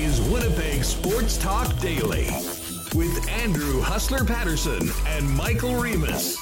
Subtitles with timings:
[0.00, 2.24] is Winnipeg Sports Talk Daily
[2.94, 6.38] with Andrew Hustler Paterson and Michael Remis.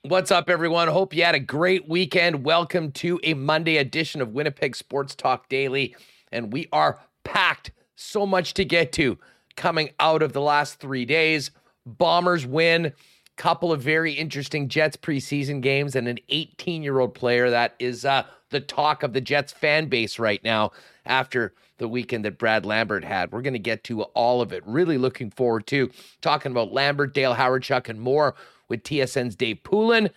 [0.00, 0.88] What's up, everyone?
[0.88, 2.42] Hope you had a great weekend.
[2.42, 5.94] Welcome to a Monday edition of Winnipeg Sports Talk Daily.
[6.32, 7.72] And we are packed.
[7.96, 9.18] So much to get to
[9.56, 11.50] coming out of the last three days.
[11.84, 12.94] Bombers win
[13.40, 18.04] couple of very interesting Jets preseason games and an 18 year old player that is
[18.04, 20.72] uh, the talk of the Jets fan base right now
[21.10, 23.32] after the weekend that Brad Lambert had.
[23.32, 24.62] We're going to get to all of it.
[24.66, 25.90] Really looking forward to
[26.22, 28.34] talking about Lambert, Dale Hawerchuk, and more
[28.68, 30.10] with TSN's Dave Poulin.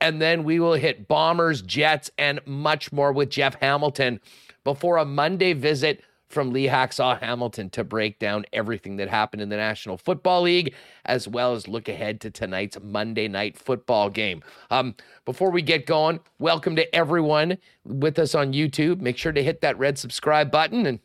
[0.00, 4.20] And then we will hit Bombers, Jets, and much more with Jeff Hamilton
[4.62, 6.04] before a Monday visit
[6.36, 10.74] from Lee Hacksaw Hamilton to break down everything that happened in the National Football League,
[11.06, 14.42] as well as look ahead to tonight's Monday night football game.
[14.70, 19.00] Um, before we get going, welcome to everyone with us on YouTube.
[19.00, 21.00] Make sure to hit that red subscribe button and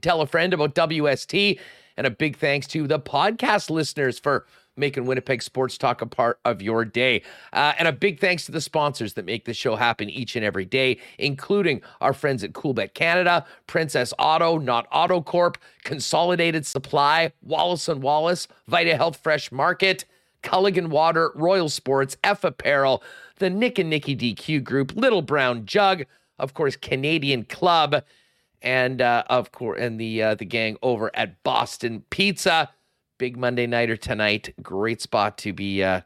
[0.00, 1.58] tell a friend about WST.
[1.96, 4.46] And a big thanks to the podcast listeners for
[4.78, 7.22] making Winnipeg Sports Talk a part of your day.
[7.52, 10.44] Uh, and a big thanks to the sponsors that make this show happen each and
[10.44, 17.32] every day, including our friends at Coolbet Canada, Princess Auto, Not Auto Corp, Consolidated Supply,
[17.42, 20.04] Wallace and Wallace, Vita Health Fresh Market,
[20.42, 23.02] Culligan Water, Royal Sports, F Apparel,
[23.38, 26.04] the Nick and Nicky DQ Group, Little Brown Jug,
[26.38, 28.02] of course, Canadian Club,
[28.62, 32.70] and uh, of course, and the uh, the gang over at Boston Pizza
[33.18, 34.54] big Monday nighter tonight.
[34.62, 36.00] Great spot to be uh,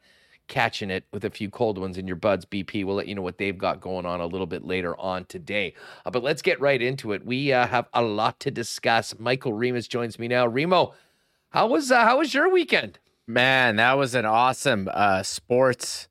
[0.49, 2.45] catching it with a few cold ones in your buds.
[2.45, 5.25] BP, we'll let you know what they've got going on a little bit later on
[5.27, 5.75] today.
[6.05, 7.25] Uh, but let's get right into it.
[7.25, 9.19] We uh, have a lot to discuss.
[9.19, 10.47] Michael Remis joins me now.
[10.47, 10.95] Remo,
[11.51, 12.99] how was uh, how was your weekend?
[13.27, 16.09] Man, that was an awesome uh, sports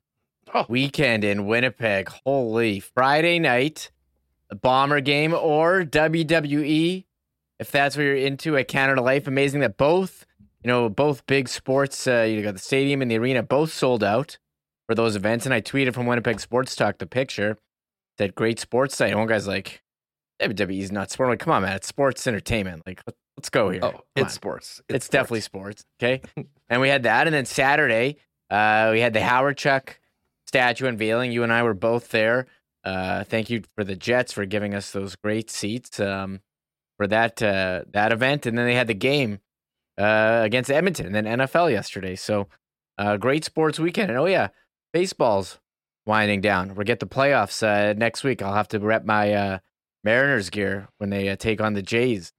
[0.54, 0.66] oh.
[0.68, 2.08] weekend in Winnipeg.
[2.24, 3.90] Holy Friday night,
[4.60, 7.04] Bomber game or WWE,
[7.58, 9.26] if that's what you're into at Canada Life.
[9.26, 10.26] Amazing that both
[10.64, 14.04] you know, both big sports, uh, you got the stadium and the arena, both sold
[14.04, 14.38] out
[14.86, 15.44] for those events.
[15.44, 17.58] And I tweeted from Winnipeg Sports Talk the picture
[18.18, 19.10] that great sports site.
[19.10, 19.82] And one guy's like,
[20.40, 21.28] WWE's not sport.
[21.28, 22.82] I'm like, come on, man, it's sports entertainment.
[22.86, 23.02] Like,
[23.36, 23.80] let's go here.
[23.82, 24.80] Oh, it's sports.
[24.88, 25.08] It's, it's sports.
[25.08, 25.84] definitely sports.
[26.00, 26.20] Okay.
[26.68, 27.26] and we had that.
[27.26, 28.16] And then Saturday,
[28.50, 29.96] uh, we had the Hawerchuk
[30.46, 31.32] statue unveiling.
[31.32, 32.46] You and I were both there.
[32.84, 36.40] Uh, thank you for the Jets for giving us those great seats um,
[36.96, 38.46] for that uh, that event.
[38.46, 39.38] And then they had the game
[39.98, 42.16] uh, against Edmonton and then NFL yesterday.
[42.16, 42.48] So
[42.98, 44.10] uh, great sports weekend.
[44.10, 44.48] And oh yeah,
[44.92, 45.58] baseball's
[46.06, 46.74] winding down.
[46.74, 48.42] We'll get the playoffs uh, next week.
[48.42, 49.58] I'll have to rep my uh,
[50.04, 52.32] Mariners gear when they uh, take on the Jays.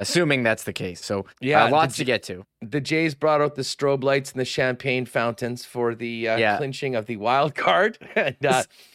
[0.00, 1.04] Assuming that's the case.
[1.04, 2.46] So, yeah, uh, lots to get to.
[2.62, 6.56] The Jays brought out the strobe lights and the champagne fountains for the uh, yeah.
[6.56, 7.98] clinching of the wild card.
[8.16, 8.62] and uh,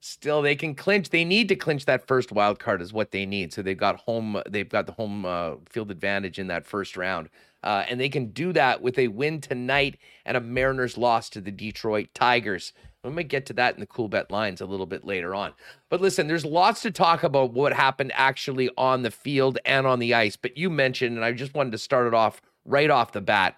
[0.00, 3.26] still they can clinch they need to clinch that first wild card is what they
[3.26, 3.52] need.
[3.52, 7.28] So they've got home they've got the home uh, field advantage in that first round
[7.62, 11.40] uh, and they can do that with a win tonight and a mariners loss to
[11.40, 12.72] the detroit tigers.
[13.02, 15.52] We might get to that in the cool bet lines a little bit later on.
[15.88, 19.98] But listen there's lots to talk about what happened actually on the field and on
[19.98, 23.12] the ice but you mentioned and i just wanted to start it off right off
[23.12, 23.56] the bat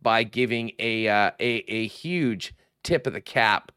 [0.00, 3.71] by giving a uh, a, a huge tip of the cap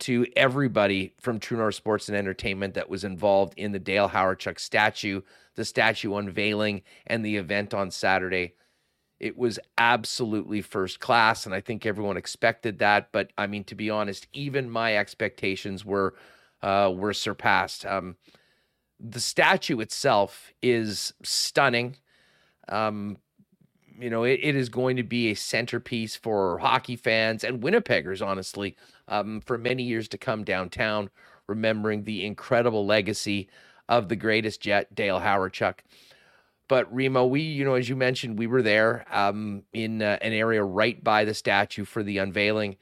[0.00, 4.58] to everybody from True North Sports and Entertainment that was involved in the Dale Hawerchuk
[4.58, 5.22] statue,
[5.54, 8.54] the statue unveiling, and the event on Saturday.
[9.18, 13.10] It was absolutely first class, and I think everyone expected that.
[13.10, 16.14] But I mean, to be honest, even my expectations were
[16.62, 17.84] uh, were surpassed.
[17.84, 18.16] Um,
[19.00, 21.96] the statue itself is stunning.
[22.68, 23.16] Um,
[24.00, 28.26] you know, it, it is going to be a centerpiece for hockey fans and Winnipeggers,
[28.26, 28.76] honestly
[29.08, 31.10] um, for many years to come downtown,
[31.48, 33.48] remembering the incredible legacy
[33.88, 35.76] of the greatest jet, Dale Hawerchuk.
[36.68, 40.32] But Remo, we, you know, as you mentioned, we were there um, in uh, an
[40.32, 42.76] area right by the statue for the unveiling,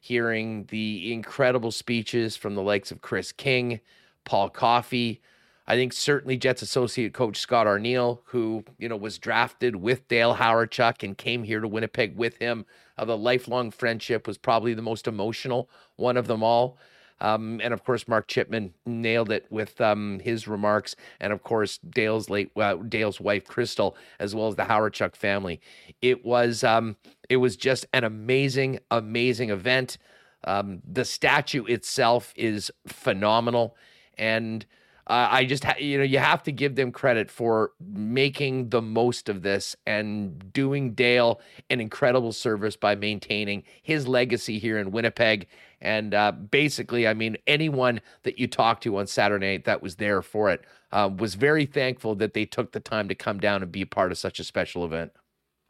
[0.00, 3.80] hearing the incredible speeches from the likes of Chris King,
[4.24, 5.22] Paul Coffey.
[5.66, 10.36] I think certainly Jets associate coach Scott Arniel, who you know was drafted with Dale
[10.36, 12.66] Hawerchuk and came here to Winnipeg with him
[12.98, 16.78] of a lifelong friendship was probably the most emotional one of them all.
[17.20, 21.78] Um, and of course, Mark Chipman nailed it with um, his remarks, and of course,
[21.78, 25.60] Dale's late uh, Dale's wife Crystal, as well as the Hawerchuk family.
[26.00, 26.96] It was um,
[27.28, 29.98] it was just an amazing, amazing event.
[30.44, 33.76] Um, the statue itself is phenomenal,
[34.18, 34.66] and
[35.06, 38.82] uh, I just, ha- you know, you have to give them credit for making the
[38.82, 41.40] most of this and doing Dale
[41.70, 45.48] an incredible service by maintaining his legacy here in Winnipeg
[45.80, 49.96] And uh, basically, I mean, anyone that you talked to on Saturday night that was
[49.96, 53.62] there for it uh, was very thankful that they took the time to come down
[53.62, 55.12] and be a part of such a special event.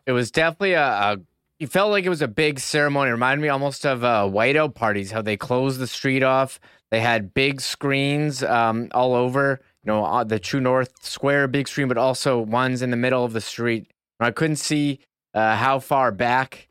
[0.07, 1.17] It was definitely a, a
[1.63, 3.11] you felt like it was a big ceremony.
[3.11, 6.59] It reminded me almost of uh, whiteout parties, how they closed the street off.
[6.91, 11.87] They had big screens um, all over, you know, the True North Square big screen,
[11.87, 13.93] but also ones in the middle of the street.
[14.19, 14.99] I couldn't see
[15.35, 16.67] uh, how far back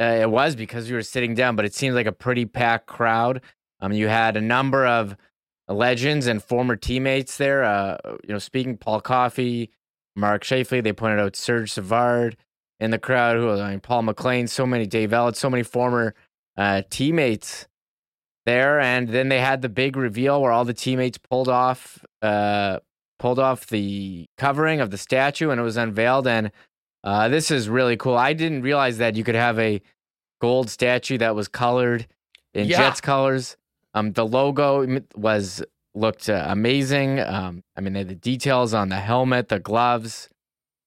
[0.00, 2.86] uh, it was because we were sitting down, but it seemed like a pretty packed
[2.86, 3.42] crowd.
[3.80, 5.14] Um, you had a number of
[5.68, 7.64] legends and former teammates there.
[7.64, 9.70] Uh, you know, speaking Paul Coffey,
[10.16, 12.38] Mark Scheifele, they pointed out Serge Savard
[12.82, 13.36] in the crowd.
[13.36, 16.14] Who I mean, Paul McLean, so many Dave Ellett, so many former
[16.56, 17.66] uh, teammates
[18.44, 18.80] there.
[18.80, 22.80] And then they had the big reveal where all the teammates pulled off uh,
[23.18, 26.26] pulled off the covering of the statue and it was unveiled.
[26.26, 26.50] And
[27.04, 28.16] uh, this is really cool.
[28.16, 29.80] I didn't realize that you could have a
[30.40, 32.08] gold statue that was colored
[32.52, 32.78] in yeah.
[32.78, 33.56] Jets colors.
[33.94, 35.62] Um, the logo was
[35.94, 37.20] looked uh, amazing.
[37.20, 40.28] Um, I mean, the details on the helmet, the gloves.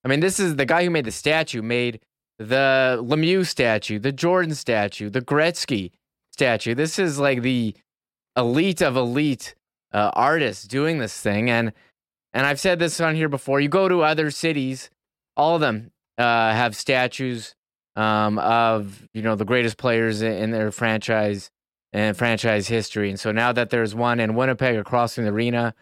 [0.05, 1.99] I mean, this is the guy who made the statue made
[2.37, 5.91] the Lemieux statue, the Jordan statue, the Gretzky
[6.31, 6.75] statue.
[6.75, 7.75] This is like the
[8.37, 9.55] elite of elite
[9.91, 11.73] uh, artists doing this thing, and
[12.33, 13.59] and I've said this on here before.
[13.59, 14.91] You go to other cities,
[15.35, 17.55] all of them uh, have statues
[17.95, 21.49] um, of you know the greatest players in their franchise
[21.93, 23.09] and franchise history.
[23.09, 25.73] And so now that there's one in Winnipeg across the arena,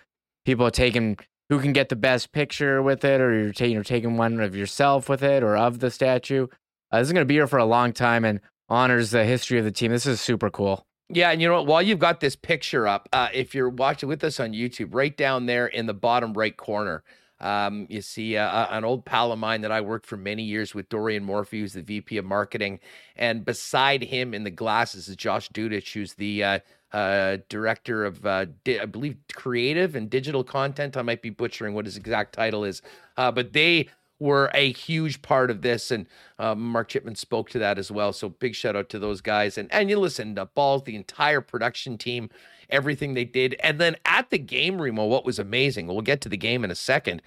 [0.45, 1.17] people are taking
[1.50, 4.56] who can get the best picture with it, or you're, taking you're taking one of
[4.56, 6.48] yourself with it or of the statue.
[6.92, 9.60] Uh, this is going to be here for a long time and honors the history
[9.60, 9.92] of the team.
[9.92, 10.86] This is super cool.
[11.10, 11.68] Yeah, and you know what?
[11.68, 15.16] While you've got this picture up, uh, if you're watching with us on YouTube, right
[15.16, 17.04] down there in the bottom right corner,
[17.40, 20.74] um, you see uh, an old pal of mine that I worked for many years
[20.74, 22.80] with, Dorian Morphy, who's the VP of marketing.
[23.18, 26.60] And beside him in the glasses is Josh Dudich, who's the uh,
[26.94, 30.95] uh, director of, uh, di- I believe, creative and digital content.
[30.95, 32.81] I might be butchering what his exact title is,
[33.18, 36.07] uh, but they were a huge part of this, and
[36.40, 38.13] uh, Mark Chipman spoke to that as well.
[38.13, 41.42] So big shout out to those guys, and and you listen, the balls, the entire
[41.42, 42.30] production team,
[42.69, 45.88] everything they did, and then at the game, Remo, what was amazing.
[45.88, 47.22] We'll get to the game in a second.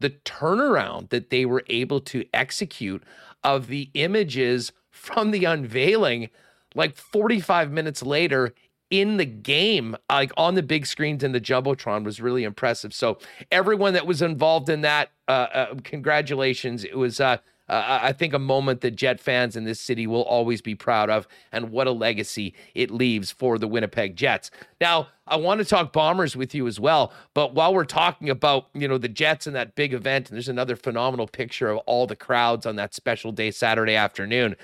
[0.00, 3.02] The turnaround that they were able to execute
[3.44, 6.28] of the images from the unveiling,
[6.74, 8.54] like 45 minutes later,
[8.92, 12.92] in the game, like on the big screens in the Jumbotron, was really impressive.
[12.92, 13.18] So
[13.50, 16.84] everyone that was involved in that, uh, uh, congratulations!
[16.84, 17.38] It was, uh,
[17.70, 21.08] uh, I think, a moment that Jet fans in this city will always be proud
[21.08, 24.50] of, and what a legacy it leaves for the Winnipeg Jets.
[24.78, 28.68] Now, I want to talk Bombers with you as well, but while we're talking about
[28.74, 32.06] you know the Jets and that big event, and there's another phenomenal picture of all
[32.06, 34.54] the crowds on that special day Saturday afternoon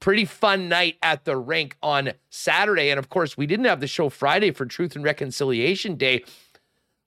[0.00, 2.90] pretty fun night at the rink on Saturday.
[2.90, 6.24] And of course, we didn't have the show Friday for Truth and Reconciliation Day.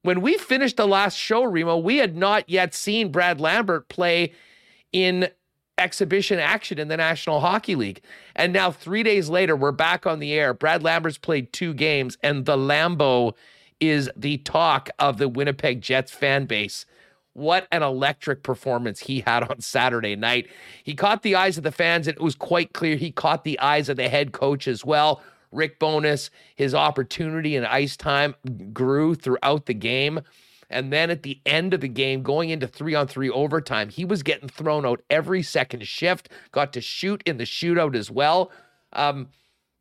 [0.02, 4.34] When we finished the last show, Remo, we had not yet seen Brad Lambert play
[4.92, 5.30] in
[5.78, 8.02] exhibition action in the National Hockey League.
[8.36, 10.54] And now, three days later, we're back on the air.
[10.54, 13.34] Brad Lambert's played two games, and the Lambo
[13.80, 16.86] is the talk of the Winnipeg Jets fan base.
[17.40, 20.50] What an electric performance he had on Saturday night.
[20.84, 23.58] He caught the eyes of the fans, and it was quite clear he caught the
[23.60, 25.22] eyes of the head coach as well.
[25.54, 28.36] Rick Bowness, his opportunity and ice time
[28.74, 30.20] grew throughout the game.
[30.70, 34.04] And then at the end of the game, going into three on three overtime, he
[34.04, 38.52] was getting thrown out every second shift, got to shoot in the shootout as well.
[38.94, 39.30] Um,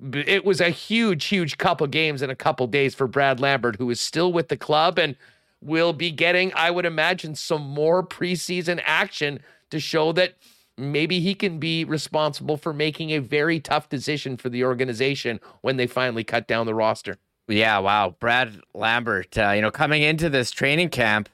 [0.00, 3.90] it was a huge, huge couple games in a couple days for Brad Lambert, who
[3.90, 4.96] is still with the club.
[4.98, 5.16] And
[5.62, 10.34] will be getting, I would imagine, some more preseason action to show that
[10.76, 15.76] maybe he can be responsible for making a very tough decision for the organization when
[15.76, 17.18] they finally cut down the roster.
[17.48, 18.14] Yeah, wow.
[18.20, 21.28] Brad Lambert, uh, you know, coming into this training camp,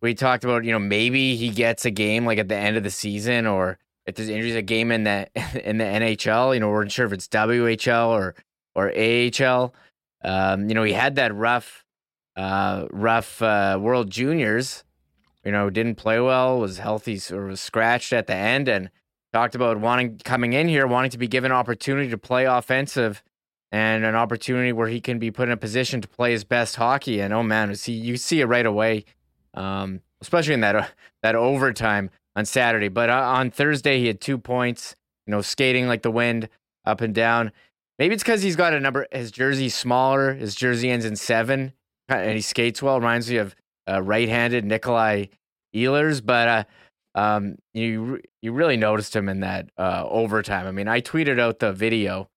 [0.00, 2.82] we talked about, you know, maybe he gets a game like at the end of
[2.82, 5.28] the season or if there's injuries, a game in the
[5.68, 6.54] in the NHL.
[6.54, 8.34] You know, we're not sure if it's WHL or
[8.74, 9.74] or AHL.
[10.24, 11.84] Um, you know, he had that rough
[12.38, 14.84] uh, rough uh, World Juniors.
[15.44, 18.90] You know, didn't play well, was healthy or was scratched at the end, and
[19.32, 23.22] talked about wanting coming in here, wanting to be given opportunity to play offensive
[23.70, 26.76] and an opportunity where he can be put in a position to play his best
[26.76, 27.20] hockey.
[27.20, 29.04] And oh man, see you see it right away,
[29.54, 30.86] um, especially in that uh,
[31.22, 32.88] that overtime on Saturday.
[32.88, 34.94] But uh, on Thursday, he had two points.
[35.26, 36.48] You know, skating like the wind
[36.86, 37.52] up and down.
[37.98, 39.06] Maybe it's because he's got a number.
[39.12, 40.34] His jersey smaller.
[40.34, 41.74] His jersey ends in seven
[42.08, 42.98] and he skates well.
[42.98, 43.54] Reminds me of
[43.88, 45.26] uh, right-handed Nikolai
[45.74, 46.64] Ehlers, but uh,
[47.14, 50.66] um, you you really noticed him in that uh, overtime.
[50.66, 52.28] I mean, I tweeted out the video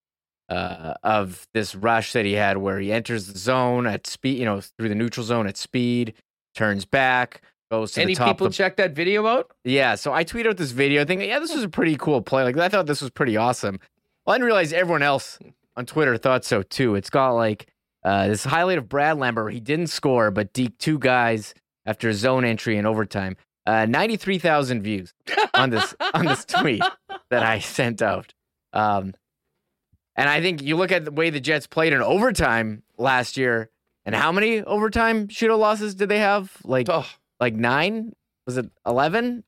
[0.50, 4.46] uh, of this rush that he had, where he enters the zone at speed, you
[4.46, 6.14] know, through the neutral zone at speed,
[6.56, 8.28] turns back, goes to Any the top.
[8.28, 9.52] people the, check that video out?
[9.64, 12.44] yeah, so I tweeted out this video thinking, yeah, this was a pretty cool play.
[12.44, 13.80] Like I thought this was pretty awesome.
[14.26, 15.40] Well, I didn't realize everyone else
[15.78, 16.96] on Twitter thought so too.
[16.96, 17.71] It's got like
[18.04, 21.54] uh, this highlight of Brad Lambert, he didn't score but deked two guys
[21.86, 23.38] after zone entry in overtime.
[23.66, 25.14] Uh, Ninety three thousand views
[25.54, 26.82] on this on this tweet
[27.30, 28.34] that I sent out.
[28.74, 29.14] Um,
[30.16, 33.70] and I think you look at the way the Jets played in overtime last year,
[34.06, 36.52] and how many overtime shootout losses did they have?
[36.64, 37.08] Like Oh,
[37.40, 38.14] like nine?
[38.48, 39.44] Was it eleven?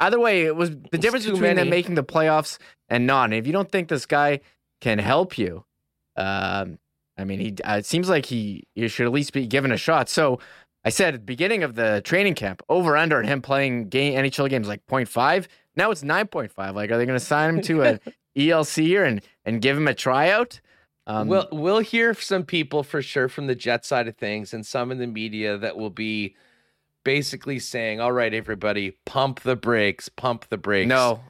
[0.00, 3.26] Either way, it was the It's difference between them making the playoffs and not.
[3.26, 4.40] And if you don't think this guy
[4.80, 5.64] can help you,
[6.16, 6.78] um,
[7.18, 9.76] I mean, he uh, it seems like he you should at least be given a
[9.76, 10.08] shot.
[10.08, 10.38] So
[10.84, 14.14] I said at the beginning of the training camp, over under and him playing game
[14.14, 15.46] NHL games like 0.5.
[15.76, 16.74] Now it's 9.5.
[16.74, 18.00] Like, are they going to sign him to an
[18.36, 20.60] ELC here and and give him a tryout?
[21.06, 24.64] Um, we'll we'll hear some people for sure from the Jet side of things, and
[24.64, 26.36] some in the media that will be
[27.04, 31.20] basically saying, "All right, everybody, pump the brakes, pump the brakes." no,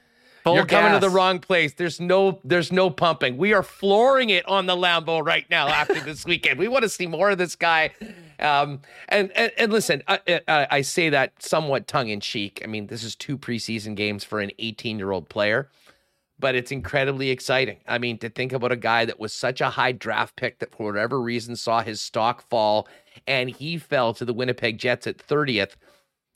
[0.44, 1.74] Full You're coming to the wrong place.
[1.74, 3.36] There's no there's no pumping.
[3.36, 6.58] We are flooring it on the Lambo right now after this weekend.
[6.58, 7.90] We want to see more of this guy.
[8.40, 12.60] Um, and, and and listen, I, I, I say that somewhat tongue in cheek.
[12.64, 15.70] I mean, this is two preseason games for an 18 year old player,
[16.40, 17.78] but it's incredibly exciting.
[17.86, 20.74] I mean, to think about a guy that was such a high draft pick that
[20.74, 22.88] for whatever reason saw his stock fall,
[23.28, 25.76] and he fell to the Winnipeg Jets at 30th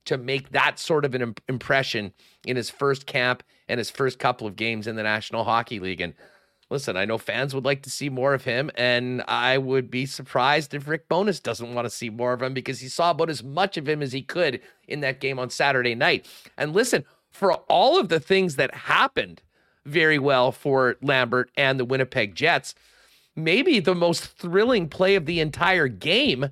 [0.05, 2.13] to make that sort of an im- impression
[2.45, 6.01] in his first camp and his first couple of games in the National Hockey League.
[6.01, 6.15] And
[6.71, 10.07] listen, I know fans would like to see more of him, and I would be
[10.07, 13.31] surprised if Rick Bowness doesn't want to see more of him because he saw about
[13.31, 16.27] as much of him as he could in that game on Saturday night.
[16.57, 19.43] And listen, for all of the things that happened
[19.85, 22.75] very well for Lambert and the Winnipeg Jets,
[23.37, 26.49] maybe the most thrilling play of the entire game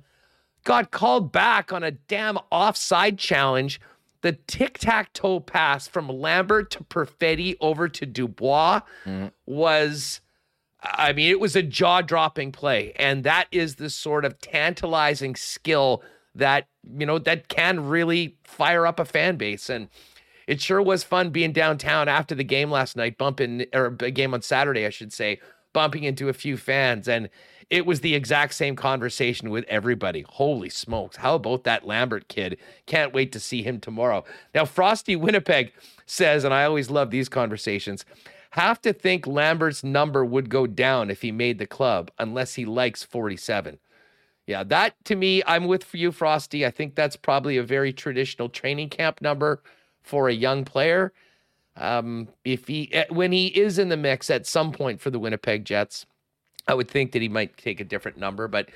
[0.63, 3.79] got called back on a damn offside challenge.
[4.25, 9.31] The tic tac toe pass from Lambert to Perfetti over to Dubois mm.
[9.45, 10.19] was,
[10.81, 12.93] I mean, it was a jaw dropping play.
[12.95, 16.01] And that is the sort of tantalizing skill
[16.33, 16.67] that,
[16.97, 19.69] you know, that can really fire up a fan base.
[19.69, 19.89] And
[20.47, 24.33] it sure was fun being downtown after the game last night, bumping, or a game
[24.33, 25.39] on Saturday, I should say,
[25.71, 27.07] bumping into a few fans.
[27.07, 27.29] And
[27.69, 30.25] it was the exact same conversation with everybody.
[30.27, 31.17] Holy smokes.
[31.17, 32.57] How about that Lambert kid?
[32.85, 34.23] Can't wait to see him tomorrow.
[34.53, 35.73] Now, Frosty Winnipeg
[36.05, 38.05] says, and I always love these conversations,
[38.51, 42.65] have to think Lambert's number would go down if he made the club, unless he
[42.65, 43.79] likes 47.
[44.47, 46.65] Yeah, that to me, I'm with you, Frosty.
[46.65, 49.61] I think that's probably a very traditional training camp number
[50.03, 51.11] for a young player.
[51.75, 55.19] Um, if he eh, when he is in the mix at some point for the
[55.19, 56.05] Winnipeg Jets,
[56.67, 58.69] I would think that he might take a different number, but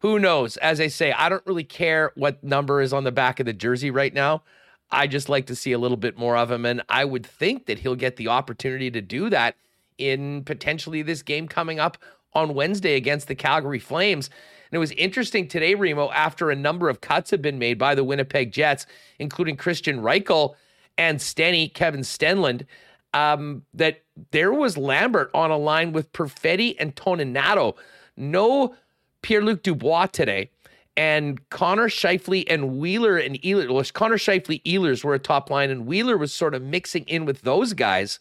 [0.00, 0.56] who knows?
[0.58, 3.52] As I say, I don't really care what number is on the back of the
[3.52, 4.42] jersey right now.
[4.90, 7.66] I just like to see a little bit more of him, and I would think
[7.66, 9.56] that he'll get the opportunity to do that
[9.98, 11.98] in potentially this game coming up
[12.34, 14.28] on Wednesday against the Calgary Flames.
[14.28, 17.94] And it was interesting today, Remo, after a number of cuts have been made by
[17.94, 18.86] the Winnipeg Jets,
[19.18, 20.54] including Kristian Reichel
[20.98, 22.66] and Stenny, Kevin Stenlund,
[23.14, 27.76] um, that there was Lambert on a line with Perfetti and Toninato.
[28.16, 28.74] No
[29.22, 30.50] Pierre-Luc Dubois today.
[30.96, 35.70] And Connor Scheifele and Wheeler and Ehlers, well, Connor Scheifele, Ehlers were a top line,
[35.70, 38.20] and Wheeler was sort of mixing in with those guys.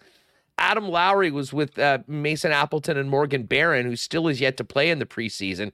[0.58, 4.64] Adam Lowry was with uh, Mason Appleton and Morgan Barron, who still is yet to
[4.64, 5.72] play in the preseason.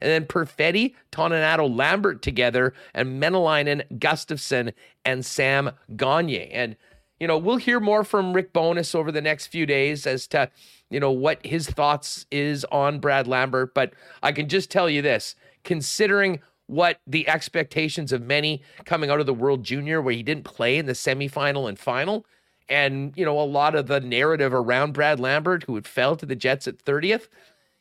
[0.00, 4.74] And then Perfetti, Toninato, Lambert together, and Maenalanen, Gustafsson,
[5.06, 6.50] and Sam Gagne.
[6.50, 6.76] And,
[7.20, 10.50] you know, we'll hear more from Rick Bowness over the next few days as to,
[10.90, 13.74] you know, what his thoughts is on Brad Lambert.
[13.74, 13.92] But
[14.22, 19.26] I can just tell you this considering what the expectations of many coming out of
[19.26, 22.26] the World Junior, where he didn't play in the semifinal and final,
[22.68, 26.26] and you know a lot of the narrative around Brad Lambert, who had fell to
[26.26, 27.28] the Jets at 30th,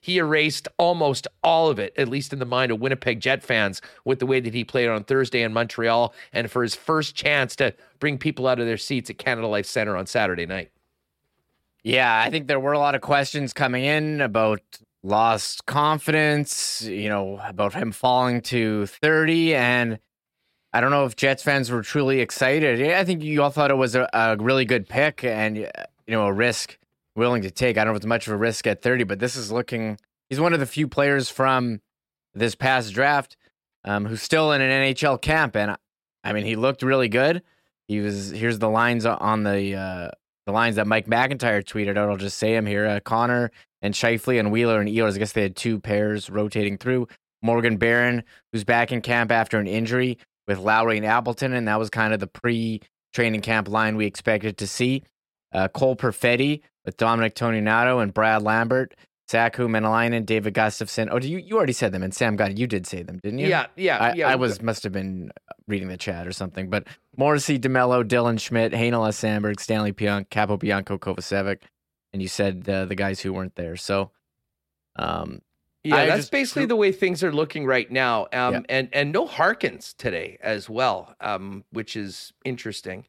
[0.03, 3.81] he erased almost all of it, at least in the mind of Winnipeg Jet fans,
[4.03, 7.55] with the way that he played on Thursday in Montreal, and for his first chance
[7.55, 10.72] to bring people out of their seats at Canada Life Center on Saturday night.
[11.86, 14.60] Yeah, I think there were a lot of questions coming in about
[15.03, 19.55] lost confidence, you know, about him falling to 30.
[19.55, 20.00] And
[20.74, 22.81] I don't know if Jets fans were truly excited.
[22.91, 25.67] I think you all thought it was a, a really good pick and, you
[26.10, 26.77] know, a risk
[27.15, 27.77] willing to take.
[27.77, 29.98] I don't know if it's much of a risk at 30, but this is looking,
[30.29, 31.82] he's one of the few players from
[32.34, 33.38] this past draft
[33.86, 35.55] um, who's still in an NHL camp.
[35.55, 35.75] And
[36.24, 37.43] I mean, he looked really good.
[37.88, 40.12] He was, here's the lines on the, uh,
[40.46, 42.10] the lines that Mike McIntyre tweeted out.
[42.10, 42.86] I'll just say them here.
[42.86, 43.51] Uh, Connor
[43.82, 45.15] and Scheifele and Wheeler and Ehlers.
[45.15, 47.08] I guess they had two pairs rotating through.
[47.41, 50.17] Morgan Barron, who's back in camp after an injury
[50.48, 54.58] with Lowry and Appleton, and that was kind of the pre-training camp line we expected
[54.58, 55.03] to see.
[55.51, 58.96] Uh, Cole Perfetti with Dominic Toninato and Brad Lambert.
[59.28, 61.08] Saku Maenalanen, David Gustafsson.
[61.10, 63.48] Oh, you you already said them, and Sam God, you did say them, didn't you?
[63.48, 64.28] Yeah, yeah, I, yeah.
[64.28, 65.32] I was must have been
[65.68, 66.70] reading the chat or something.
[66.70, 71.62] But Morrissey, Demelo, Dylan Schmidt, Heinola, Samberg, Stanley Pionk, Capobianco, Kovacevic,
[72.12, 73.78] and you said uh, the guys who weren't there.
[73.78, 74.12] So,
[74.98, 75.42] um,
[75.84, 78.28] yeah, I that's just, basically the way things are looking right now.
[78.34, 78.62] Um, yeah.
[78.70, 83.06] and and no Harkins today as well, um, which is interesting.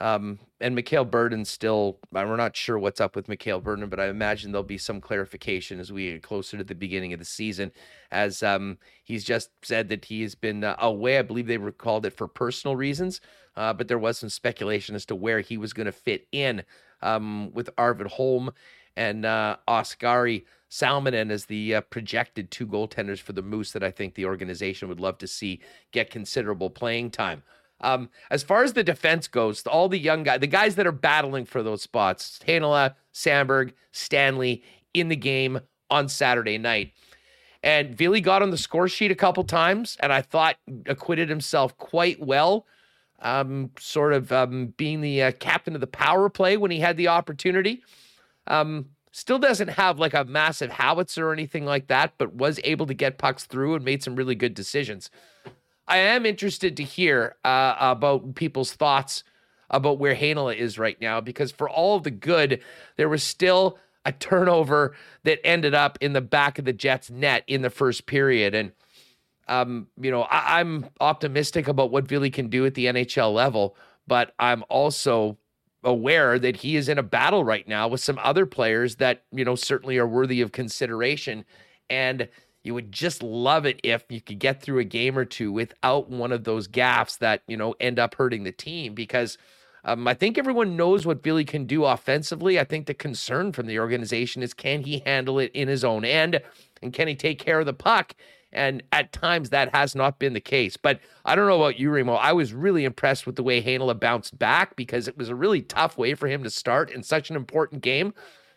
[0.00, 4.08] Um, and Mikhail Berdin still, we're not sure what's up with Mikhail Berdin, but I
[4.08, 7.72] imagine there'll be some clarification as we get closer to the beginning of the season.
[8.10, 12.06] As um, he's just said that he has been uh, away, I believe they recalled
[12.06, 13.20] it for personal reasons,
[13.56, 16.62] uh, but there was some speculation as to where he was going to fit in
[17.02, 18.52] um, with Arvid Holm
[18.96, 23.90] and uh, Oskari Salminen as the uh, projected two goaltenders for the Moose that I
[23.90, 25.60] think the organization would love to see
[25.92, 27.42] get considerable playing time.
[27.80, 30.92] Um, as far as the defense goes, all the young guys, the guys that are
[30.92, 34.62] battling for those spots, Heinola, Samberg, Stanley
[34.94, 36.92] in the game on Saturday night.
[37.62, 40.56] And Ville got on the score sheet a couple times, and I thought
[40.86, 42.66] acquitted himself quite well,
[43.20, 46.96] um, sort of um, being the uh, captain of the power play when he had
[46.96, 47.82] the opportunity.
[48.46, 52.86] Um, still doesn't have like a massive howitzer or anything like that, but was able
[52.86, 55.10] to get pucks through and made some really good decisions.
[55.88, 59.24] I am interested to hear uh, about people's thoughts
[59.70, 62.62] about where Heinola is right now because for all of the good,
[62.96, 67.44] there was still a turnover that ended up in the back of the Jets' net
[67.46, 68.54] in the first period.
[68.54, 68.72] And,
[69.48, 73.76] um, you know, I- I'm optimistic about what Ville can do at the NHL level,
[74.06, 75.36] but I'm also
[75.84, 79.44] aware that he is in a battle right now with some other players that, you
[79.44, 81.44] know, certainly are worthy of consideration.
[81.90, 82.28] And
[82.68, 86.10] you would just love it if you could get through a game or two without
[86.10, 89.38] one of those gaffes that, you know, end up hurting the team because
[89.84, 92.60] um, I think everyone knows what Ville can do offensively.
[92.60, 96.04] I think the concern from the organization is can he handle it in his own
[96.04, 96.42] end
[96.82, 98.14] and can he take care of the puck?
[98.52, 100.76] And at times that has not been the case.
[100.76, 102.16] But I don't know about you, Remo.
[102.16, 105.62] I was really impressed with the way Heinola bounced back because it was a really
[105.62, 108.12] tough way for him to start in such an important game.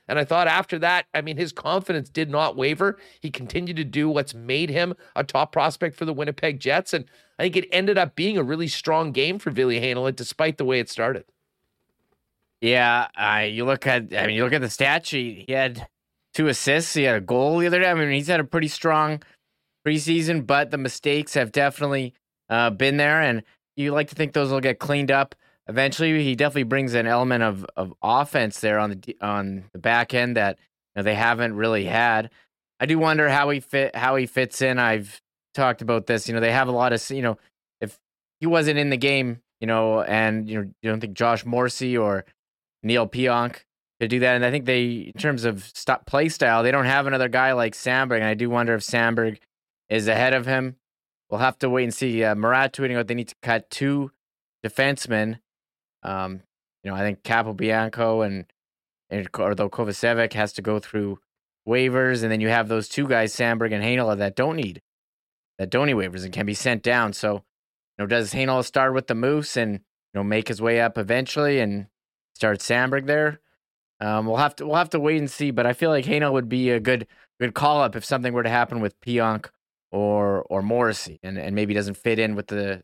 [0.08, 2.98] And I thought after that, I mean, his confidence did not waver.
[3.22, 6.94] He continued to do what's made him a top prospect for the Winnipeg Jets.
[6.94, 7.06] And
[7.40, 10.66] I think it ended up being a really strong game for Ville Heinola, despite the
[10.66, 11.26] way it started.
[12.60, 15.46] Yeah, you look at, I mean, you look at the stat sheet.
[15.48, 15.88] He had
[16.34, 16.94] two assists.
[16.94, 17.90] He had a goal the other day.
[17.90, 19.24] I mean, he's had a pretty strong
[19.88, 22.14] preseason, but the mistakes have definitely
[22.50, 23.22] uh, been there.
[23.22, 23.44] And
[23.76, 25.36] you like to think those will get cleaned up
[25.68, 30.14] eventually he definitely brings an element of, of offense there on the on the back
[30.14, 30.58] end that
[30.96, 32.30] you know, they haven't really had.
[32.80, 34.80] I do wonder how he fit how he fits in.
[34.80, 35.22] I've
[35.54, 36.28] talked about this.
[36.28, 37.38] You know, they have a lot of you know,
[37.80, 38.00] if
[38.40, 41.98] he wasn't in the game, you know, and you know, you don't think Josh Morrissey
[41.98, 42.26] or
[42.84, 43.62] Neal Pionk
[44.00, 44.36] could do that.
[44.36, 47.54] And I think they, in terms of stop play style, they don't have another guy
[47.54, 48.18] like Samberg.
[48.18, 49.38] And I do wonder if Samberg
[49.90, 50.78] is ahead of him.
[51.30, 52.24] We'll have to wait and see.
[52.24, 54.12] Uh, Murat tweeting out they need to cut two
[54.66, 55.40] defensemen
[56.04, 56.42] um,
[56.84, 58.46] you know, I think Capobianco and
[59.10, 61.20] and although Kovacevic has to go through
[61.68, 64.82] waivers, and then you have those two guys, Samberg and Heinola, that don't need
[65.60, 67.14] that don't need waivers and can be sent down.
[67.14, 67.42] So, you
[68.00, 69.80] know, does Heinola start with the Moose and you
[70.16, 71.88] know make his way up eventually and
[72.36, 73.40] start Samberg there?
[74.00, 75.52] Um, we'll have to we'll have to wait and see.
[75.52, 77.06] But I feel like Heinola would be a good
[77.40, 79.50] good call up if something were to happen with Pionk
[79.92, 82.82] or or Morrissey, and and maybe doesn't fit in with the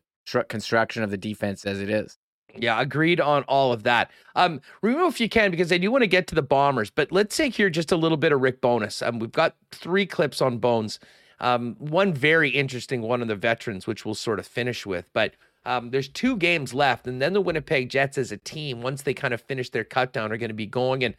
[0.48, 2.18] construction of the defense as it is.
[2.62, 4.10] Yeah, agreed on all of that.
[4.34, 7.12] Um, remove if you can, because I do want to get to the Bombers, but
[7.12, 9.02] let's take here just a little bit of Rick Bowness.
[9.02, 10.98] Um, we've got three clips on Bones.
[11.40, 15.08] Um, one very interesting one on the veterans, which we'll sort of finish with.
[15.12, 19.02] But um, there's two games left, and then the Winnipeg Jets as a team, once
[19.02, 21.14] they kind of finish their cutdown, are going to be going and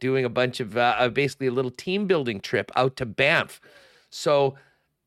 [0.00, 3.60] doing a bunch of uh, basically a little team building trip out to Banff.
[4.10, 4.56] So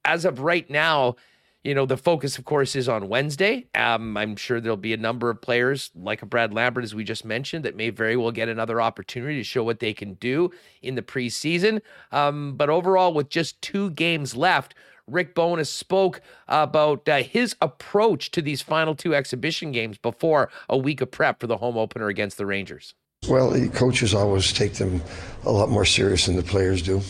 [0.05, 1.17] as of right now,
[1.65, 3.65] you know, the focus, of course, is on Wednesday.
[3.73, 7.03] Um, I'm sure there'll be a number of players like a Brad Lambert, as we
[7.03, 10.51] just mentioned, that may very well get another opportunity to show what they can do
[10.83, 11.81] in the preseason.
[12.11, 14.75] Um, but overall, with just two games left,
[15.07, 20.77] Rick Bowness spoke about uh, his approach to these final two exhibition games before a
[20.77, 22.93] week of prep for the home opener against the Rangers.
[23.27, 25.01] Well, coaches always take them
[25.45, 27.01] a lot more serious than the players do,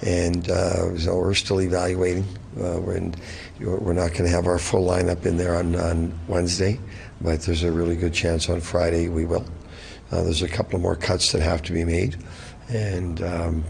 [0.00, 2.24] and uh, so we're still evaluating.
[2.56, 3.14] Uh, we're, in,
[3.60, 6.80] we're not going to have our full lineup in there on, on Wednesday,
[7.20, 9.44] but there's a really good chance on Friday we will.
[10.10, 12.16] Uh, there's a couple of more cuts that have to be made,
[12.68, 13.64] and um,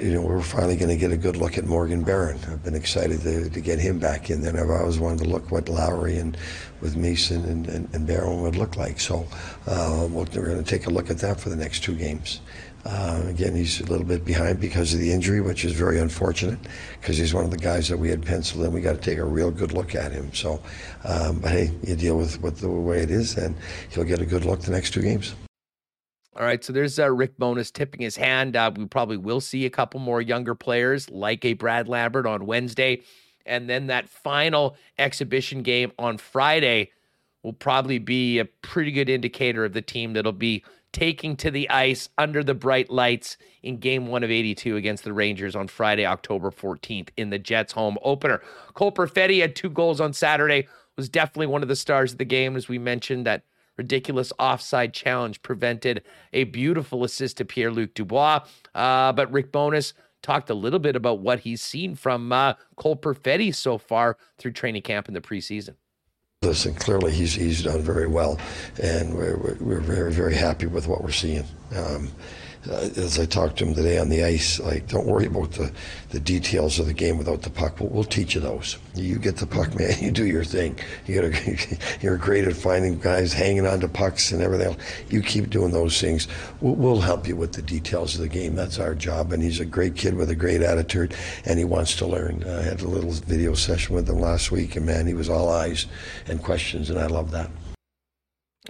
[0.00, 2.38] you know, we're finally going to get a good look at Morgan Barron.
[2.48, 4.42] I've been excited to, to get him back in.
[4.42, 6.36] Then I've always wanted to look what Lowry and
[6.80, 9.00] with Mason and, and, and Barron would look like.
[9.00, 9.26] So
[9.66, 12.40] uh, we're going to take a look at that for the next two games.
[12.84, 16.58] Uh, again, he's a little bit behind because of the injury, which is very unfortunate
[17.00, 18.72] because he's one of the guys that we had penciled in.
[18.72, 20.32] We got to take a real good look at him.
[20.32, 20.62] So,
[21.04, 23.56] um, but hey, you deal with, with the way it is, and
[23.90, 25.34] he'll get a good look the next two games.
[26.38, 28.54] All right, so there's uh, Rick Bowness tipping his hand.
[28.54, 32.46] Uh, we probably will see a couple more younger players like a Brad Lambert on
[32.46, 33.02] Wednesday.
[33.44, 36.92] And then that final exhibition game on Friday
[37.42, 41.68] will probably be a pretty good indicator of the team that'll be taking to the
[41.70, 46.06] ice under the bright lights in game one of 82 against the Rangers on Friday,
[46.06, 48.42] October 14th in the Jets home opener.
[48.74, 52.24] Cole Perfetti had two goals on Saturday, was definitely one of the stars of the
[52.24, 53.42] game, as we mentioned, that
[53.78, 58.40] ridiculous offside challenge prevented a beautiful assist to Pierre Luc Dubois.
[58.74, 62.96] Uh, but Rick Bowness talked a little bit about what he's seen from uh, Cole
[62.96, 65.76] Perfetti so far through training camp in the preseason.
[66.42, 68.38] Listen, clearly he's he's done very well,
[68.80, 71.44] and we're, we're very very happy with what we're seeing.
[71.74, 72.12] Um,
[72.68, 75.72] Uh, as I talked to him today on the ice, like, don't worry about the,
[76.10, 77.80] the details of the game without the puck.
[77.80, 78.76] We'll, we'll teach you those.
[78.94, 79.94] You get the puck, man.
[80.00, 80.78] You do your thing.
[81.06, 81.32] You
[82.02, 84.76] you're great at finding guys hanging on to pucks and everything else.
[85.08, 86.28] You keep doing those things.
[86.60, 88.54] We'll, we'll help you with the details of the game.
[88.54, 89.32] That's our job.
[89.32, 91.14] And he's a great kid with a great attitude,
[91.46, 92.44] and he wants to learn.
[92.44, 95.48] I had a little video session with him last week, and man, he was all
[95.48, 95.86] eyes
[96.26, 97.50] and questions, and I love that.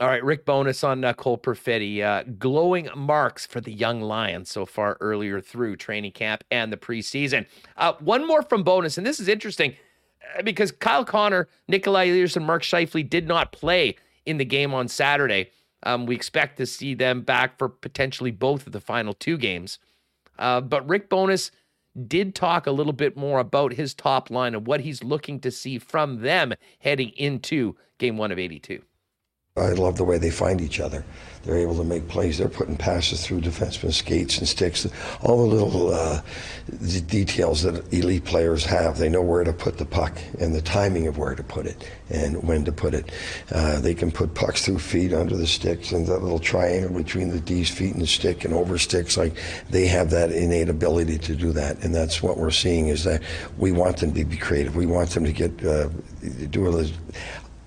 [0.01, 2.03] All right, Rick Bowness on uh, Cole Perfetti.
[2.03, 6.77] Uh, glowing marks for the young Lions so far earlier through training camp and the
[6.77, 7.47] preseason.
[7.77, 9.75] Uh, one more from Bowness, and this is interesting
[10.39, 14.73] uh, because Kyle Connor, Nikolai Ehlers, and Mark Scheifele did not play in the game
[14.73, 15.51] on Saturday.
[15.83, 19.81] Um, we expect to see them back for potentially both of the final two games.
[20.39, 21.51] Uh, but Rick Bowness
[22.07, 25.51] did talk a little bit more about his top line and what he's looking to
[25.51, 28.81] see from them heading into game one of 82.
[29.59, 31.05] I love the way they find each other.
[31.45, 32.39] They're able to make plays.
[32.39, 34.87] They're putting passes through defensemen skates and sticks.
[35.23, 36.21] All the little uh,
[36.69, 38.99] the details that elite players have.
[38.99, 41.89] They know where to put the puck and the timing of where to put it
[42.11, 43.11] and when to put it.
[43.51, 47.31] Uh, they can put pucks through feet under the sticks and that little triangle between
[47.31, 49.17] the D's feet and the stick and over sticks.
[49.17, 49.35] Like
[49.71, 53.23] they have that innate ability to do that, and that's what we're seeing is that
[53.57, 54.77] we want them to be creative.
[54.77, 55.89] We want them to get uh,
[56.51, 56.91] do a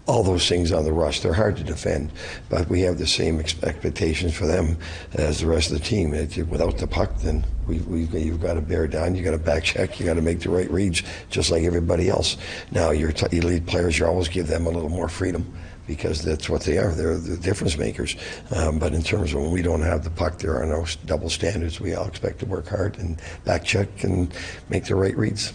[0.08, 1.20] all those things on the rush.
[1.20, 2.12] They're hard to defend,
[2.50, 4.78] but we have the same expectations for them
[5.14, 6.14] as the rest of the team.
[6.14, 9.16] It, without the puck, then we, we, you've got to bear down.
[9.16, 10.00] you've got to back check.
[10.00, 12.38] You got to make the right reads, just like everybody else.
[12.72, 15.52] Now, your elite players, you always give them a little more freedom
[15.88, 16.92] because that's what they are.
[16.92, 18.16] They're the difference makers.
[18.56, 21.30] Um, but in terms of when we don't have the puck, there are no double
[21.30, 21.80] standards.
[21.80, 24.34] We all expect to work hard and back check and
[24.70, 25.54] make the right reads.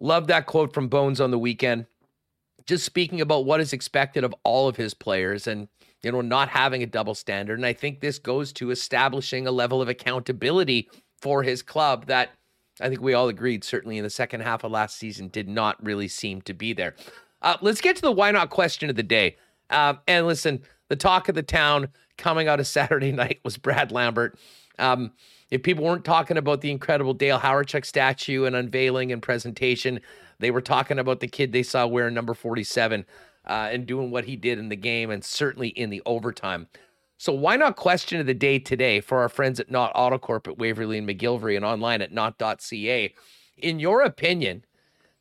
[0.00, 1.86] Love that quote from Bones on the weekend
[2.68, 5.68] just speaking about what is expected of all of his players and
[6.02, 7.58] you know not having a double standard.
[7.58, 10.88] And i think this goes to establishing a level of accountability
[11.20, 12.30] for his club that
[12.80, 15.82] i think we all agreed certainly in the second half of last season did not
[15.84, 16.94] really seem to be there.
[17.40, 19.36] Uh, let's get to the why not question of the day.
[19.70, 23.90] Um, and listen the talk of the town coming out of saturday night was brad
[23.90, 24.38] lambert.
[24.78, 25.12] Um,
[25.50, 30.00] if people weren't talking about the incredible dale hawerchuk statue and unveiling and presentation
[30.38, 33.04] they were talking about the kid they saw wearing number 47
[33.46, 36.68] uh, and doing what he did in the game and certainly in the overtime.
[37.16, 40.58] So why not question of the day today for our friends at Not Autocorp at
[40.58, 43.12] Waverly and McGillivray and online at not.ca?
[43.56, 44.64] In your opinion,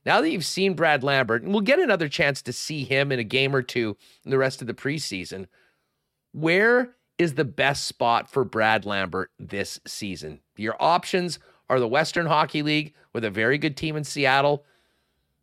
[0.06, 3.17] now that you've seen Brad Lambert, and we'll get another chance to see him in
[3.17, 5.47] a game or two in the rest of the preseason,
[6.34, 10.41] where is the best spot for Brad Lambert this season?
[10.56, 14.63] Your options are the Western Hockey League with a very good team in Seattle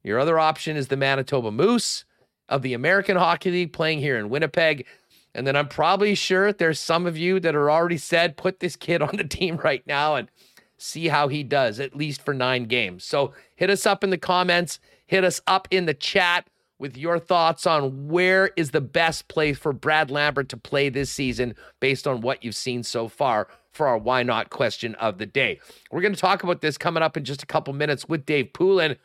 [0.04, 2.04] your other option is the Manitoba Moose
[2.48, 4.86] of the American Hockey League playing here in Winnipeg.
[5.34, 8.76] And then I'm probably sure there's some of you that are already said, put this
[8.76, 10.28] kid on the team right now and
[10.76, 13.04] see how he does, at least for nine games.
[13.04, 17.18] So hit us up in the comments, hit us up in the chat with your
[17.18, 22.06] thoughts on where is the best place for Brad Lambert to play this season based
[22.06, 25.60] on what you've seen so far for our why not question of the day.
[25.90, 28.52] We're going to talk about this coming up in just a couple minutes with Dave
[28.52, 28.96] Poulin.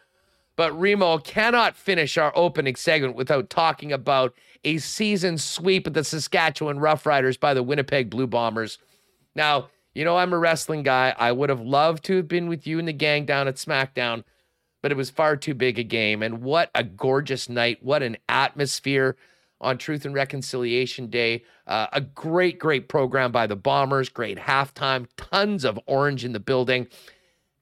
[0.59, 6.03] But Remo cannot finish our opening segment without talking about a season sweep of the
[6.03, 8.77] Saskatchewan Roughriders by the Winnipeg Blue Bombers.
[9.33, 11.15] Now, you know I'm a wrestling guy.
[11.17, 14.25] I would have loved to have been with you and the gang down at SmackDown,
[14.81, 16.21] but it was far too big a game.
[16.21, 17.81] And what a gorgeous night.
[17.81, 19.15] What an atmosphere.
[19.61, 21.43] on Truth and Reconciliation Day.
[21.67, 26.39] Uh, a great, great program by the Bombers, great halftime, tons of orange in the
[26.39, 26.87] building.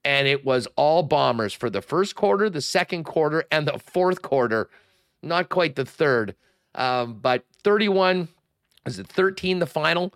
[0.07, 4.21] And it was all Bombers for the first quarter, the second quarter, and the fourth
[4.21, 4.69] quarter.
[5.21, 6.33] Not quite the third,
[6.75, 8.29] um, but 31,
[8.85, 10.13] is it 13 the final?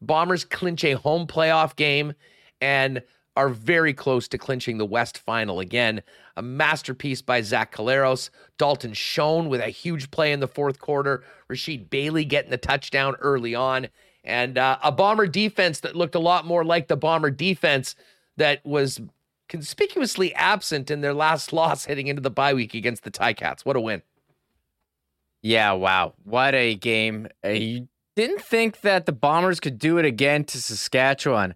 [0.00, 2.14] Bombers clinch a home playoff game
[2.62, 3.02] and
[3.36, 6.00] are very close to clinching the West final again.
[6.38, 8.30] A masterpiece by Zach Collaros.
[8.56, 11.22] Dalton Schoen with a huge play in the fourth quarter.
[11.52, 13.88] Rasheed Bailey getting the touchdown early on.
[14.24, 17.94] And uh, a Bomber defense that looked a lot more like the Bomber defense
[18.38, 18.98] that was
[19.48, 23.64] conspicuously absent in their last loss heading into the bye week against the Ticats.
[23.64, 24.02] What a win.
[25.42, 26.14] Yeah, wow.
[26.24, 27.28] What a game.
[27.44, 31.54] Uh, you didn't think that the Bombers could do it again to Saskatchewan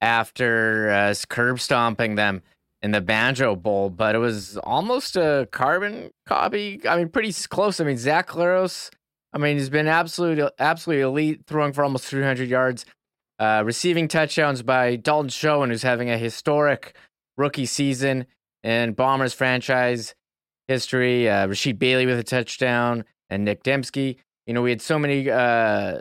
[0.00, 2.42] after uh, curb stomping them
[2.82, 6.80] in the Banjo Bowl, but it was almost a carbon copy.
[6.88, 7.80] I mean, pretty close.
[7.80, 8.90] I mean, Zach Collaros,
[9.32, 12.86] I mean, he's been absolutely, absolutely elite, throwing for almost 300 yards,
[13.38, 16.94] uh, receiving touchdowns by Dalton Schoen, who's having a historic
[17.36, 18.26] rookie season
[18.62, 20.14] in Bombers franchise
[20.68, 21.28] history.
[21.28, 24.16] Uh, Bailey with a touchdown, and Nick Demski.
[24.46, 26.00] You know, we had so many uh,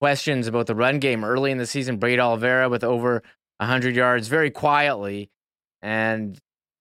[0.00, 1.98] questions about the run game early in the season.
[1.98, 3.22] Brady Oliveira with over
[3.58, 5.30] 100 yards very quietly.
[5.82, 6.38] And,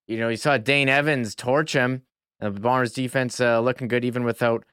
[0.08, 2.04] you know, you saw Dane Evans torch him.
[2.40, 4.66] The Bombers defense uh, looking good even without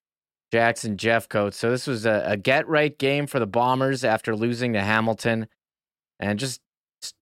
[0.53, 1.55] Jackson Jeffcoat.
[1.55, 5.47] So this was a, a get right game for the Bombers after losing to Hamilton
[6.19, 6.61] and just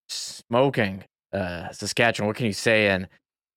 [0.09, 2.27] smoking uh, Saskatchewan.
[2.27, 2.89] What can you say?
[2.89, 3.09] And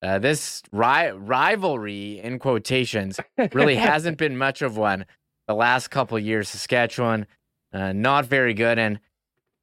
[0.01, 3.19] uh, this ri- rivalry, in quotations,
[3.53, 5.05] really hasn't been much of one
[5.47, 6.49] the last couple years.
[6.49, 7.25] Saskatchewan
[7.73, 8.77] uh, not very good.
[8.77, 8.99] And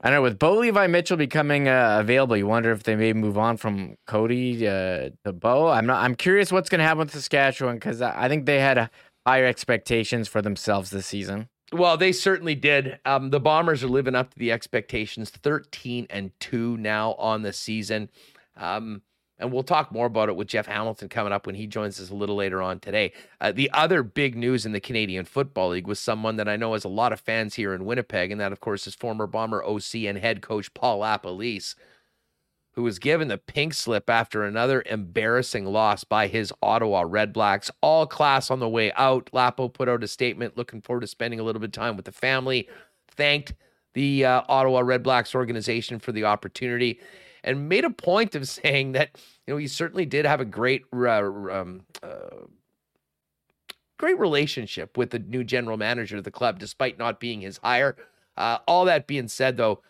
[0.03, 3.37] I know, with Bo Levi Mitchell becoming uh, available, you wonder if they may move
[3.37, 5.69] on from Cody uh, to Bo.
[5.69, 6.03] I'm not.
[6.03, 8.91] I'm curious what's going to happen with Saskatchewan because I think they had a
[9.27, 11.49] higher expectations for themselves this season.
[11.73, 12.99] Well, they certainly did.
[13.05, 15.31] Um, the Bombers are living up to the expectations.
[15.31, 18.11] Thirteen and two now on the season.
[18.57, 19.03] Um,
[19.41, 22.11] and we'll talk more about it with Jeff Hamilton coming up when he joins us
[22.11, 23.13] a little later on today.
[23.41, 26.75] Uh, the other big news in the Canadian Football League was someone that I know
[26.75, 29.65] has a lot of fans here in Winnipeg, and that, of course, is former Bomber
[29.65, 31.75] OC and head coach Paul LaPolice,
[32.73, 37.71] who was given the pink slip after another embarrassing loss by his Ottawa Redblacks.
[37.83, 39.29] All class on the way out.
[39.33, 42.05] Lapo put out a statement looking forward to spending a little bit of time with
[42.05, 42.69] the family,
[43.09, 43.55] thanked
[43.95, 47.01] the uh, Ottawa Redblacks organization for the opportunity
[47.43, 49.11] and made a point of saying that
[49.47, 52.47] you know he certainly did have a great uh, um, uh,
[53.99, 57.97] great relationship with the new general manager of the club, despite not being his hire.
[58.37, 59.83] Uh, all that being said, though,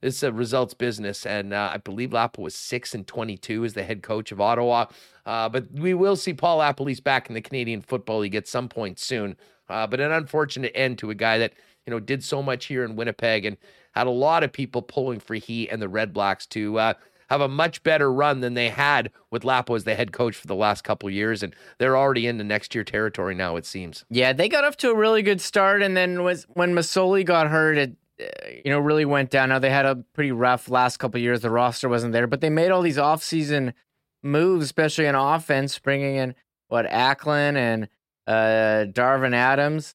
[0.00, 3.74] this is a results business, and uh, I believe Lapo was six and twenty-two as
[3.74, 4.86] the head coach of Ottawa.
[5.26, 8.68] Uh, but we will see Paul LaPolice back in the Canadian Football League at some
[8.68, 9.36] point soon.
[9.68, 11.52] Uh, but an unfortunate end to a guy that
[11.86, 13.56] you know did so much here in Winnipeg and
[13.92, 16.94] had a lot of people pulling for he and the Red Blacks to uh,
[17.28, 20.46] have a much better run than they had with Lapo as the head coach for
[20.46, 23.56] the last couple years, and they're already in the next year territory now.
[23.56, 24.04] It seems.
[24.08, 27.48] Yeah, they got off to a really good start, and then was when Masoli got
[27.48, 29.48] hurt, it you know really went down.
[29.50, 31.40] Now they had a pretty rough last couple years.
[31.40, 33.74] The roster wasn't there, but they made all these offseason
[34.22, 36.34] moves, especially in offense, bringing in
[36.68, 37.88] what Acklin and
[38.26, 39.94] uh, Darvin Adams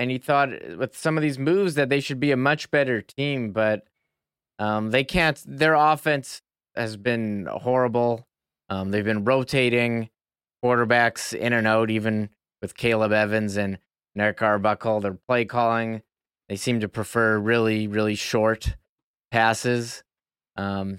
[0.00, 3.02] and you thought with some of these moves that they should be a much better
[3.02, 3.86] team, but
[4.58, 5.38] um, they can't.
[5.46, 6.40] Their offense
[6.74, 8.26] has been horrible.
[8.70, 10.08] Um, they've been rotating
[10.64, 12.30] quarterbacks in and out, even
[12.62, 13.76] with Caleb Evans and
[14.14, 15.00] Nick Arbuckle.
[15.00, 16.00] Their play calling,
[16.50, 18.74] they seem to prefer really, really short
[19.30, 20.02] passes.
[20.56, 20.98] Um,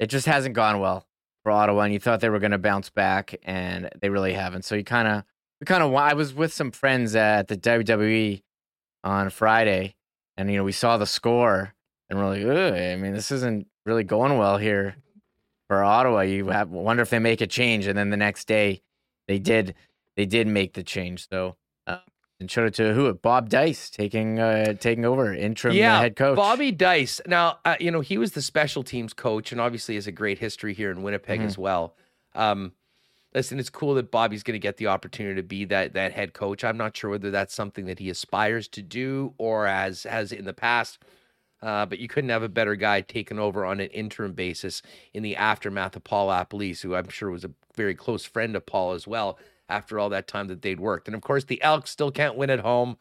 [0.00, 1.06] it just hasn't gone well
[1.44, 4.64] for Ottawa, and you thought they were going to bounce back, and they really haven't.
[4.64, 5.22] So you kind of
[5.60, 8.42] we kind of I was with some friends at the WWE
[9.04, 9.94] on Friday,
[10.36, 11.72] and you know we saw the score,
[12.10, 14.96] and we're like, I mean, this isn't really going well here
[15.68, 16.22] for Ottawa.
[16.22, 18.82] You have wonder if they make a change, and then the next day
[19.28, 19.76] they did.
[20.16, 21.28] They did make the change.
[21.28, 21.54] So.
[22.44, 23.12] Uh, and showed it to who?
[23.14, 26.36] Bob Dyce taking uh, taking over interim yeah, head coach.
[26.36, 27.20] Bobby Dyce.
[27.26, 30.38] Now, uh, you know he was the special teams coach, and obviously has a great
[30.38, 31.48] history here in Winnipeg mm-hmm.
[31.48, 31.94] as well.
[32.34, 32.72] Um,
[33.34, 36.34] listen, it's cool that Bobby's going to get the opportunity to be that that head
[36.34, 36.64] coach.
[36.64, 40.44] I'm not sure whether that's something that he aspires to do or as has in
[40.44, 40.98] the past.
[41.62, 44.82] Uh, but you couldn't have a better guy taken over on an interim basis
[45.14, 48.66] in the aftermath of Paul LaPolice, who I'm sure was a very close friend of
[48.66, 51.08] Paul as well after all that time that they'd worked.
[51.08, 52.96] And of course, the Elks still can't win at home.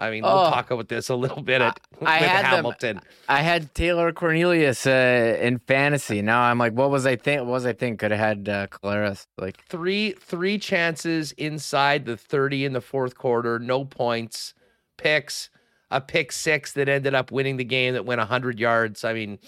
[0.00, 2.96] I mean, oh, we'll talk about this a little bit at, I, had Hamilton.
[2.96, 6.22] Them, I had Taylor Cornelius uh, in fantasy.
[6.22, 7.40] Now I'm like, what was I think?
[7.40, 7.98] What was I think?
[7.98, 9.26] Could have had uh, Collaros.
[9.36, 14.54] Like three three chances inside the 30 in the fourth quarter, no points,
[14.98, 15.50] picks,
[15.90, 19.02] a pick six that ended up winning the game that went 100 yards.
[19.02, 19.40] I mean,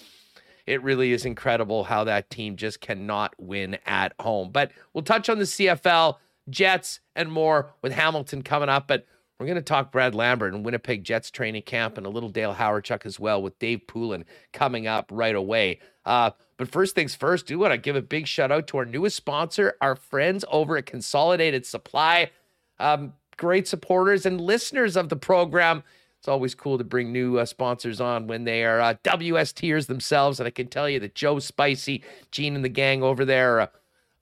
[0.66, 4.51] it really is incredible how that team just cannot win at home.
[4.51, 6.16] But we'll touch on the CFL,
[6.48, 8.88] Jets, and more with Hamilton coming up.
[8.88, 9.07] But
[9.38, 12.55] we're going to talk Brad Lambert and Winnipeg Jets training camp and a little Dale
[12.55, 15.81] Hawerchuk as well with Dave Poulin coming up right away.
[16.05, 18.85] Uh, but first things first, do want to give a big shout out to our
[18.85, 22.31] newest sponsor, our friends over at Consolidated Supply.
[22.79, 25.83] Um, great supporters and listeners of the program.
[26.18, 30.38] It's always cool to bring new uh, sponsors on when they are uh, themselves.
[30.38, 33.70] And I can tell you that Joe Spicy, Gene, and the gang over there are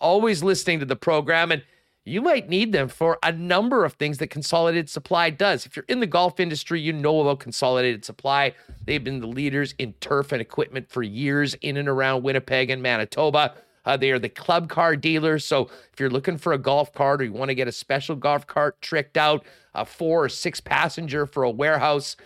[0.01, 1.51] always listening to the program.
[1.51, 1.65] And
[2.09, 5.67] you might need them for a number of things that Consolidated Supply does.
[5.67, 8.55] If you're in the golf industry, you know about Consolidated Supply.
[8.85, 12.83] They've been the leaders in turf and equipment for years in and around Winnipeg and
[12.83, 13.55] Manitoba.
[13.85, 15.45] Uh, they are the club car dealers.
[15.45, 18.17] So if you're looking for a golf cart or you want to get a special
[18.17, 19.45] golf cart tricked out,
[19.75, 22.17] a four or six passenger for a warehouse,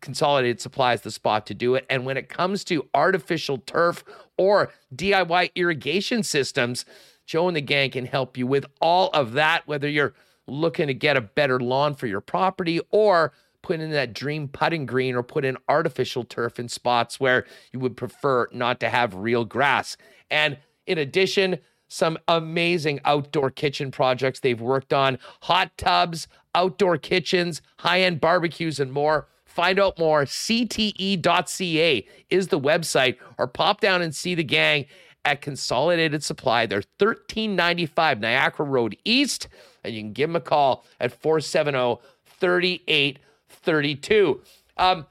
[0.00, 1.84] Consolidated Supply is the spot to do it.
[1.90, 4.02] And when it comes to artificial turf
[4.38, 6.84] or DIY irrigation systems,
[7.26, 10.14] Joe and the gang can help you with all of that, whether you're
[10.46, 13.32] looking to get a better lawn for your property or
[13.62, 17.80] put in that dream putting green or put in artificial turf in spots where you
[17.80, 19.96] would prefer not to have real grass.
[20.30, 21.58] And in addition,
[21.88, 28.78] some amazing outdoor kitchen projects they've worked on hot tubs, outdoor kitchens, high end barbecues,
[28.80, 29.28] and more.
[29.46, 30.24] Find out more.
[30.24, 34.86] CTE.ca is the website, or pop down and see the gang
[35.24, 36.66] at Consolidated Supply.
[36.66, 39.48] They're 1395 Niagara Road East,
[39.82, 44.42] and you can give them a call at 470 3832.
[44.76, 45.06] Um,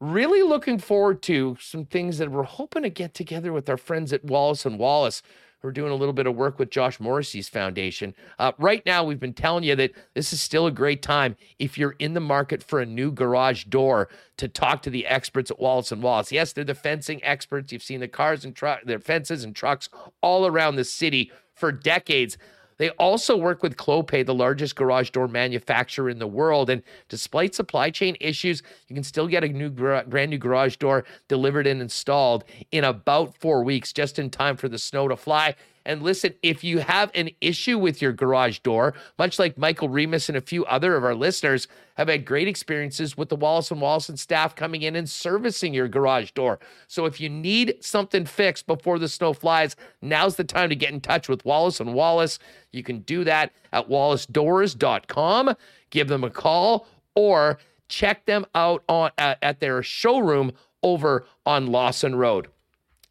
[0.00, 4.12] really looking forward to some things that we're hoping to get together with our friends
[4.12, 5.22] at Wallace and Wallace.
[5.62, 8.14] We're doing a little bit of work with Josh Morrissey's foundation.
[8.38, 11.76] Uh, right now, we've been telling you that this is still a great time if
[11.76, 15.58] you're in the market for a new garage door to talk to the experts at
[15.58, 16.30] Wallace and Wallace.
[16.30, 17.72] Yes, they're the fencing experts.
[17.72, 19.88] You've seen the cars and trucks, their fences and trucks
[20.22, 22.38] all around the city for decades.
[22.78, 26.70] They also work with Clopay, the largest garage door manufacturer in the world.
[26.70, 31.04] And despite supply chain issues, you can still get a new brand new garage door
[31.28, 35.54] delivered and installed in about four weeks, just in time for the snow to fly.
[35.88, 40.28] And listen, if you have an issue with your garage door, much like Michael Remis
[40.28, 43.80] and a few other of our listeners have had great experiences with the Wallace and
[43.80, 46.58] Wallace and staff coming in and servicing your garage door.
[46.88, 50.92] So if you need something fixed before the snow flies, now's the time to get
[50.92, 52.38] in touch with Wallace and Wallace.
[52.70, 55.54] You can do that at wallacedoors.com.
[55.88, 61.68] Give them a call or check them out on uh, at their showroom over on
[61.68, 62.48] Lawson Road.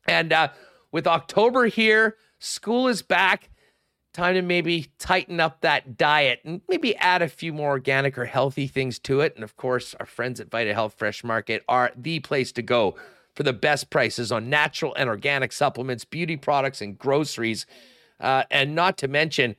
[0.07, 0.49] And uh,
[0.91, 3.49] with October here, School is back.
[4.13, 8.25] Time to maybe tighten up that diet and maybe add a few more organic or
[8.25, 9.35] healthy things to it.
[9.35, 12.95] And of course, our friends at Vita Health Fresh Market are the place to go
[13.35, 17.67] for the best prices on natural and organic supplements, beauty products, and groceries.
[18.19, 19.55] Uh, and not to mention,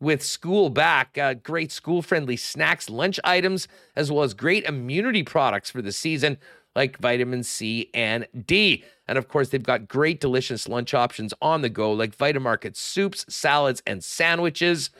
[0.00, 5.22] with school back, uh, great school friendly snacks, lunch items, as well as great immunity
[5.22, 6.36] products for the season
[6.74, 8.84] like vitamin C and D.
[9.06, 13.26] And of course, they've got great, delicious lunch options on the go, like Vitamarket soups,
[13.28, 14.90] salads, and sandwiches,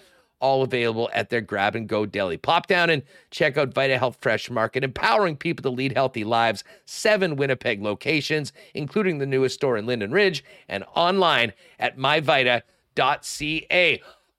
[0.41, 2.37] all available at their grab and go deli.
[2.37, 6.65] Pop down and check out Vita Health Fresh Market, empowering people to lead healthy lives.
[6.85, 12.63] Seven Winnipeg locations, including the newest store in Linden Ridge, and online at myvita.ca.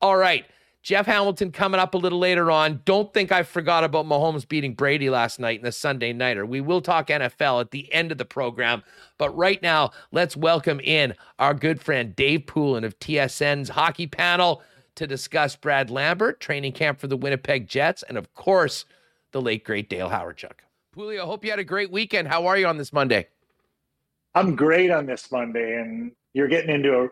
[0.01, 0.45] All right.
[0.85, 2.79] Jeff Hamilton coming up a little later on.
[2.85, 6.45] Don't think I forgot about Mahomes beating Brady last night in the Sunday Nighter.
[6.45, 8.83] We will talk NFL at the end of the program.
[9.17, 14.61] But right now, let's welcome in our good friend Dave Poulin of TSN's hockey panel
[14.93, 18.85] to discuss Brad Lambert, training camp for the Winnipeg Jets, and of course,
[19.31, 20.59] the late, great Dale Hawerchuk.
[20.95, 22.27] Pooley, I hope you had a great weekend.
[22.27, 23.27] How are you on this Monday?
[24.35, 27.07] I'm great on this Monday, and you're getting into a,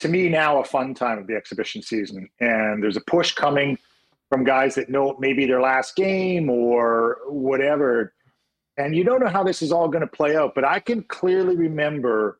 [0.00, 2.28] to me now a fun time of the exhibition season.
[2.40, 3.78] And there's a push coming
[4.28, 8.12] from guys that know maybe their last game or whatever.
[8.76, 11.02] And you don't know how this is all going to play out, but I can
[11.04, 12.38] clearly remember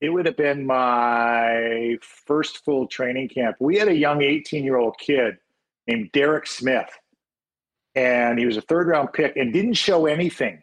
[0.00, 3.56] it would have been my first full training camp.
[3.60, 5.36] We had a young 18 year old kid
[5.86, 6.88] named Derek Smith,
[7.94, 10.62] and he was a third round pick and didn't show anything.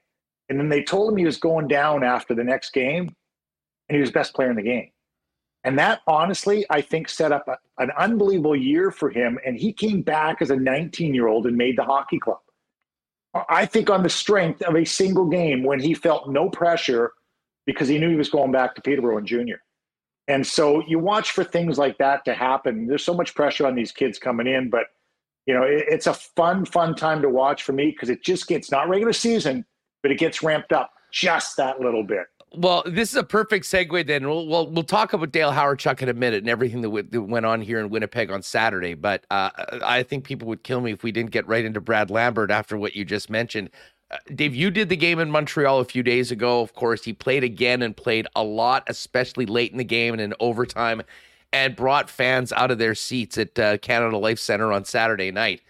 [0.50, 3.14] And then they told him he was going down after the next game,
[3.90, 4.90] and he was best player in the game.
[5.68, 9.38] And that honestly, I think set up a, an unbelievable year for him.
[9.46, 12.40] And he came back as a 19 year old and made the hockey club.
[13.50, 17.12] I think on the strength of a single game when he felt no pressure
[17.66, 19.62] because he knew he was going back to Peterborough and junior.
[20.30, 22.88] And so you watch for things like that to happen.
[22.88, 24.86] There's so much pressure on these kids coming in, but
[25.48, 28.48] you know, it, it's a fun, fun time to watch for me because it just
[28.48, 29.66] gets not regular season,
[30.02, 32.28] but it gets ramped up just that little bit.
[32.56, 34.08] Well, this is a perfect segue.
[34.08, 37.08] Then we'll we'll, we'll talk about Dale Hawerchuk in a minute and everything that, w-
[37.10, 38.94] that went on here in Winnipeg on Saturday.
[38.94, 39.50] But uh,
[39.84, 42.78] I think people would kill me if we didn't get right into Brad Lambert after
[42.78, 43.70] what you just mentioned.
[44.10, 46.62] Uh, Dave, you did the game in Montreal a few days ago.
[46.62, 50.22] Of course, he played again and played a lot, especially late in the game and
[50.22, 51.02] in overtime,
[51.52, 55.62] and brought fans out of their seats at uh, Canada Life Center on Saturday night.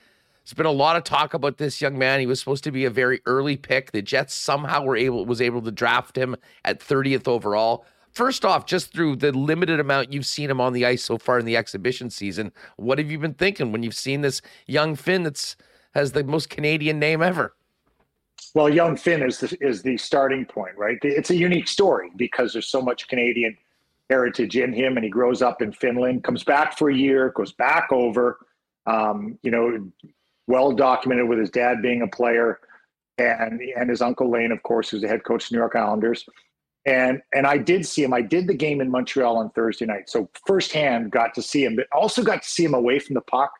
[0.48, 2.22] There's been a lot of talk about this young man.
[2.22, 3.92] He was supposed to be a very early pick.
[3.92, 7.86] The Jets somehow were able was able to draft him at 30th overall.
[8.14, 11.38] First off, just through the limited amount you've seen him on the ice so far
[11.38, 15.24] in the exhibition season, what have you been thinking when you've seen this young Finn
[15.24, 15.58] that's
[15.94, 17.54] has the most Canadian name ever?
[18.54, 20.98] Well, young Finn is the, is the starting point, right?
[21.04, 23.58] It's a unique story because there's so much Canadian
[24.10, 27.52] heritage in him, and he grows up in Finland, comes back for a year, goes
[27.52, 28.38] back over.
[28.86, 29.92] Um, you know,
[30.48, 32.60] well documented with his dad being a player
[33.18, 35.76] and and his uncle Lane, of course, who's the head coach of the New York
[35.76, 36.26] Islanders.
[36.86, 38.14] And and I did see him.
[38.14, 41.76] I did the game in Montreal on Thursday night, so firsthand got to see him,
[41.76, 43.52] but also got to see him away from the puck.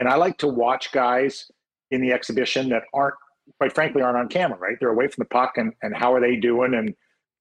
[0.00, 1.50] And I like to watch guys
[1.90, 3.14] in the exhibition that aren't,
[3.58, 4.58] quite frankly, aren't on camera.
[4.58, 4.76] Right?
[4.78, 6.94] They're away from the puck, and and how are they doing, and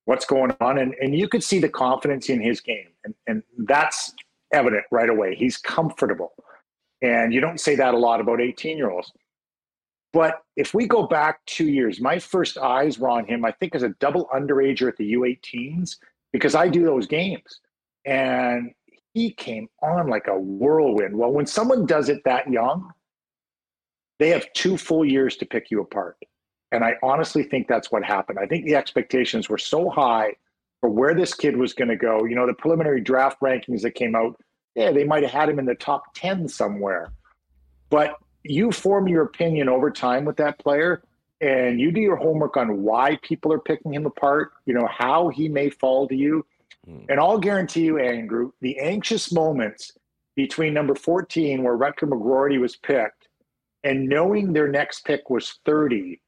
[0.05, 3.43] what's going on, and and you could see the confidence in his game, and and
[3.57, 4.13] that's
[4.53, 5.35] evident right away.
[5.35, 6.33] He's comfortable.
[7.03, 9.11] And you don't say that a lot about 18 year olds.
[10.13, 13.75] But if we go back two years, my first eyes were on him, I think,
[13.75, 15.97] as a double underager at the U18s,
[16.31, 17.59] because I do those games.
[18.05, 18.71] And
[19.13, 21.17] he came on like a whirlwind.
[21.17, 22.91] Well, when someone does it that young,
[24.19, 26.17] they have two full years to pick you apart.
[26.71, 28.39] And I honestly think that's what happened.
[28.39, 30.33] I think the expectations were so high
[30.79, 32.23] for where this kid was going to go.
[32.25, 34.39] You know, the preliminary draft rankings that came out
[34.75, 37.11] yeah, they might have had him in the top 10 somewhere.
[37.89, 41.03] But you form your opinion over time with that player
[41.41, 45.29] and you do your homework on why people are picking him apart, you know, how
[45.29, 46.45] he may fall to you.
[46.89, 47.05] Mm.
[47.09, 49.91] And I'll guarantee you, Andrew, the anxious moments
[50.35, 53.27] between number 14, where Rutger McGroarty was picked,
[53.83, 56.21] and knowing their next pick was 30.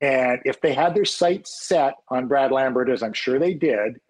[0.00, 4.00] And if they had their sights set on Brad Lambert, as I'm sure they did,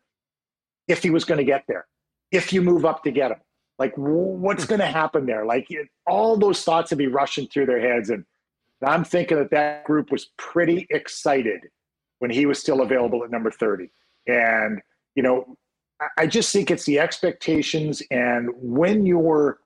[0.89, 1.87] if he was going to get there,
[2.33, 3.39] if you move up to get him,
[3.79, 5.45] like, what's going to happen there?
[5.45, 8.11] Like, it, all those thoughts would be rushing through their heads.
[8.11, 8.25] And
[8.85, 11.61] I'm thinking that that group was pretty excited
[12.19, 13.91] when he was still available at number 30.
[14.27, 14.81] And,
[15.15, 15.57] you know,
[16.19, 18.03] I just think it's the expectations.
[18.11, 19.59] And when you're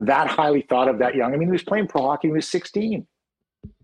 [0.00, 2.48] that highly thought of that young, I mean, he was playing pro hockey, he was
[2.48, 3.06] 16.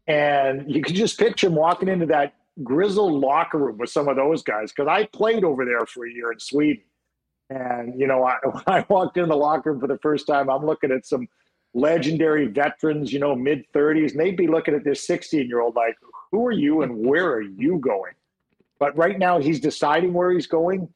[0.06, 4.16] And you can just picture him walking into that grizzled locker room with some of
[4.16, 4.72] those guys.
[4.72, 6.82] Because I played over there for a year in Sweden
[7.52, 10.48] and, you know, I, when I walked in the locker room for the first time,
[10.48, 11.28] I'm looking at some
[11.74, 15.76] legendary veterans, you know, mid 30s, and they'd be looking at this 16 year old
[15.76, 15.96] like,
[16.30, 18.12] who are you and where are you going?
[18.78, 20.88] But right now, he's deciding where he's going.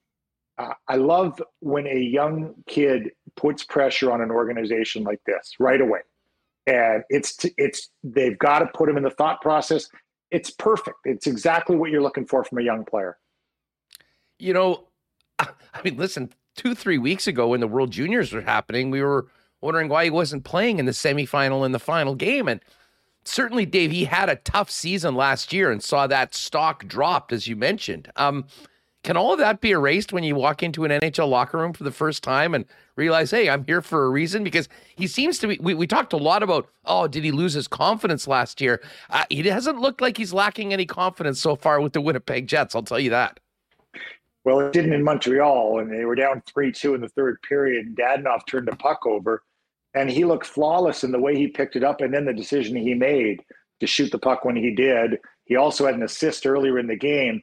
[0.59, 5.81] Uh, I love when a young kid puts pressure on an organization like this right
[5.81, 6.01] away.
[6.67, 9.89] And it's t- it's they've got to put him in the thought process.
[10.31, 10.97] It's perfect.
[11.05, 13.19] It's exactly what you're looking for from a young player.
[14.39, 14.89] You know,
[15.39, 15.49] I
[15.85, 19.27] mean, listen, two, three weeks ago when the World Juniors were happening, we were
[19.61, 22.49] wondering why he wasn't playing in the semifinal and the final game.
[22.49, 22.61] And
[23.25, 27.47] certainly, Dave, he had a tough season last year and saw that stock dropped, as
[27.47, 28.11] you mentioned.
[28.17, 28.47] Um,
[29.07, 31.85] can all of that be erased when you walk into an NHL locker room for
[31.85, 32.65] the first time and
[32.97, 34.43] realize, hey, I'm here for a reason?
[34.43, 35.59] Because he seems to be.
[35.61, 38.83] We, we talked a lot about, oh, did he lose his confidence last year?
[39.09, 42.75] Uh, he hasn't looked like he's lacking any confidence so far with the Winnipeg Jets.
[42.75, 43.39] I'll tell you that.
[44.47, 47.97] Well, it didn't in Montreal, and they were down 3 2 in the third period.
[47.97, 49.43] Dadonov turned the puck over,
[49.95, 52.77] and he looked flawless in the way he picked it up and then the decision
[52.77, 53.43] he made
[53.81, 55.19] to shoot the puck when he did.
[55.47, 57.43] He also had an assist earlier in the game.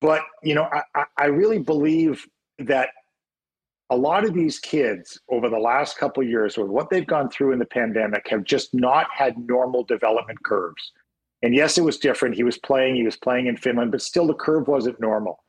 [0.00, 2.24] But, you know, I, I really believe
[2.60, 2.90] that
[3.90, 7.50] a lot of these kids over the last couple years with what they've gone through
[7.50, 10.92] in the pandemic have just not had normal development curves.
[11.42, 12.36] And yes, it was different.
[12.36, 15.40] He was playing, he was playing in Finland, but still the curve wasn't normal.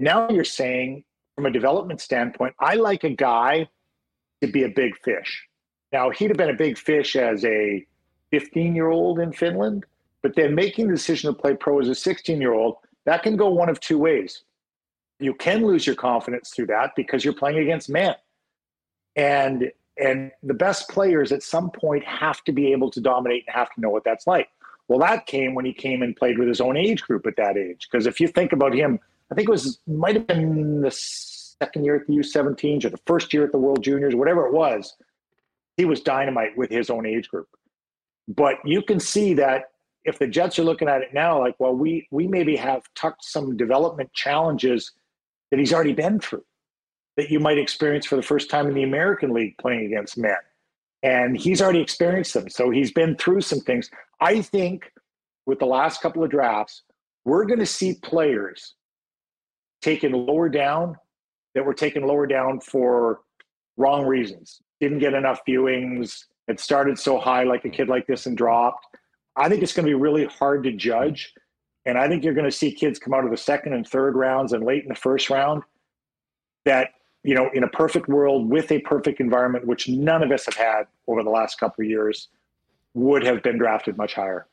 [0.00, 3.68] Now you're saying, from a development standpoint, I like a guy
[4.40, 5.48] to be a big fish.
[5.92, 7.86] Now, he'd have been a big fish as a
[8.30, 9.84] 15 year old in Finland,
[10.22, 13.36] but then making the decision to play pro as a 16 year old, that can
[13.36, 14.42] go one of two ways.
[15.18, 18.14] You can lose your confidence through that because you're playing against men.
[19.16, 23.54] And and the best players at some point have to be able to dominate and
[23.54, 24.48] have to know what that's like.
[24.88, 27.58] Well, that came when he came and played with his own age group at that
[27.58, 27.88] age.
[27.90, 28.98] Because if you think about him,
[29.32, 33.00] I think it was might have been the second year at the U17s or the
[33.06, 34.94] first year at the World Juniors, whatever it was.
[35.78, 37.48] He was dynamite with his own age group.
[38.28, 39.70] But you can see that
[40.04, 43.24] if the Jets are looking at it now, like, well, we we maybe have tucked
[43.24, 44.92] some development challenges
[45.50, 46.44] that he's already been through
[47.16, 50.36] that you might experience for the first time in the American League playing against men.
[51.02, 52.50] And he's already experienced them.
[52.50, 53.90] So he's been through some things.
[54.20, 54.92] I think
[55.46, 56.82] with the last couple of drafts,
[57.24, 58.74] we're going to see players
[59.82, 60.96] taken lower down
[61.54, 63.20] that were taken lower down for
[63.76, 64.62] wrong reasons.
[64.80, 68.86] Didn't get enough viewings, It started so high like a kid like this and dropped.
[69.36, 71.32] I think it's going to be really hard to judge.
[71.84, 74.14] And I think you're going to see kids come out of the second and third
[74.16, 75.62] rounds and late in the first round
[76.64, 76.90] that,
[77.24, 80.54] you know, in a perfect world with a perfect environment, which none of us have
[80.54, 82.28] had over the last couple of years,
[82.94, 84.46] would have been drafted much higher.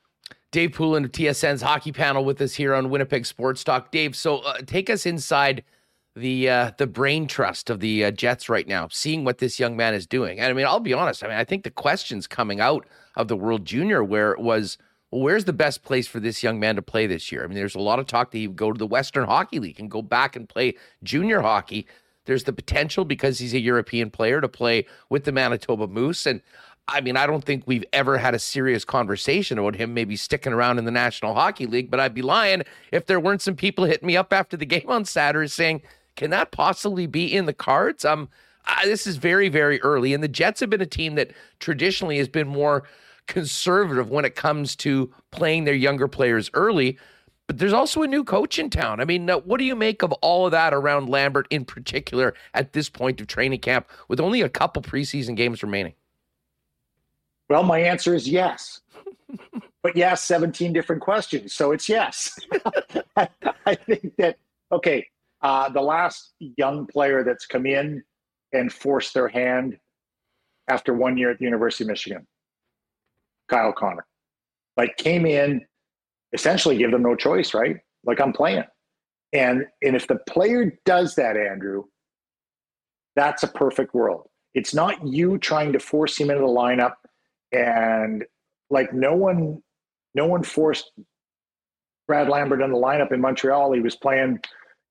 [0.52, 3.92] Dave Poulin of TSN's hockey panel with us here on Winnipeg Sports Talk.
[3.92, 5.64] Dave, so uh, take us inside
[6.16, 9.78] the uh, the brain trust of the uh, Jets right now, seeing what this young
[9.78, 10.40] man is doing.
[10.40, 11.24] And I mean, I'll be honest.
[11.24, 14.78] I mean, I think the questions coming out of the World Junior where it was,
[15.12, 17.44] well, where's the best place for this young man to play this year?
[17.44, 19.60] I mean, there's a lot of talk that he would go to the Western Hockey
[19.60, 21.86] League and go back and play junior hockey.
[22.26, 26.26] There's the potential because he's a European player to play with the Manitoba Moose.
[26.26, 26.42] And
[26.92, 30.54] I mean, I don't think we've ever had a serious conversation about him maybe sticking
[30.54, 33.86] around in the National Hockey League, but I'd be lying if there weren't some people
[33.86, 35.82] hitting me up after the game on Saturday saying,
[36.16, 38.04] can that possibly be in the cards?
[38.04, 38.28] Um,
[38.66, 40.14] uh, this is very, very early.
[40.14, 42.84] And the Jets have been a team that traditionally has been more
[43.28, 46.98] conservative when it comes to playing their younger players early.
[47.48, 49.00] But there's also a new coach in town.
[49.00, 52.74] I mean, what do you make of all of that around Lambert in particular at
[52.74, 55.94] this point of training camp with only a couple preseason games remaining?
[57.50, 58.82] Well, my answer is yes.
[59.84, 61.54] but yes, 17 different questions.
[61.54, 62.38] So it's yes.
[63.16, 64.38] I think that,
[64.72, 65.06] okay,
[65.42, 68.04] uh, the last young player that's come in
[68.54, 69.78] and forced their hand
[70.68, 72.28] after one year at the University of Michigan,
[73.50, 74.06] Kyle Connor,
[74.78, 75.66] like came in,
[76.34, 77.78] essentially give them no choice, right?
[78.06, 78.64] Like I'm playing,
[79.34, 81.86] and and if the player does that, Andrew,
[83.16, 84.28] that's a perfect world.
[84.54, 86.94] It's not you trying to force him into the lineup,
[87.52, 88.26] and
[88.70, 89.62] like no one,
[90.16, 90.92] no one forced
[92.08, 93.72] Brad Lambert in the lineup in Montreal.
[93.74, 94.40] He was playing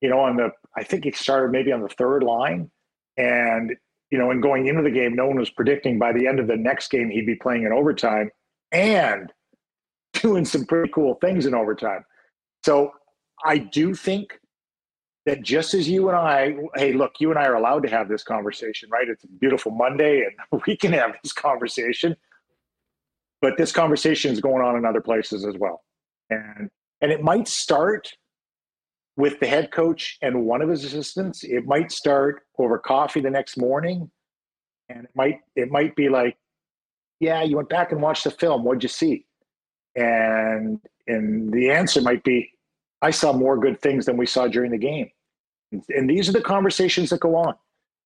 [0.00, 2.70] you know, on the I think he started maybe on the third line,
[3.16, 3.74] and
[4.10, 6.46] you know, and going into the game, no one was predicting by the end of
[6.46, 8.30] the next game he'd be playing in overtime
[8.72, 9.32] and
[10.14, 12.04] doing some pretty cool things in overtime.
[12.64, 12.92] So
[13.44, 14.38] I do think
[15.26, 18.08] that just as you and I, hey, look, you and I are allowed to have
[18.08, 19.08] this conversation, right?
[19.08, 22.16] It's a beautiful Monday and we can have this conversation.
[23.40, 25.82] But this conversation is going on in other places as well.
[26.30, 26.70] And
[27.00, 28.12] and it might start
[29.16, 31.44] with the head coach and one of his assistants.
[31.44, 34.10] It might start over coffee the next morning,
[34.88, 36.36] and it might it might be like,
[37.20, 38.64] "Yeah, you went back and watched the film.
[38.64, 39.26] What'd you see?"
[39.96, 42.52] And and the answer might be,
[43.02, 45.10] "I saw more good things than we saw during the game."
[45.72, 47.54] And, and these are the conversations that go on,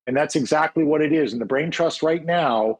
[0.07, 1.31] and that's exactly what it is.
[1.31, 2.79] And the brain trust right now,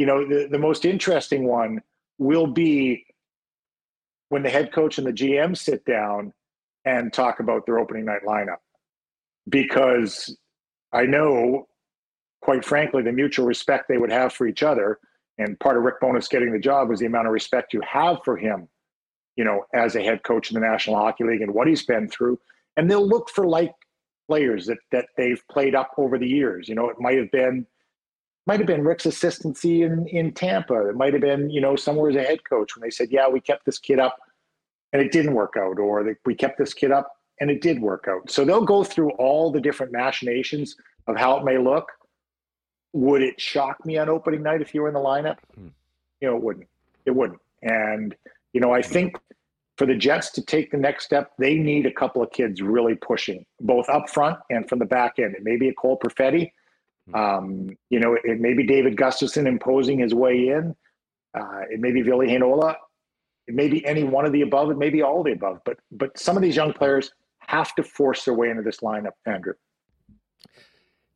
[0.00, 1.82] you know, the, the most interesting one
[2.16, 3.04] will be
[4.30, 6.32] when the head coach and the GM sit down
[6.86, 8.60] and talk about their opening night lineup
[9.46, 10.34] because
[10.90, 11.68] I know,
[12.40, 14.98] quite frankly, the mutual respect they would have for each other.
[15.36, 18.20] And part of Rick Bowness getting the job was the amount of respect you have
[18.24, 18.68] for him,
[19.36, 22.08] you know, as a head coach in the National Hockey League and what he's been
[22.08, 22.40] through.
[22.78, 23.74] And they'll look for like
[24.26, 26.70] players that that they've played up over the years.
[26.70, 27.66] You know, it might have been
[28.46, 30.88] might have been Rick's assistancy in in Tampa.
[30.88, 33.28] It might have been, you know, somewhere as a head coach when they said, "Yeah,
[33.28, 34.16] we kept this kid up
[34.92, 38.06] and it didn't work out, or we kept this kid up and it did work
[38.08, 38.30] out.
[38.30, 40.76] So they'll go through all the different machinations
[41.06, 41.90] of how it may look.
[42.92, 45.38] Would it shock me on opening night if you were in the lineup?
[45.54, 45.68] Hmm.
[46.20, 46.68] You know, it wouldn't.
[47.06, 47.40] It wouldn't.
[47.62, 48.14] And,
[48.52, 49.16] you know, I think
[49.78, 52.94] for the Jets to take the next step, they need a couple of kids really
[52.96, 55.34] pushing, both up front and from the back end.
[55.34, 56.52] It may be a Cole Perfetti.
[57.10, 57.14] Hmm.
[57.14, 60.74] Um, you know, it, it, may be David Gustafsson imposing his way in.
[61.34, 62.74] Uh, it may be Ville Heinola.
[63.46, 64.70] It may be any one of the above.
[64.70, 65.60] It may be all of the above.
[65.64, 69.12] But but some of these young players have to force their way into this lineup,
[69.26, 69.54] Andrew.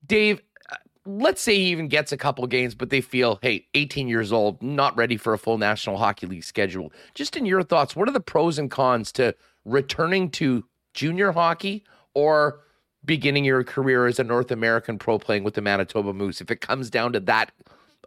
[0.07, 0.76] Dave, uh,
[1.07, 4.62] let's say he even gets a couple games, but they feel, hey, 18 years old,
[4.62, 6.92] not ready for a full National Hockey League schedule.
[7.14, 9.34] Just in your thoughts, what are the pros and cons to
[9.64, 11.84] returning to junior hockey
[12.14, 12.61] or
[13.05, 16.61] beginning your career as a North American pro playing with the Manitoba Moose if it
[16.61, 17.52] comes down to that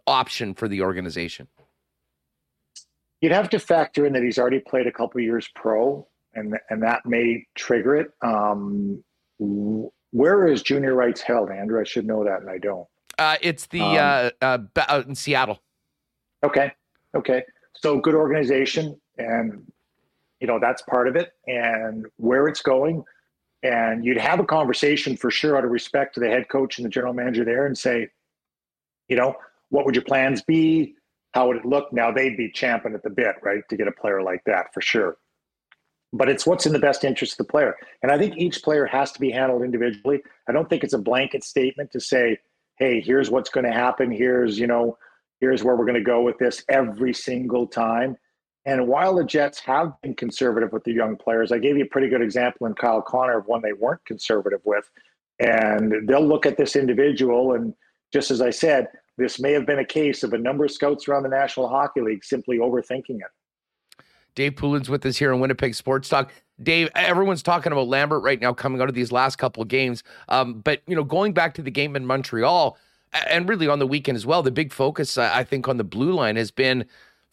[0.06, 1.48] option for the organization?
[3.20, 6.82] You'd have to factor in that he's already played a couple years pro, and and
[6.82, 8.10] that may trigger it.
[8.22, 9.02] Um,
[9.38, 11.80] where is junior rights held, Andrew?
[11.80, 12.86] I should know that, and I don't.
[13.18, 15.60] Uh, it's the um, uh, uh, in Seattle.
[16.44, 16.72] Okay,
[17.16, 17.42] okay.
[17.74, 19.66] So good organization, and
[20.40, 23.02] you know that's part of it, and where it's going.
[23.62, 26.84] And you'd have a conversation for sure out of respect to the head coach and
[26.84, 28.08] the general manager there, and say,
[29.08, 29.34] you know,
[29.70, 30.94] what would your plans be?
[31.34, 31.92] How would it look?
[31.92, 34.80] Now they'd be champing at the bit, right, to get a player like that for
[34.80, 35.16] sure.
[36.12, 37.74] But it's what's in the best interest of the player.
[38.02, 40.22] And I think each player has to be handled individually.
[40.48, 42.38] I don't think it's a blanket statement to say,
[42.78, 44.10] hey, here's what's going to happen.
[44.10, 44.96] Here's, you know,
[45.40, 48.16] here's where we're going to go with this every single time.
[48.68, 51.88] And while the Jets have been conservative with the young players, I gave you a
[51.88, 54.84] pretty good example in Kyle Connor of one they weren't conservative with.
[55.38, 57.54] And they'll look at this individual.
[57.54, 57.72] And
[58.12, 61.08] just as I said, this may have been a case of a number of scouts
[61.08, 64.04] around the National Hockey League simply overthinking it.
[64.34, 66.30] Dave Poulin's with us here on Winnipeg Sports Talk.
[66.62, 70.02] Dave, everyone's talking about Lambert right now coming out of these last couple of games.
[70.28, 72.76] Um, but, you know, going back to the game in Montreal
[73.30, 76.12] and really on the weekend as well, the big focus, I think, on the blue
[76.12, 76.84] line has been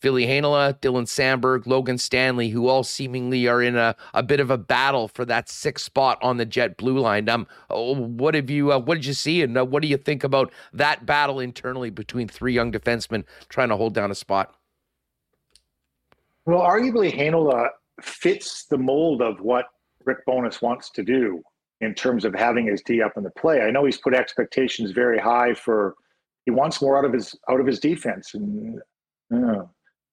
[0.05, 4.51] Ville Heinola, Dylan Samberg, Logan Stanley, who all seemingly are in a, a bit of
[4.51, 7.27] a battle for that sixth spot on the Jet blue line.
[7.27, 8.71] Um, oh, what have you?
[8.71, 11.89] Uh, what did you see, and uh, what do you think about that battle internally
[11.89, 14.53] between three young defensemen trying to hold down a spot?
[16.45, 19.65] Well, arguably, Heinola fits the mold of what
[20.03, 21.41] Rick Bowness wants to do
[21.81, 23.61] in terms of having his D up in the play.
[23.61, 25.95] I know he's put expectations very high for.
[26.45, 28.79] He wants more out of his out of his defense, and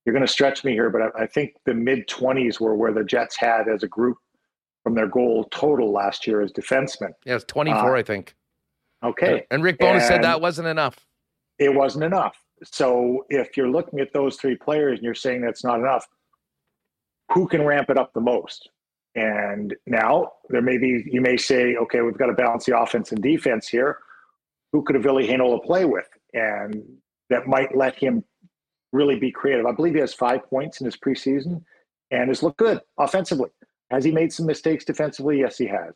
[0.05, 2.93] you're going to stretch me here, but I, I think the mid 20s were where
[2.93, 4.19] the Jets had as a group
[4.83, 7.13] from their goal total last year as defensemen.
[7.25, 8.35] Yeah, it's 24, uh, I think.
[9.05, 9.47] Okay.
[9.51, 11.07] And Rick and said that wasn't enough.
[11.59, 12.37] It wasn't enough.
[12.65, 16.07] So if you're looking at those three players and you're saying that's not enough,
[17.33, 18.69] who can ramp it up the most?
[19.15, 23.13] And now there may be, you may say, okay, we've got to balance the offense
[23.13, 23.99] and defense here.
[24.73, 26.09] Who could a Ville Heinola play with?
[26.33, 26.83] And
[27.29, 28.25] that might let him
[28.93, 29.67] really be creative.
[29.67, 31.63] I believe he has five points in his preseason
[32.11, 33.51] and has looked good offensively.
[33.91, 35.41] Has he made some mistakes defensively?
[35.41, 35.95] Yes, he has.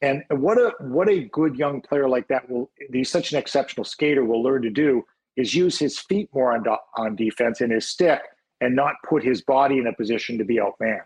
[0.00, 3.84] And what a what a good young player like that will he's such an exceptional
[3.84, 5.04] skater will learn to do
[5.36, 6.64] is use his feet more on
[6.96, 8.20] on defense and his stick
[8.60, 11.02] and not put his body in a position to be outmanned.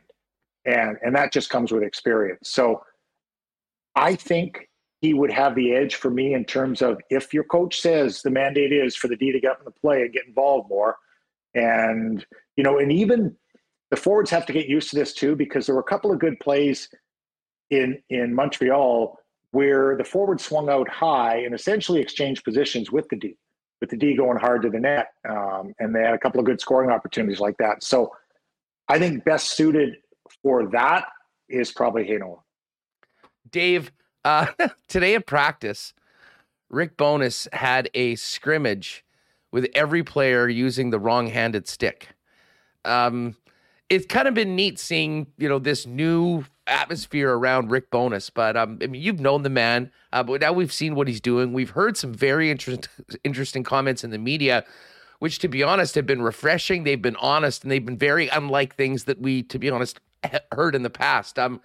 [0.66, 2.51] And and that just comes with experience.
[2.51, 2.83] So
[3.95, 4.68] I think
[5.01, 8.30] he would have the edge for me in terms of if your coach says the
[8.30, 10.97] mandate is for the D to get in the play and get involved more,
[11.55, 12.24] and,
[12.57, 13.36] you know, and even
[13.90, 16.18] the forwards have to get used to this too, because there were a couple of
[16.18, 16.88] good plays
[17.70, 19.18] in in Montreal
[19.53, 23.36] where the forward swung out high and essentially exchanged positions with the D,
[23.80, 25.09] with the D going hard to the net.
[25.28, 27.84] Um, and they had a couple of good scoring opportunities like that.
[27.84, 28.12] So
[28.88, 29.96] I think best suited
[30.42, 31.05] for that
[31.48, 32.40] is probably Heinola.
[33.50, 33.92] Dave,
[34.24, 34.46] uh,
[34.88, 35.92] today at practice,
[36.70, 39.05] Rick Bowness had a scrimmage
[39.53, 42.09] with every player using the wrong-handed stick.
[42.84, 43.36] Um,
[43.88, 48.30] it's kind of been neat seeing you know this new atmosphere around Rick Bowness.
[48.30, 51.20] But um, I mean, you've known the man, uh, but now we've seen what he's
[51.20, 51.53] doing.
[51.53, 52.90] We've heard some very interesting
[53.24, 54.64] interesting comments in the media,
[55.18, 56.84] which, to be honest, have been refreshing.
[56.84, 60.00] They've been honest, and they've been very unlike things that we, to be honest,
[60.53, 61.38] heard in the past.
[61.38, 61.61] Um,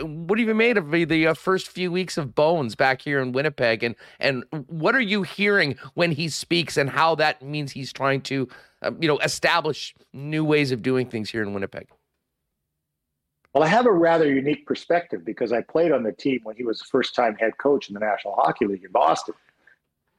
[0.00, 3.32] what have you made of the uh, first few weeks of Bones back here in
[3.32, 7.92] Winnipeg, and and what are you hearing when he speaks, and how that means he's
[7.92, 8.48] trying to,
[8.82, 11.88] uh, you know, establish new ways of doing things here in Winnipeg?
[13.54, 16.64] Well, I have a rather unique perspective because I played on the team when he
[16.64, 19.34] was first-time head coach in the National Hockey League in Boston.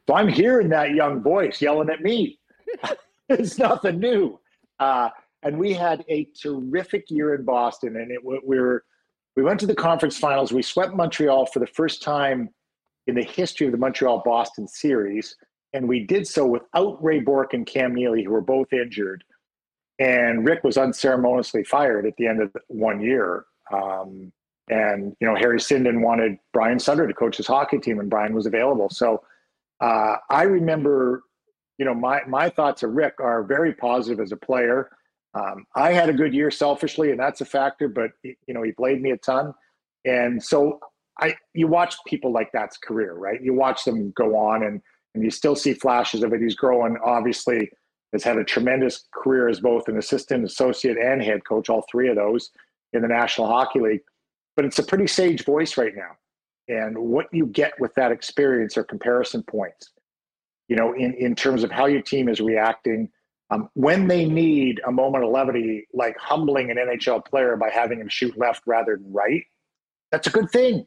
[0.07, 2.39] So I'm hearing that young voice yelling at me.
[3.29, 4.39] it's nothing new.
[4.79, 5.09] Uh,
[5.43, 8.83] and we had a terrific year in Boston, and it we were
[9.39, 10.51] we went to the conference finals.
[10.51, 12.49] We swept Montreal for the first time
[13.07, 15.33] in the history of the Montreal Boston series.
[15.71, 19.23] And we did so without Ray Bourque and Cam Neely, who were both injured.
[19.97, 23.45] And Rick was unceremoniously fired at the end of one year.
[23.71, 24.33] Um,
[24.69, 28.33] and, you know, Harry Sinden wanted Brian Sutter to coach his hockey team, and Brian
[28.33, 28.89] was available.
[28.89, 29.23] So
[29.79, 31.23] uh, I remember,
[31.77, 34.89] you know, my, my thoughts of Rick are very positive as a player.
[35.33, 37.87] Um, I had a good year selfishly, and that's a factor.
[37.87, 39.53] But you know, he played me a ton,
[40.05, 40.79] and so
[41.19, 41.35] I.
[41.53, 43.41] You watch people like that's career, right?
[43.41, 44.81] You watch them go on, and
[45.13, 46.41] and you still see flashes of it.
[46.41, 46.97] He's growing.
[47.03, 47.69] Obviously,
[48.11, 51.69] has had a tremendous career as both an assistant, associate, and head coach.
[51.69, 52.49] All three of those
[52.93, 54.01] in the National Hockey League.
[54.55, 56.17] But it's a pretty sage voice right now,
[56.75, 59.91] and what you get with that experience are comparison points.
[60.67, 63.11] You know, in in terms of how your team is reacting
[63.51, 67.99] Um, when they need a moment of levity, like humbling an NHL player by having
[67.99, 69.43] him shoot left rather than right,
[70.11, 70.85] that's a good thing.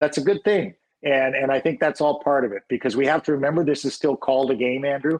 [0.00, 0.74] That's a good thing.
[1.02, 3.84] And and I think that's all part of it because we have to remember this
[3.84, 5.18] is still called a game, Andrew.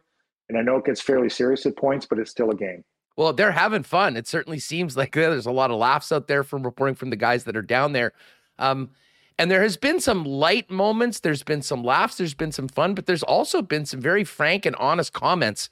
[0.49, 2.83] And I know it gets fairly serious at points, but it's still a game.
[3.17, 4.17] Well, they're having fun.
[4.17, 7.17] It certainly seems like there's a lot of laughs out there from reporting from the
[7.17, 8.13] guys that are down there.
[8.59, 8.91] Um,
[9.39, 11.21] and there has been some light moments.
[11.21, 12.17] There's been some laughs.
[12.17, 15.69] There's been some fun, but there's also been some very frank and honest comments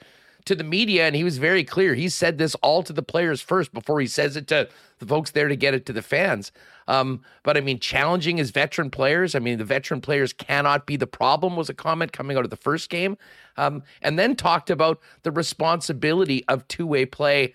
[0.47, 1.07] to the media.
[1.07, 1.95] And he was very clear.
[1.95, 4.69] He said this all to the players first before he says it to
[4.99, 6.51] the folks there to get it to the fans.
[6.89, 9.35] Um, but I mean, challenging his veteran players.
[9.35, 12.51] I mean, the veteran players cannot be the problem, was a comment coming out of
[12.51, 13.19] the first game.
[13.57, 17.55] Um, and then talked about the responsibility of two way play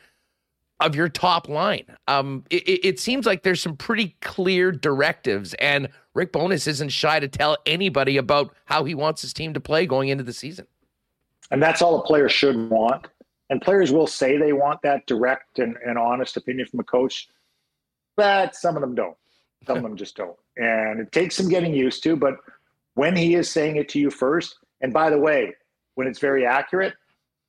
[0.82, 1.86] of your top line.
[2.08, 7.20] Um, it, it, seems like there's some pretty clear directives, and Rick Bowness isn't shy
[7.20, 10.66] to tell anybody about how he wants his team to play going into the season.
[11.52, 13.08] And that's all a player should want.
[13.50, 17.28] And players will say they want that direct and, and honest opinion from a coach,
[18.16, 19.18] but some of them don't.
[19.68, 20.38] Some of them just don't.
[20.56, 22.16] And it takes some getting used to.
[22.16, 22.38] But
[22.96, 25.54] when he is saying it to you first, and by the way,
[25.96, 26.94] when it's very accurate,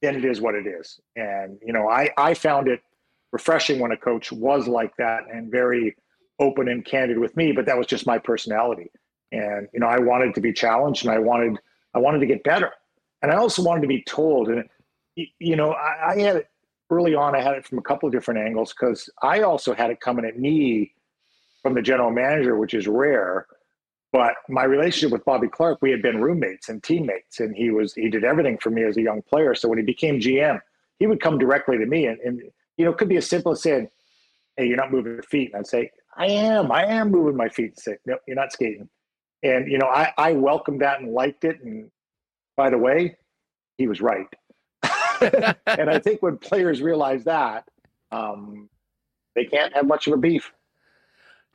[0.02, 1.00] then it is what it is.
[1.14, 2.82] And, you know, I, I found it
[3.30, 5.96] refreshing when a coach was like that and very
[6.40, 8.90] open and candid with me, but that was just my personality.
[9.30, 11.58] And, you know, I wanted to be challenged and I wanted,
[11.94, 12.72] I wanted to get better.
[13.22, 14.64] And I also wanted to be told, and,
[15.16, 16.48] you know, I, I had it
[16.90, 19.90] early on, I had it from a couple of different angles because I also had
[19.90, 20.92] it coming at me
[21.62, 23.46] from the general manager, which is rare.
[24.12, 27.94] But my relationship with Bobby Clarke, we had been roommates and teammates, and he was
[27.94, 29.54] he did everything for me as a young player.
[29.54, 30.60] So when he became GM,
[30.98, 32.42] he would come directly to me and, and
[32.76, 33.88] you know, it could be as simple as saying,
[34.56, 35.50] Hey, you're not moving your feet.
[35.52, 37.70] And I'd say, I am, I am moving my feet.
[37.70, 38.88] And say, No, you're not skating.
[39.42, 41.60] And, you know, I, I welcomed that and liked it.
[41.62, 41.90] And
[42.62, 43.16] by the way,
[43.76, 44.28] he was right.
[45.20, 47.68] and I think when players realize that,
[48.12, 48.68] um,
[49.34, 50.52] they can't have much of a beef.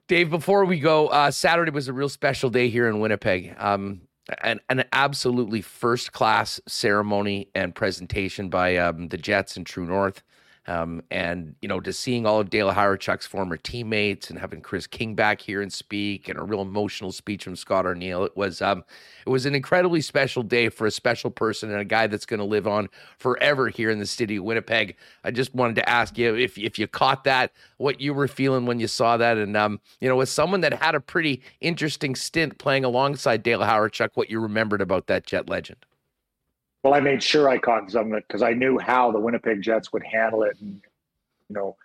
[0.10, 3.56] Dave, before we go, uh, Saturday was a real special day here in Winnipeg.
[3.58, 4.02] Um,
[4.44, 10.24] an, an absolutely first class ceremony and presentation by um, the Jets and True North.
[10.68, 14.86] Um, and you know, just seeing all of Dale Hawerchuk's former teammates and having Kris
[14.86, 18.26] King back here and speak, and a real emotional speech from Scott Arniel.
[18.26, 18.84] It was um,
[19.26, 22.40] it was an incredibly special day for a special person and a guy that's going
[22.40, 24.98] to live on forever here in the city of Winnipeg.
[25.24, 28.66] I just wanted to ask you if if you caught that, what you were feeling
[28.66, 32.14] when you saw that, and um, you know, as someone that had a pretty interesting
[32.14, 35.87] stint playing alongside Dale Hawerchuk, what you remembered about that Jet legend.
[36.84, 39.62] Well, I made sure I caught some of it because I knew how the Winnipeg
[39.62, 40.58] Jets would handle it.
[40.62, 40.82] And,
[41.50, 41.76] you know,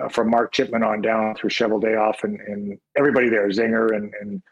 [0.00, 4.42] uh, from Mark Chipman on down through Cheveldayoff and, and everybody there, Zinger and, and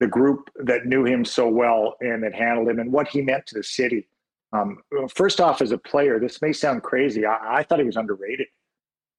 [0.00, 3.46] the group that knew him so well and that handled him and what he meant
[3.46, 4.06] to the city.
[4.52, 4.78] Um,
[5.14, 7.26] first off, as a player, this may sound crazy.
[7.26, 8.46] I, I thought he was underrated.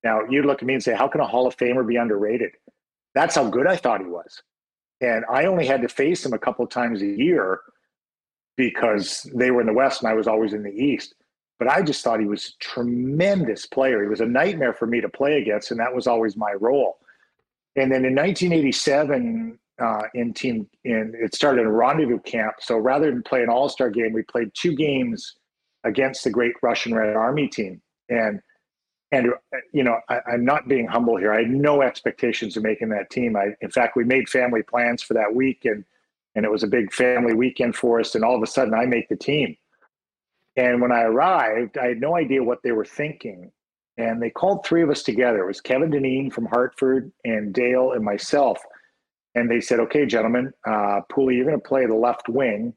[0.03, 2.51] Now, you'd look at me and say, how can a Hall of Famer be underrated?
[3.13, 4.41] That's how good I thought he was.
[5.01, 7.59] And I only had to face him a couple of times a year
[8.59, 11.15] because they were in the West and I was always in the East.
[11.59, 14.03] But I just thought he was a tremendous player.
[14.03, 16.97] He was a nightmare for me to play against, and that was always my role.
[17.77, 22.55] And then in 1987, uh, in team, in it started in a rendezvous camp.
[22.59, 25.37] So rather than play an All Star game, we played two games
[25.85, 27.81] against the Great Russian Red Army team.
[28.09, 28.41] And
[29.13, 29.27] and
[29.71, 31.31] you know, I, am not being humble here.
[31.31, 33.37] I had no expectations of making that team.
[33.37, 35.85] I, in fact, we made family plans for that week, and
[36.35, 38.15] and it was a big family weekend for us.
[38.15, 39.55] And all of a sudden, I make the team.
[40.55, 43.51] And when I arrived, I had no idea what they were thinking.
[43.97, 45.43] And they called three of us together.
[45.43, 48.59] It was Kevin Dineen from Hartford and Dale and myself.
[49.35, 52.73] And they said, okay, gentlemen, uh, Pooley, you're going to play the left wing,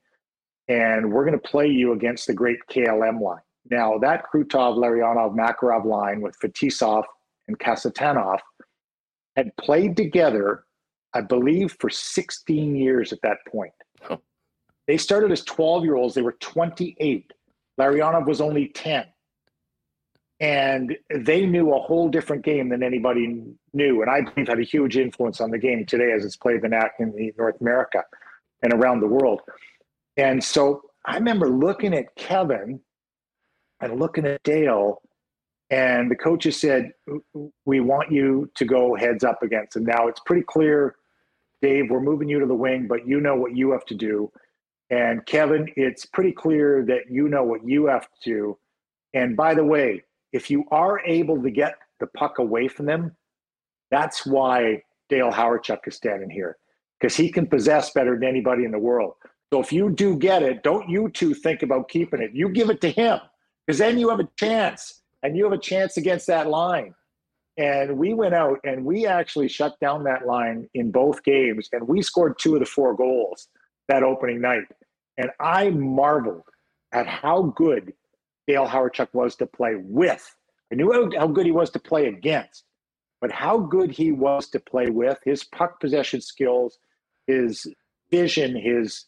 [0.69, 3.41] and we're going to play you against the great KLM line.
[3.71, 7.05] Now, that Krutov, Larionov, Makarov line with Fetisov
[7.49, 8.39] and Kasatonov
[9.37, 10.65] had played together
[11.15, 13.73] I believe, for 16 years at that point.
[14.87, 17.33] They started as 12 year olds, they were 28.
[17.81, 19.07] Larionov was only 10.
[20.41, 24.03] And they knew a whole different game than anybody knew.
[24.03, 26.75] And I believe had a huge influence on the game today as it's played in,
[26.99, 28.03] in North America
[28.63, 29.41] and around the world.
[30.17, 32.81] And so I remember looking at Kevin
[33.81, 35.01] and looking at Dale
[35.71, 36.93] and the coaches said,
[37.65, 40.97] "We want you to go heads up against him." Now it's pretty clear
[41.63, 44.31] Dave, we're moving you to the wing, but you know what you have to do.
[44.91, 48.59] And Kevin, it's pretty clear that you know what you have to do.
[49.15, 50.03] And by the way,
[50.33, 53.17] if you are able to get the puck away from them,
[53.91, 56.59] that's why Dale Hawerchuk is standing here
[57.01, 59.15] because he can possess better than anybody in the world.
[59.53, 62.31] So if you do get it, don't you two think about keeping it.
[62.33, 63.21] You give it to him
[63.67, 66.95] because then you have a chance and you have a chance against that line.
[67.57, 71.87] And we went out and we actually shut down that line in both games, and
[71.87, 73.49] we scored two of the four goals
[73.89, 74.65] that opening night.
[75.19, 76.45] And I marveled
[76.93, 77.93] at how good
[78.47, 80.35] Dale Hawerchuk was to play with.
[80.73, 82.65] I knew how, how good he was to play against,
[83.21, 86.79] but how good he was to play with, his puck possession skills,
[87.27, 87.67] his
[88.11, 89.07] vision, his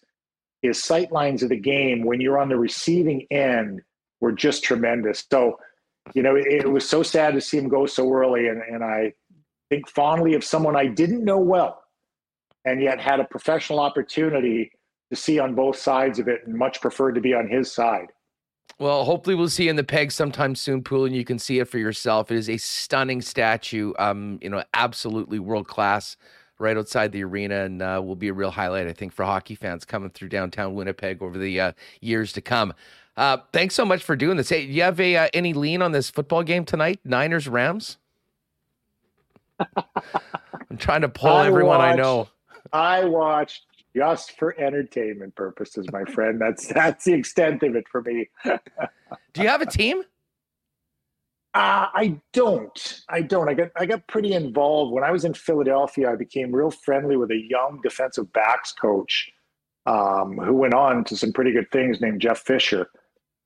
[0.64, 3.82] his sight lines of the game when you're on the receiving end
[4.20, 5.22] were just tremendous.
[5.30, 5.58] So,
[6.12, 8.84] you know, it, it was so sad to see him go so early, and, and
[8.84, 9.12] I
[9.70, 11.82] think fondly of someone I didn't know well,
[12.64, 14.70] and yet had a professional opportunity
[15.10, 18.06] to see on both sides of it, and much preferred to be on his side.
[18.78, 21.68] Well, hopefully we'll see in the peg sometime soon, Pool, and you can see it
[21.68, 22.30] for yourself.
[22.30, 23.92] It is a stunning statue.
[23.98, 26.16] Um, you know, absolutely world class
[26.58, 29.54] right outside the arena and uh, will be a real highlight, I think, for hockey
[29.54, 32.72] fans coming through downtown Winnipeg over the uh, years to come.
[33.16, 34.48] Uh, thanks so much for doing this.
[34.48, 37.00] Hey, do you have a, uh, any lean on this football game tonight?
[37.04, 37.98] Niners Rams?
[39.60, 42.28] I'm trying to pull I everyone watched, I know.
[42.72, 43.62] I watched
[43.94, 46.40] just for entertainment purposes, my friend.
[46.40, 48.28] That's that's the extent of it for me.
[48.44, 50.02] Do you have a team?
[51.54, 53.02] Uh, I don't.
[53.08, 53.48] I don't.
[53.48, 56.10] I got I got pretty involved when I was in Philadelphia.
[56.10, 59.30] I became real friendly with a young defensive backs coach
[59.86, 62.88] um, who went on to some pretty good things, named Jeff Fisher,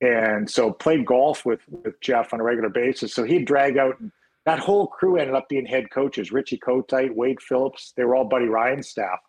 [0.01, 3.13] and so played golf with with Jeff on a regular basis.
[3.13, 3.95] So he'd drag out.
[4.45, 7.93] That whole crew ended up being head coaches: Richie Kotite, Wade Phillips.
[7.95, 9.19] They were all Buddy Ryan's staff,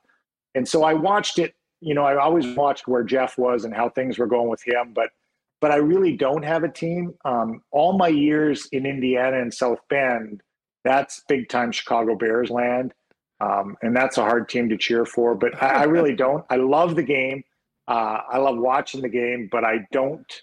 [0.55, 1.55] and so I watched it.
[1.81, 4.93] You know, I always watched where Jeff was and how things were going with him,
[4.95, 5.11] but
[5.61, 7.15] but I really don't have a team.
[7.25, 10.43] Um, all my years in Indiana and South Bend,
[10.85, 12.95] that's big time Chicago Bears land.
[13.41, 16.45] Um, and that's a hard team to cheer for, but I, I really don't.
[16.51, 17.45] I love the game.
[17.89, 20.43] Uh, I love watching the game, but I don't,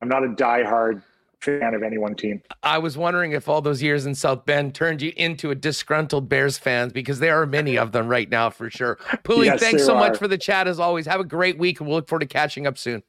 [0.00, 1.02] I'm not a diehard
[1.40, 2.42] fan of any one team.
[2.62, 6.28] I was wondering if all those years in South Bend turned you into a disgruntled
[6.28, 8.96] Bears fans because there are many of them right now for sure.
[9.24, 10.00] Pooley, yes, thanks so are.
[10.00, 11.06] much for the chat as always.
[11.06, 13.02] Have a great week and we'll look forward to catching up soon.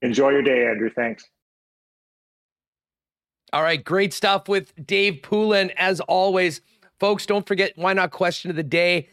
[0.00, 0.90] Enjoy your day, Andrew.
[0.94, 1.28] Thanks.
[3.52, 5.70] All right, great stuff with Dave Poulin.
[5.76, 6.62] As always,
[6.98, 9.08] folks, don't forget why not question of the day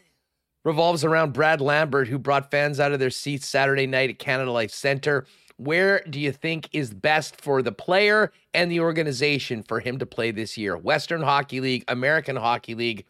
[0.64, 4.50] revolves around Brad Lambert, who brought fans out of their seats Saturday night at Canada
[4.50, 5.26] Life Center.
[5.60, 10.06] Where do you think is best for the player and the organization for him to
[10.06, 10.74] play this year?
[10.74, 13.04] Western Hockey League, American Hockey League,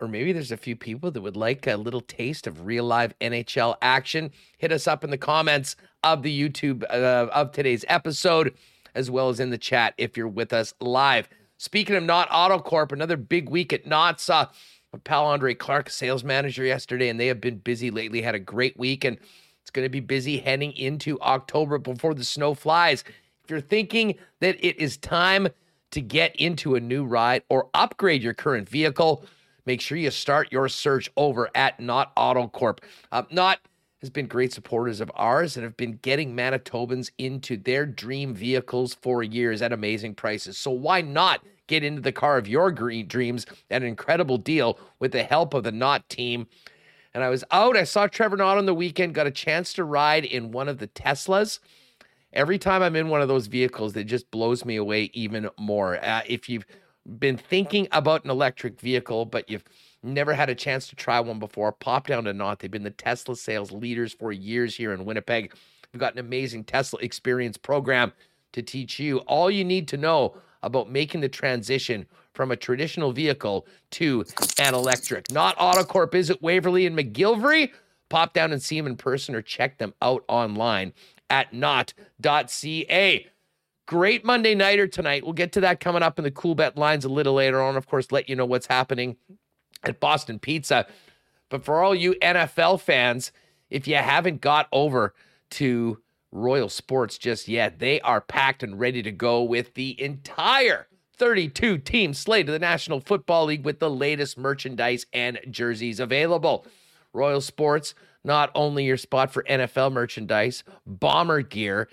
[0.00, 3.12] or maybe there's a few people that would like a little taste of real live
[3.18, 4.30] NHL action.
[4.56, 8.54] Hit us up in the comments of the YouTube uh, of today's episode,
[8.94, 11.28] as well as in the chat if you're with us live.
[11.58, 14.18] Speaking of Knott Autocorp, another big week at Knott.
[14.18, 14.48] Saw
[14.94, 18.22] my pal Andre Clark, sales manager, yesterday, and they have been busy lately.
[18.22, 19.18] Had a great week, and
[19.64, 23.02] it's going to be busy heading into October before the snow flies.
[23.44, 25.48] If you're thinking that it is time
[25.92, 29.24] to get into a new ride or upgrade your current vehicle,
[29.64, 32.80] make sure you start your search over at Knott Autocorp.
[33.10, 33.58] Uh, Knott
[34.02, 38.92] has been great supporters of ours and have been getting Manitobans into their dream vehicles
[38.92, 40.58] for years at amazing prices.
[40.58, 45.12] So why not get into the car of your dreams at an incredible deal with
[45.12, 46.48] the help of the Knott team?
[47.14, 49.84] And I was out, I saw Trevor Knott on the weekend, got a chance to
[49.84, 51.60] ride in one of the Teslas.
[52.32, 56.04] Every time I'm in one of those vehicles, it just blows me away even more.
[56.04, 56.66] Uh, if you've
[57.18, 59.64] been thinking about an electric vehicle, but you've
[60.02, 62.58] never had a chance to try one before, pop down to Knott.
[62.58, 65.54] They've been the Tesla sales leaders for years here in Winnipeg.
[65.92, 68.12] We've got an amazing Tesla experience program
[68.52, 73.12] to teach you all you need to know about making the transition from a traditional
[73.12, 74.24] vehicle to
[74.58, 75.30] an electric.
[75.30, 77.70] Knott Autocorp is at Waverly and McGillivray.
[78.10, 80.92] Pop down and see them in person or check them out online
[81.30, 83.26] at knott.ca.
[83.86, 85.24] Great Monday nighter tonight.
[85.24, 87.76] We'll get to that coming up in the Coolbet lines a little later on.
[87.76, 89.16] Of course, let you know what's happening
[89.82, 90.86] at Boston Pizza.
[91.50, 93.30] But for all you NFL fans,
[93.70, 95.14] if you haven't got over
[95.50, 95.98] to
[96.32, 101.78] Royal Sports just yet, they are packed and ready to go with the entire 32
[101.78, 106.66] team slate of the National Football League with the latest merchandise and jerseys available.
[107.12, 107.94] Royal Sports,
[108.24, 111.88] not only your spot for NFL merchandise, bomber gear,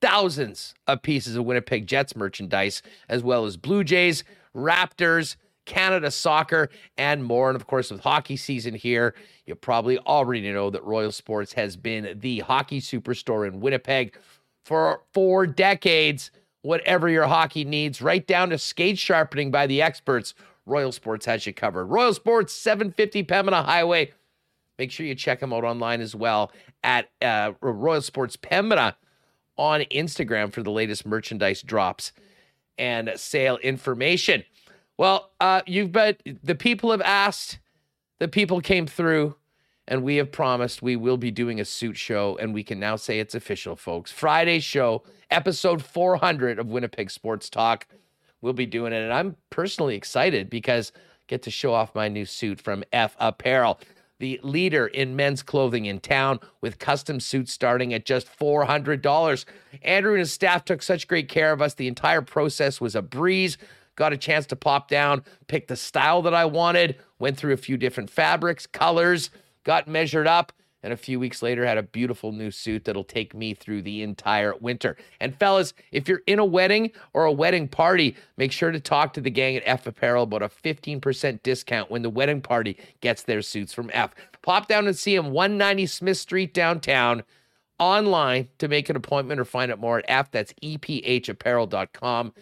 [0.00, 6.70] thousands of pieces of Winnipeg Jets merchandise, as well as Blue Jays, Raptors, Canada soccer,
[6.96, 7.50] and more.
[7.50, 9.14] And of course, with hockey season here,
[9.46, 14.16] you probably already know that Royal Sports has been the hockey superstore in Winnipeg
[14.64, 16.30] for four decades.
[16.62, 20.34] Whatever your hockey needs, right down to skate sharpening by the experts,
[20.66, 21.86] Royal Sports has you covered.
[21.86, 24.12] Royal Sports, 750 Pembina Highway.
[24.78, 26.52] Make sure you check them out online as well
[26.82, 28.94] at uh, Royal Sports Pembina
[29.56, 32.12] on Instagram for the latest merchandise drops
[32.78, 34.44] and sale information.
[34.98, 37.58] Well, uh, you've bet the people have asked,
[38.18, 39.36] the people came through,
[39.88, 42.96] and we have promised we will be doing a suit show, and we can now
[42.96, 44.10] say it's official, folks.
[44.10, 47.86] Friday show, episode 400 of Winnipeg Sports Talk.
[48.40, 52.08] We'll be doing it, and I'm personally excited because I get to show off my
[52.08, 53.80] new suit from F Apparel
[54.18, 59.44] the leader in men's clothing in town with custom suits starting at just $400.
[59.82, 61.74] Andrew and his staff took such great care of us.
[61.74, 63.58] The entire process was a breeze
[63.96, 67.58] got a chance to pop down, pick the style that I wanted, went through a
[67.58, 69.30] few different fabrics, colors,
[69.66, 70.52] got measured up,
[70.84, 74.00] and a few weeks later had a beautiful new suit that'll take me through the
[74.02, 74.96] entire winter.
[75.20, 79.12] And fellas, if you're in a wedding or a wedding party, make sure to talk
[79.14, 83.24] to the gang at F Apparel about a 15% discount when the wedding party gets
[83.24, 84.14] their suits from F.
[84.42, 87.24] Pop down and see them 190 Smith Street downtown
[87.80, 90.30] online to make an appointment or find out more at F.
[90.30, 92.32] That's ephapparel.com.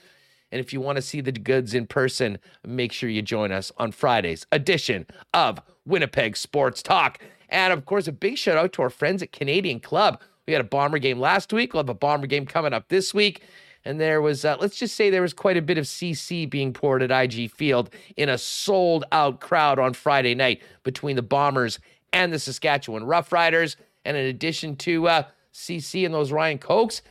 [0.52, 3.72] And if you want to see the goods in person, make sure you join us
[3.78, 7.18] on Friday's edition of Winnipeg Sports Talk.
[7.48, 10.20] And of course, a big shout out to our friends at Canadian Club.
[10.46, 11.72] We had a Bomber game last week.
[11.72, 13.42] We'll have a Bomber game coming up this week.
[13.84, 16.72] And there was, uh, let's just say, there was quite a bit of CC being
[16.72, 21.78] poured at IG Field in a sold out crowd on Friday night between the Bombers
[22.12, 23.76] and the Saskatchewan Roughriders.
[24.04, 25.22] And in addition to uh,
[25.52, 27.02] CC and those Ryan Cokes,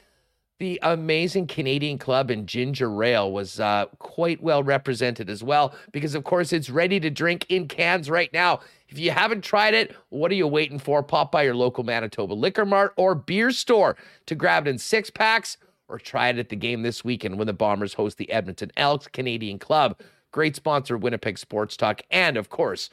[0.59, 6.15] the amazing Canadian club and ginger ale was uh, quite well represented as well, because
[6.15, 8.59] of course it's ready to drink in cans right now.
[8.87, 11.01] If you haven't tried it, what are you waiting for?
[11.01, 13.97] Pop by your local Manitoba Liquor Mart or beer store
[14.27, 17.47] to grab it in six packs or try it at the game this weekend when
[17.47, 19.99] the Bombers host the Edmonton Elks Canadian Club.
[20.31, 22.89] Great sponsor, Winnipeg Sports Talk, and of course,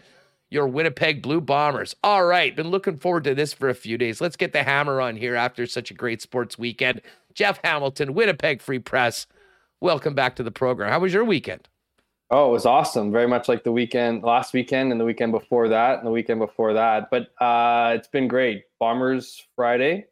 [0.50, 1.94] your Winnipeg Blue Bombers.
[2.02, 4.20] All right, been looking forward to this for a few days.
[4.20, 7.00] Let's get the hammer on here after such a great sports weekend.
[7.34, 9.26] Jeff Hamilton, Winnipeg Free Press.
[9.80, 10.90] Welcome back to the program.
[10.90, 11.68] How was your weekend?
[12.30, 13.10] Oh, it was awesome.
[13.10, 16.38] Very much like the weekend, last weekend, and the weekend before that, and the weekend
[16.38, 17.08] before that.
[17.10, 18.64] But uh, it's been great.
[18.78, 20.06] Bombers Friday.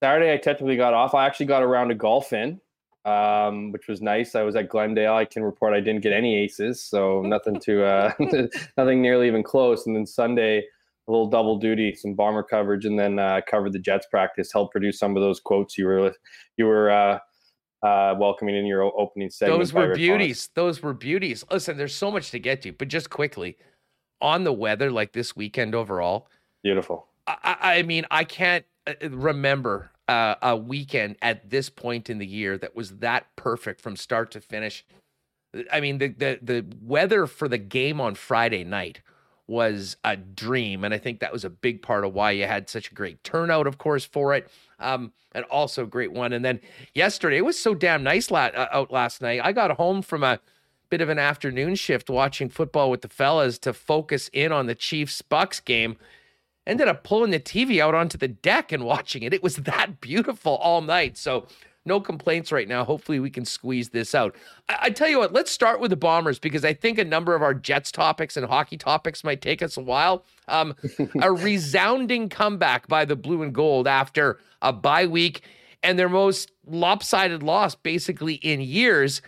[0.00, 1.14] Saturday, I technically got off.
[1.14, 2.60] I actually got a round of golf in,
[3.04, 4.34] um, which was nice.
[4.36, 5.14] I was at Glendale.
[5.14, 8.12] I can report I didn't get any aces, so nothing to uh,
[8.76, 9.86] nothing nearly even close.
[9.86, 10.66] And then Sunday,
[11.08, 14.52] a little double duty, some bomber coverage, and then uh, covered the Jets practice.
[14.52, 16.14] Helped produce some of those quotes you were
[16.56, 17.18] you were uh,
[17.82, 19.60] uh, welcoming in your opening segment.
[19.60, 20.48] Those were beauties.
[20.54, 21.44] Those were beauties.
[21.50, 23.56] Listen, there's so much to get to, but just quickly
[24.20, 26.28] on the weather, like this weekend overall.
[26.62, 27.06] Beautiful.
[27.26, 32.26] I, I mean, I can't uh, remember uh, a weekend at this point in the
[32.26, 34.84] year that was that perfect from start to finish.
[35.72, 39.00] I mean, the the the weather for the game on Friday night
[39.48, 40.84] was a dream.
[40.84, 43.22] And I think that was a big part of why you had such a great
[43.22, 44.50] turnout, of course, for it.
[44.78, 46.32] Um, and also a great one.
[46.32, 46.60] And then
[46.94, 49.40] yesterday, it was so damn nice la- uh, out last night.
[49.42, 50.40] I got home from a
[50.88, 54.74] bit of an afternoon shift watching football with the fellas to focus in on the
[54.74, 55.96] Chiefs Bucks game.
[56.66, 59.34] Ended up pulling the TV out onto the deck and watching it.
[59.34, 61.16] It was that beautiful all night.
[61.16, 61.46] So
[61.86, 62.84] no complaints right now.
[62.84, 64.34] Hopefully, we can squeeze this out.
[64.68, 67.34] I, I, tell you what, let's start with the Bombers because I think a number
[67.34, 70.24] of our Jets topics and hockey topics might take us a while.
[70.48, 70.74] Um,
[71.20, 75.42] a resounding comeback by the Blue and Gold after a bye week
[75.82, 79.22] and their most lopsided loss basically in years.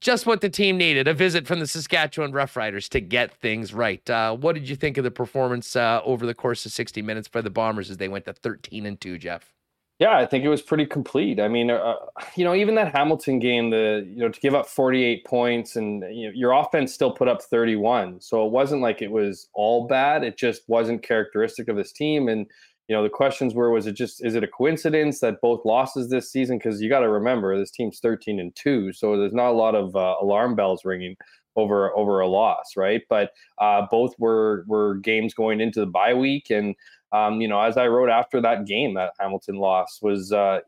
[0.00, 4.08] Just what the team needed a visit from the Saskatchewan Roughriders to get things right.
[4.08, 7.28] Uh, what did you think of the performance uh, over the course of 60 minutes
[7.28, 9.52] by the Bombers as they went to 13 and 2, Jeff?
[10.00, 11.38] Yeah, I think it was pretty complete.
[11.38, 11.94] I mean, uh,
[12.34, 16.02] you know, even that Hamilton game, the you know to give up 48 points and
[16.14, 18.18] you know, your offense still put up 31.
[18.22, 20.24] So it wasn't like it was all bad.
[20.24, 22.28] It just wasn't characteristic of this team.
[22.28, 22.46] And
[22.88, 26.08] you know, the questions were: Was it just is it a coincidence that both losses
[26.08, 26.56] this season?
[26.56, 29.74] Because you got to remember this team's 13 and two, so there's not a lot
[29.74, 31.14] of uh, alarm bells ringing
[31.56, 33.02] over over a loss, right?
[33.10, 36.74] But uh, both were were games going into the bye week and
[37.12, 40.60] um, you know, as I wrote after that game, that Hamilton lost, was, uh,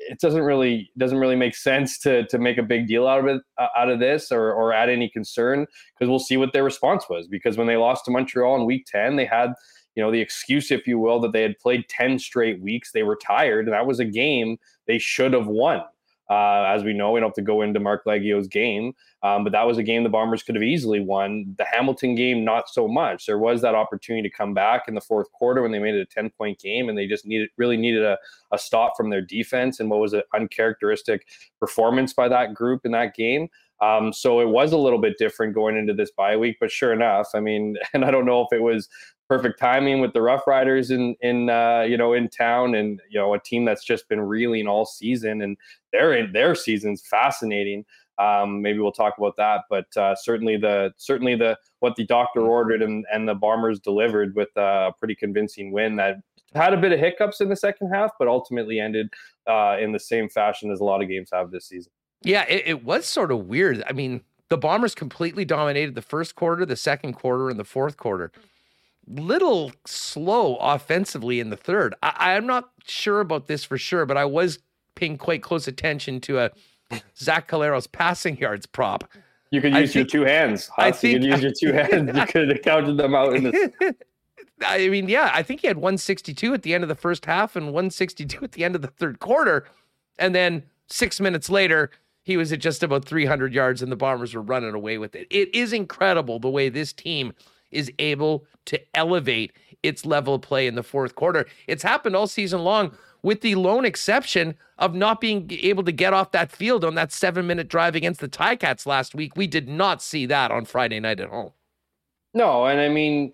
[0.00, 3.26] it doesn't really doesn't really make sense to to make a big deal out of
[3.26, 6.64] it uh, out of this or or add any concern because we'll see what their
[6.64, 9.52] response was because when they lost to Montreal in Week Ten, they had
[9.94, 13.02] you know the excuse, if you will, that they had played ten straight weeks, they
[13.02, 15.82] were tired, and that was a game they should have won.
[16.30, 19.52] Uh, as we know, we don't have to go into Marc Liegghio's game, um, but
[19.52, 21.56] that was a game the Bombers could have easily won.
[21.58, 23.26] The Hamilton game, not so much.
[23.26, 26.02] There was that opportunity to come back in the fourth quarter when they made it
[26.02, 28.16] a 10 point game and they just needed really needed a,
[28.52, 31.26] a stop from their defense and what was an uncharacteristic
[31.58, 33.48] performance by that group in that game.
[33.80, 36.92] Um, so it was a little bit different going into this bye week, but sure
[36.92, 38.88] enough, I mean, and I don't know if it was
[39.30, 43.18] perfect timing with the Rough Riders in in uh, you know in town, and you
[43.18, 45.56] know a team that's just been reeling all season, and
[45.92, 47.84] their their season's fascinating.
[48.18, 52.40] Um, maybe we'll talk about that, but uh, certainly the certainly the what the doctor
[52.40, 56.16] ordered and, and the Bombers delivered with a pretty convincing win that
[56.54, 59.08] had a bit of hiccups in the second half, but ultimately ended
[59.46, 61.92] uh, in the same fashion as a lot of games have this season.
[62.22, 63.82] Yeah, it, it was sort of weird.
[63.86, 67.96] I mean, the Bombers completely dominated the first quarter, the second quarter, and the fourth
[67.96, 68.32] quarter.
[69.10, 71.94] Little slow offensively in the third.
[72.02, 74.60] I, I'm not sure about this for sure, but I was
[74.94, 76.50] paying quite close attention to a
[77.16, 79.04] Zach Collaros's passing yards prop.
[79.50, 80.70] You could use your two hands.
[80.78, 82.16] I think you could use your two hands.
[82.16, 83.94] You could have counted them out in the.
[84.62, 87.56] I mean, yeah, I think he had 162 at the end of the first half
[87.56, 89.66] and 162 at the end of the third quarter.
[90.18, 91.90] And then six minutes later,
[92.22, 95.26] he was at just about 300 yards and the Bombers were running away with it.
[95.30, 97.32] It is incredible the way this team
[97.70, 99.52] is able to elevate
[99.82, 101.46] its level of play in the fourth quarter.
[101.66, 106.12] It's happened all season long with the lone exception of not being able to get
[106.12, 109.36] off that field on that seven minute drive against the Ticats last week.
[109.36, 111.52] We did not see that on Friday night at home.
[112.32, 113.32] No, and I mean,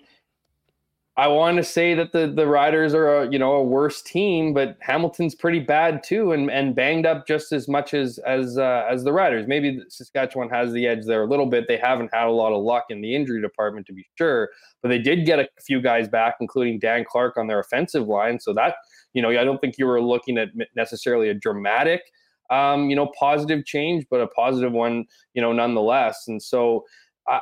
[1.19, 4.53] I want to say that the the Riders are a you know a worse team,
[4.53, 8.87] but Hamilton's pretty bad too, and and banged up just as much as as uh,
[8.91, 9.47] as the Riders.
[9.47, 11.69] Maybe Saskatchewan has the edge there a little bit.
[11.69, 14.51] They haven't had a lot of luck in the injury department to be sure,
[14.83, 18.39] but they did get a few guys back, including Dan Clark on their offensive line.
[18.39, 18.75] So that
[19.15, 22.03] you know I don't think you were looking at necessarily a dramatic
[22.51, 26.25] um, you know positive change, but a positive one you know nonetheless.
[26.29, 26.85] And so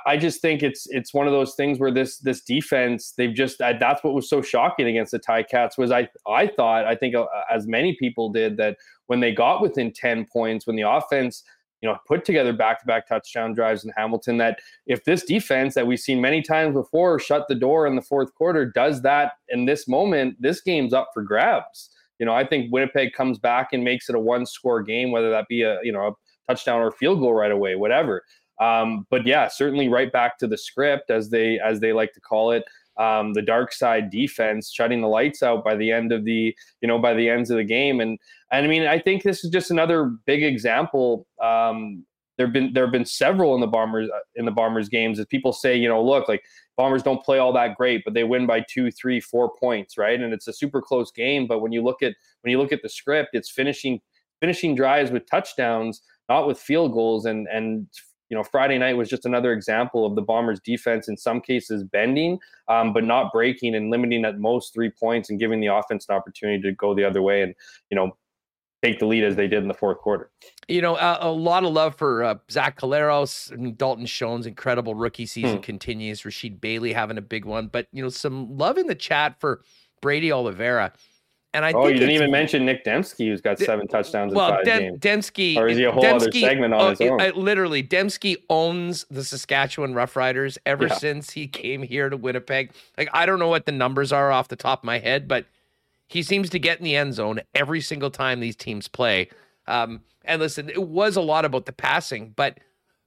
[0.07, 3.59] I just think it's it's one of those things where this this defense they've just
[3.59, 7.27] that's what was so shocking against the Ticats was I I thought I think uh,
[7.53, 11.45] as many people did that when they got within 10 points when the offense
[11.83, 16.01] you know put together back-to-back touchdown drives in Hamilton that if this defense that we've
[16.01, 19.87] seen many times before shut the door in the fourth quarter does that in this
[19.87, 21.91] moment this game's up for grabs.
[22.19, 25.29] You know I think Winnipeg comes back and makes it a one score game whether
[25.31, 26.13] that be a you know a
[26.49, 28.23] touchdown or field goal right away whatever
[28.61, 32.21] um, but yeah, certainly right back to the script as they as they like to
[32.21, 32.65] call it.
[32.97, 36.87] Um, the dark side defense shutting the lights out by the end of the you
[36.87, 38.21] know by the ends of the game and
[38.53, 42.05] and I mean I think this is just another big example um,
[42.37, 45.27] there've been there have been several in the bombers uh, in the bombers games as
[45.27, 46.45] people say you know look like
[46.77, 50.21] bombers don't play all that great but they win by two three four points right
[50.21, 52.83] and it's a super close game but when you look at when you look at
[52.83, 54.01] the script it's finishing
[54.41, 57.89] finishing drives with touchdowns not with field goals and and
[58.35, 61.85] you know, Friday night was just another example of the Bombers' defense in some cases
[61.85, 66.07] bending, um, but not breaking and limiting at most three points and giving the offense
[66.09, 67.55] an opportunity to go the other way and,
[67.91, 68.17] you know,
[68.83, 70.33] take the lead as they did in the fourth quarter.
[70.67, 74.97] You know, uh, a lot of love for uh, Zach Collaros and Dalton Schoen's incredible
[74.97, 75.63] rookie season hmm.
[75.63, 76.23] continues.
[76.23, 79.63] Rasheed Bailey having a big one, but you know, some love in the chat for
[80.03, 80.93] Brady Oliveira.
[81.55, 84.51] And I oh, you didn't even mention Nic Demski, who's got seven touchdowns in well,
[84.51, 84.99] five Dem- games.
[84.99, 87.21] Demski, or is he a whole Demski, other segment on oh, his own?
[87.21, 90.95] It, literally, Demski owns the Saskatchewan Roughriders ever yeah.
[90.95, 92.73] since he came here to Winnipeg.
[92.99, 95.47] Like I don't know what the numbers are off the top of my head, but
[96.09, 99.31] he seems to get in the end zone every single time these teams play.
[99.69, 102.59] Um, and listen, it was a lot about the passing, but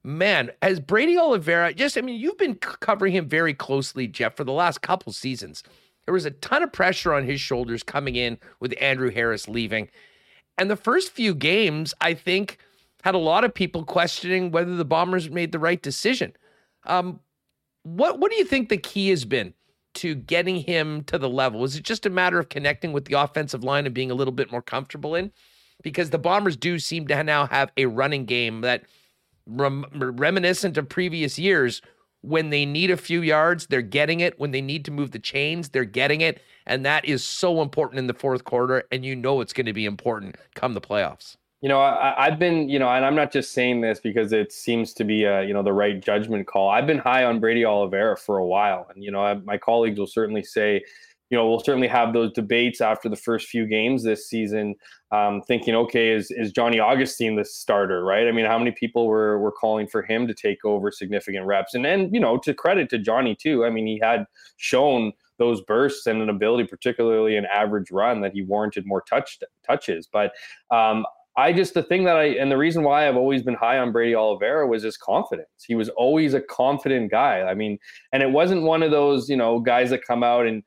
[0.02, 4.44] man, as Brady Oliveira, just I mean, you've been covering him very closely, Jeff, for
[4.44, 5.62] the last couple seasons.
[6.08, 9.90] There was a ton of pressure on his shoulders coming in with Andrew Harris leaving.
[10.56, 12.56] And the first few games, I think,
[13.02, 16.32] had a lot of people questioning whether the Bombers made the right decision.
[16.86, 17.20] Um,
[17.82, 19.52] what what do you think the key has been
[19.96, 21.62] to getting him to the level?
[21.62, 24.32] Is it just a matter of connecting with the offensive line and being a little
[24.32, 25.30] bit more comfortable in?
[25.82, 28.84] Because the Bombers do seem to now have a running game that
[29.46, 31.82] rem- reminiscent of previous years
[32.22, 34.38] when they need a few yards, they're getting it.
[34.38, 36.40] When they need to move the chains, they're getting it.
[36.66, 38.84] And that is so important in the fourth quarter.
[38.90, 41.36] And you know it's going to be important come the playoffs.
[41.60, 44.52] You know, I, have been, you know, and I'm not just saying this because it
[44.52, 46.68] seems to be, a, you know, the right judgment call.
[46.68, 49.98] I've been high on Brady Oliveira for a while, and you know, I, my colleagues
[49.98, 50.84] will certainly say,
[51.30, 54.74] you know, we'll certainly have those debates after the first few games this season,
[55.12, 58.26] um, thinking, okay, is is Johnny Augustine the starter, right?
[58.26, 61.74] I mean, how many people were were calling for him to take over significant reps?
[61.74, 64.26] And then, you know, to credit to Johnny too, I mean, he had
[64.56, 69.38] shown those bursts and an ability, particularly an average run, that he warranted more touch
[69.66, 70.08] touches.
[70.10, 70.32] But
[70.70, 71.04] um,
[71.36, 73.92] I just the thing that I and the reason why I've always been high on
[73.92, 75.48] Brady Oliveira was his confidence.
[75.64, 77.42] He was always a confident guy.
[77.42, 77.78] I mean,
[78.12, 80.64] and it wasn't one of those you know guys that come out and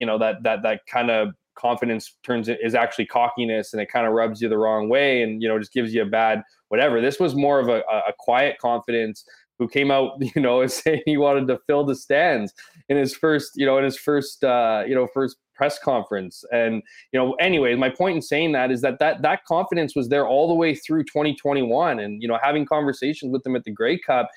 [0.00, 4.06] you know that that that kind of confidence turns is actually cockiness and it kind
[4.06, 7.00] of rubs you the wrong way and you know just gives you a bad whatever
[7.00, 9.24] this was more of a, a quiet confidence
[9.58, 12.52] who came out, you know, and saying he wanted to fill the stands
[12.88, 16.44] in his first, you know, in his first, uh, you know, first press conference.
[16.52, 20.08] And you know, anyway, my point in saying that is that that that confidence was
[20.08, 22.00] there all the way through 2021.
[22.00, 24.28] And you know, having conversations with him at the Grey Cup,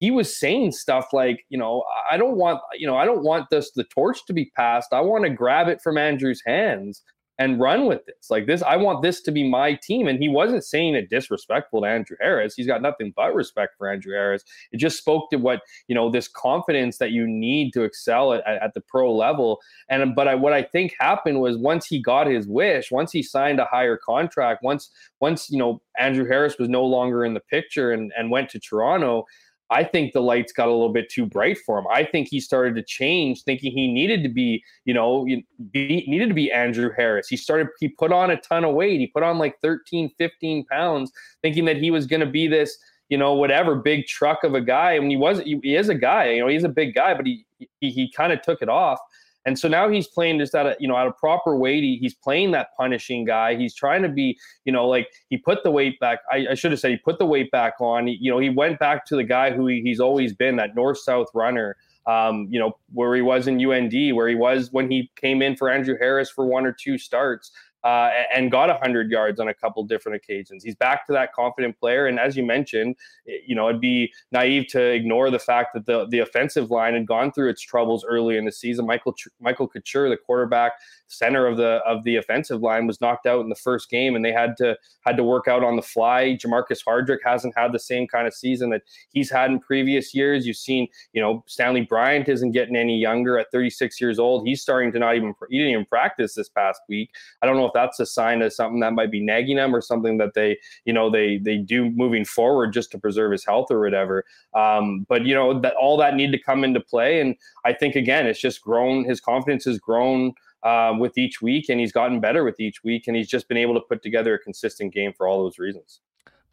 [0.00, 3.50] he was saying stuff like, you know, I don't want, you know, I don't want
[3.50, 4.92] this the torch to be passed.
[4.92, 7.02] I want to grab it from Andrew's hands
[7.38, 8.30] and run with this.
[8.30, 10.06] Like this, I want this to be my team.
[10.06, 12.54] And he wasn't saying it disrespectful to Andrew Harris.
[12.54, 14.44] He's got nothing but respect for Andrew Harris.
[14.72, 18.46] It just spoke to what, you know, this confidence that you need to excel at,
[18.46, 19.60] at the pro level.
[19.88, 23.10] And um, but I, what I think happened was once he got his wish, once
[23.10, 24.90] he signed a higher contract, once
[25.20, 28.60] once, you know, Andrew Harris was no longer in the picture and, and went to
[28.60, 29.24] Toronto,
[29.70, 31.86] I think the lights got a little bit too bright for him.
[31.92, 35.26] I think he started to change, thinking he needed to be, you know,
[35.70, 37.28] be, needed to be Andrew Harris.
[37.28, 39.00] He started, he put on a ton of weight.
[39.00, 41.10] He put on like 13, 15 pounds,
[41.42, 42.76] thinking that he was going to be this,
[43.08, 44.96] you know, whatever big truck of a guy.
[44.96, 47.14] I mean, he was, he, he is a guy, you know, he's a big guy,
[47.14, 47.46] but he,
[47.80, 48.98] he, he kind of took it off.
[49.46, 51.82] And so now he's playing just at a you know at a proper weight.
[51.82, 53.56] He, he's playing that punishing guy.
[53.56, 56.20] He's trying to be you know like he put the weight back.
[56.30, 58.06] I, I should have said he put the weight back on.
[58.06, 60.74] He, you know he went back to the guy who he, he's always been that
[60.74, 61.76] north south runner.
[62.06, 65.56] Um, you know where he was in UND, where he was when he came in
[65.56, 67.50] for Andrew Harris for one or two starts
[67.84, 70.64] uh, and got 100 yards on a couple different occasions.
[70.64, 72.06] He's back to that confident player.
[72.06, 72.96] And as you mentioned,
[73.26, 77.06] you know, it'd be naive to ignore the fact that the, the offensive line had
[77.06, 78.86] gone through its troubles early in the season.
[78.86, 80.72] Michael Michael Couture, the quarterback,
[81.08, 84.24] center of the of the offensive line, was knocked out in the first game, and
[84.24, 86.38] they had to had to work out on the fly.
[86.42, 90.46] Jermarcus Hardrick hasn't had the same kind of season that he's had in previous years.
[90.46, 94.46] You've seen, you know, Stanley Bryant isn't getting any younger at 36 years old.
[94.46, 97.10] He's starting to not even he didn't even practice this past week.
[97.42, 99.82] I don't know if that's a sign of something that might be nagging him or
[99.82, 103.70] something that they, you know, they they do moving forward just to preserve his health
[103.70, 104.24] or whatever.
[104.54, 107.96] Um, but you know that all that need to come into play, and I think
[107.96, 109.04] again, it's just grown.
[109.04, 110.32] His confidence has grown.
[110.62, 113.58] Uh, with each week, and he's gotten better with each week, and he's just been
[113.58, 116.00] able to put together a consistent game for all those reasons.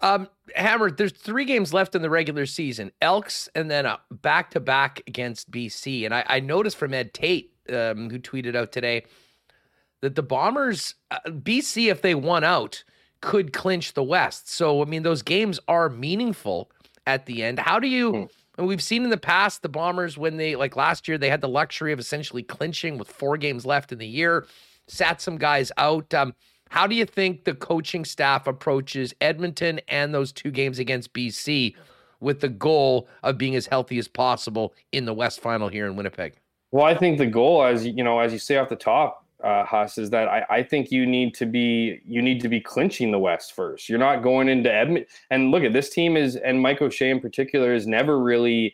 [0.01, 4.49] Um, Hammer, there's three games left in the regular season: Elks, and then a back
[4.51, 6.05] to back against BC.
[6.05, 9.05] And I, I noticed from Ed Tait, um, who tweeted out today,
[10.01, 12.83] that the Bombers, uh, BC, if they won out,
[13.21, 14.51] could clinch the West.
[14.51, 16.71] So, I mean, those games are meaningful
[17.05, 17.59] at the end.
[17.59, 18.23] How do you, hmm.
[18.57, 21.41] and we've seen in the past, the Bombers, when they, like last year, they had
[21.41, 24.45] the luxury of essentially clinching with four games left in the year,
[24.87, 26.13] sat some guys out.
[26.13, 26.33] Um,
[26.69, 31.75] how do you think the coaching staff approaches Edmonton and those two games against BC
[32.21, 35.95] with the goal of being as healthy as possible in the West final here in
[35.95, 36.35] Winnipeg?
[36.71, 39.65] Well, I think the goal, as you know, as you say off the top, uh,
[39.65, 43.11] Huss, is that I, I think you need to be you need to be clinching
[43.11, 43.89] the West first.
[43.89, 45.07] You're not going into Edmonton.
[45.29, 48.73] And look at this team is and Mike O'Shea in particular is never really,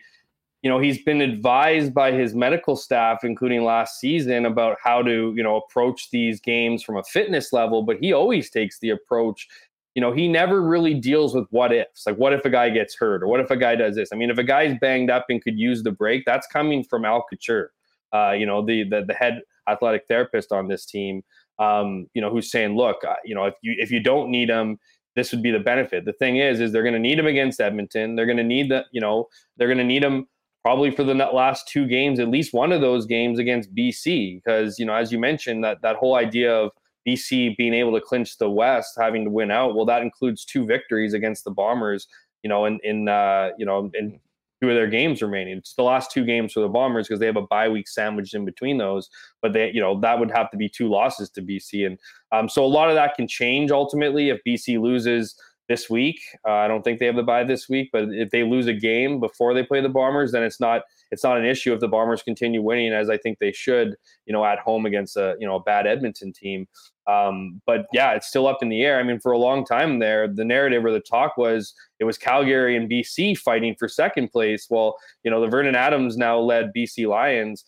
[0.62, 5.34] you know, he's been advised by his medical staff, including last season, about how to
[5.36, 7.84] you know approach these games from a fitness level.
[7.84, 9.48] But he always takes the approach.
[9.96, 12.06] You know, he never really deals with what ifs.
[12.06, 14.10] Like, what if a guy gets hurt, or what if a guy does this?
[14.14, 17.04] I mean, if a guy's banged up and could use the break, that's coming from
[17.04, 17.72] Al Couture.
[18.14, 21.24] Uh, you know, the the the head athletic therapist on this team,
[21.60, 24.50] um, you know, who's saying, look, uh, you know, if you if you don't need
[24.50, 24.78] him,
[25.16, 26.06] this would be the benefit.
[26.06, 28.16] The thing is, is they're going to need him against Edmonton.
[28.16, 29.28] They're going to need the, you know,
[29.58, 30.28] they're going to need him
[30.64, 34.78] probably for the last two games, at least one of those games against BC, because
[34.78, 36.72] you know, as you mentioned, that that whole idea of
[37.08, 40.66] BC being able to clinch the West, having to win out, well, that includes two
[40.66, 42.08] victories against the Bombers.
[42.44, 44.20] You know, in in uh, you know in
[44.62, 45.58] two of their games remaining.
[45.58, 48.34] It's the last two games for the Bombers because they have a bye week sandwiched
[48.34, 49.10] in between those.
[49.42, 52.00] But they, you know, that would have to be two losses to BC, and
[52.32, 55.36] um, so a lot of that can change ultimately if BC loses
[55.68, 56.20] this week.
[56.48, 58.74] Uh, I don't think they have the bye this week, but if they lose a
[58.74, 60.82] game before they play the Bombers, then it's not
[61.12, 63.96] it's not an issue if the Bombers continue winning as I think they should.
[64.26, 66.68] You know, at home against a you know a bad Edmonton team.
[67.08, 69.00] Um, but yeah, it's still up in the air.
[69.00, 72.18] I mean, for a long time there, the narrative or the talk was it was
[72.18, 74.68] Calgary and BC fighting for second place.
[74.70, 77.64] Well, you know, the Vernon Adams now led BC Lions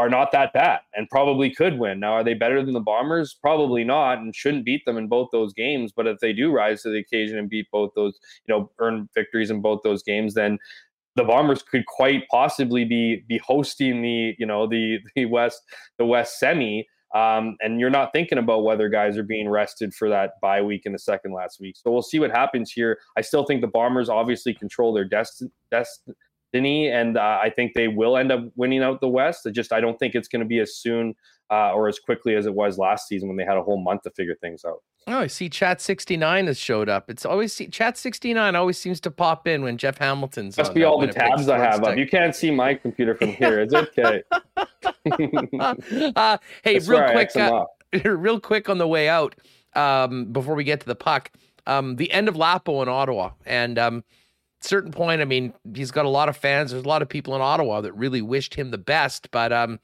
[0.00, 2.00] are not that bad and probably could win.
[2.00, 3.36] Now, are they better than the Bombers?
[3.38, 5.92] Probably not, and shouldn't beat them in both those games.
[5.94, 9.08] But if they do rise to the occasion and beat both those, you know, earn
[9.14, 10.58] victories in both those games, then
[11.16, 15.62] the Bombers could quite possibly be be hosting the, you know, the the West
[15.98, 16.86] the West semi.
[17.12, 20.82] Um, and you're not thinking about whether guys are being rested for that bye week
[20.86, 21.76] in the second last week.
[21.76, 23.00] So we'll see what happens here.
[23.18, 25.50] I still think the Bombers obviously control their destiny.
[25.72, 26.14] Destiny,
[26.52, 29.46] and uh, I think they will end up winning out the West.
[29.46, 31.14] I just I don't think it's going to be as soon
[31.50, 34.02] uh, or as quickly as it was last season when they had a whole month
[34.02, 34.82] to figure things out.
[35.06, 37.10] Oh, I see Chat 69 has showed up.
[37.10, 40.84] It's always see, Chat 69 always seems to pop in when Jeff Hamilton's Must be
[40.84, 41.96] all the tabs I have up.
[41.96, 43.60] You can't see my computer from here.
[43.60, 44.22] It's okay.
[46.16, 47.64] uh, hey, real quick, uh,
[48.04, 49.34] real quick on the way out,
[49.74, 51.30] um, before we get to the puck,
[51.66, 53.30] um, the end of Lapo in Ottawa.
[53.46, 54.04] And um,
[54.60, 56.70] certain point, I mean, he's got a lot of fans.
[56.70, 59.80] There's a lot of people in Ottawa that really wished him the best, but um,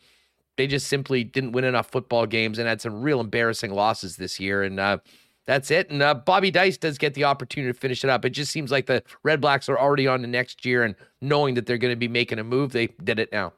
[0.57, 4.39] they just simply didn't win enough football games and had some real embarrassing losses this
[4.41, 4.63] year.
[4.63, 4.99] And uh,
[5.47, 5.91] that's it.
[5.91, 8.25] And uh, Bobby Dyce does get the opportunity to finish it up.
[8.25, 11.55] It just seems like the Red Blacks are already on the next year and knowing
[11.55, 13.53] that they're going to be making a move, they did it now.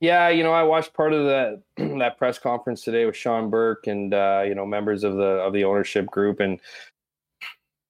[0.00, 1.62] Yeah, you know, I watched part of that
[1.98, 5.54] that press conference today with Shawn Burke and uh, you know members of the of
[5.54, 6.60] the ownership group, and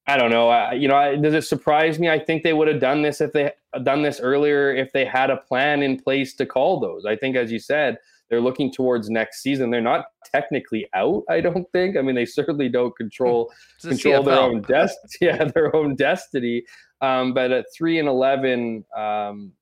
[0.09, 0.49] I don't know.
[0.49, 2.09] I, you know, I, does it surprise me?
[2.09, 3.51] I think they would have done this if they
[3.83, 7.05] done this earlier if they had a plan in place to call those.
[7.05, 9.71] I think, as you said, they're looking towards next season.
[9.71, 11.25] They're not technically out.
[11.29, 11.97] I don't think.
[11.97, 15.11] I mean, they certainly don't control control their own destiny.
[15.21, 16.65] Yeah, their own destiny.
[17.01, 19.53] Um, but at three and eleven, um,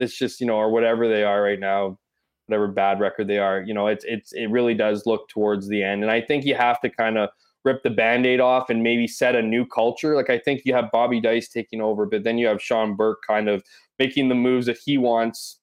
[0.00, 1.98] it's just you know, or whatever they are right now,
[2.46, 5.82] whatever bad record they are, you know, it's it's it really does look towards the
[5.82, 6.02] end.
[6.02, 7.28] And I think you have to kind of
[7.64, 10.14] rip the band-aid off and maybe set a new culture.
[10.14, 13.22] Like I think you have Bobby Dyce taking over, but then you have Shawn Burke
[13.26, 13.62] kind of
[13.98, 15.60] making the moves that he wants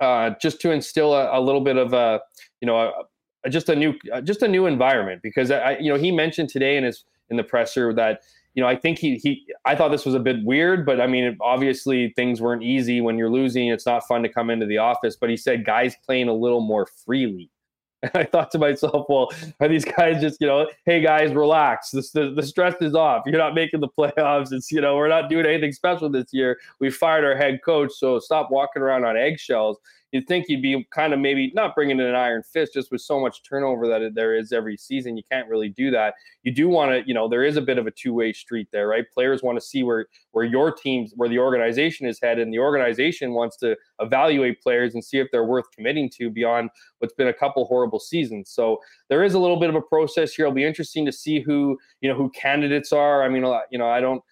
[0.00, 2.20] uh, just to instill a, a, little bit of a,
[2.60, 2.92] you know, a,
[3.44, 3.94] a, just a new,
[4.24, 5.20] just a new environment.
[5.22, 8.22] Because I, you know, he mentioned today in his in the presser that
[8.54, 11.06] you know I think he he I thought this was a bit weird, but I
[11.06, 13.68] mean obviously things weren't easy when you're losing.
[13.68, 16.60] It's not fun to come into the office, but he said guys playing a little
[16.60, 17.50] more freely.
[18.06, 19.30] And I thought to myself, well,
[19.60, 21.90] are these guys just, you know, hey guys, relax.
[21.90, 23.24] The, the, the stress is off.
[23.26, 24.52] You're not making the playoffs.
[24.52, 26.58] It's, you know, we're not doing anything special this year.
[26.80, 27.92] We fired our head coach.
[27.92, 29.78] So stop walking around on eggshells
[30.16, 33.02] you'd think you'd be kind of maybe not bringing in an iron fist just with
[33.02, 35.16] so much turnover that there is every season.
[35.16, 36.14] You can't really do that.
[36.42, 38.68] You do want to, you know, there is a bit of a two way street
[38.72, 39.04] there, right?
[39.12, 42.58] Players want to see where where your teams, where the organization is headed, and the
[42.58, 47.28] organization wants to evaluate players and see if they're worth committing to beyond what's been
[47.28, 48.50] a couple horrible seasons.
[48.50, 48.78] So
[49.08, 50.46] there is a little bit of a process here.
[50.46, 53.22] It'll be interesting to see who you know who candidates are.
[53.22, 54.22] I mean, a lot you know, I don't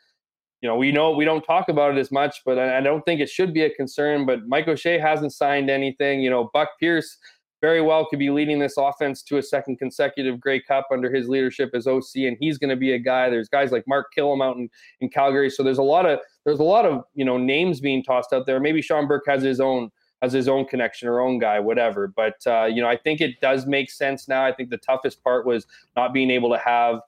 [0.65, 3.21] you know, we know we don't talk about it as much, but I, don't think
[3.21, 4.25] it should be a concern.
[4.25, 6.23] But Mike O'Shea hasn't signed anything.
[6.23, 7.19] You know, Buck Pierce
[7.61, 11.29] very well could be leading this offense to a second consecutive Grey Cup under his
[11.29, 13.29] leadership as OC, and he's going to be a guy.
[13.29, 14.71] There's guys like Mark Kilam out in,
[15.03, 18.03] in Calgary, so there's a lot of there's a lot of you know names being
[18.03, 18.59] tossed out there.
[18.59, 19.91] Maybe Shawn Burke has his own
[20.23, 22.09] has his own connection or own guy, whatever.
[22.09, 24.47] But uh, you know, I think it does make sense now.
[24.47, 27.01] I think the toughest part was not being able to have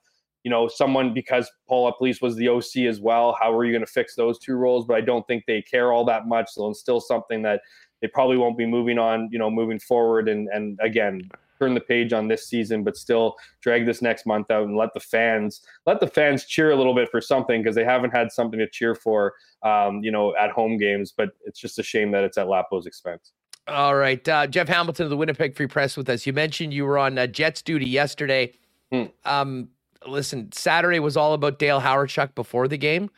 [0.47, 3.35] you know, someone because Paul LaPolice was the OC as well.
[3.37, 4.85] How are you going to fix those two roles?
[4.85, 6.51] But I don't think they care all that much.
[6.51, 7.59] So it's still something that
[8.01, 10.29] they probably won't be moving on, you know, moving forward.
[10.29, 11.29] And and again,
[11.59, 14.93] turn the page on this season, but still drag this next month out and let
[14.93, 18.31] the fans let the fans cheer a little bit for something because they haven't had
[18.31, 19.33] something to cheer for,
[19.63, 21.11] um, you know, at home games.
[21.11, 23.33] But it's just a shame that it's at Lapo's expense.
[23.67, 26.25] All right, uh, Jeff Hamilton of the Winnipeg Free Press with us.
[26.25, 28.53] You mentioned you were on uh, Jets duty yesterday.
[28.93, 29.03] Hmm.
[29.25, 29.69] Um,
[30.05, 33.09] listen, Saturday was all about Dale Hawerchuk before the game.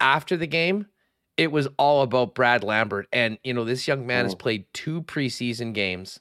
[0.00, 0.86] After the game,
[1.36, 3.08] it was all about Brad Lambert.
[3.12, 4.24] And, you know, this young man oh.
[4.24, 6.20] has played two preseason games,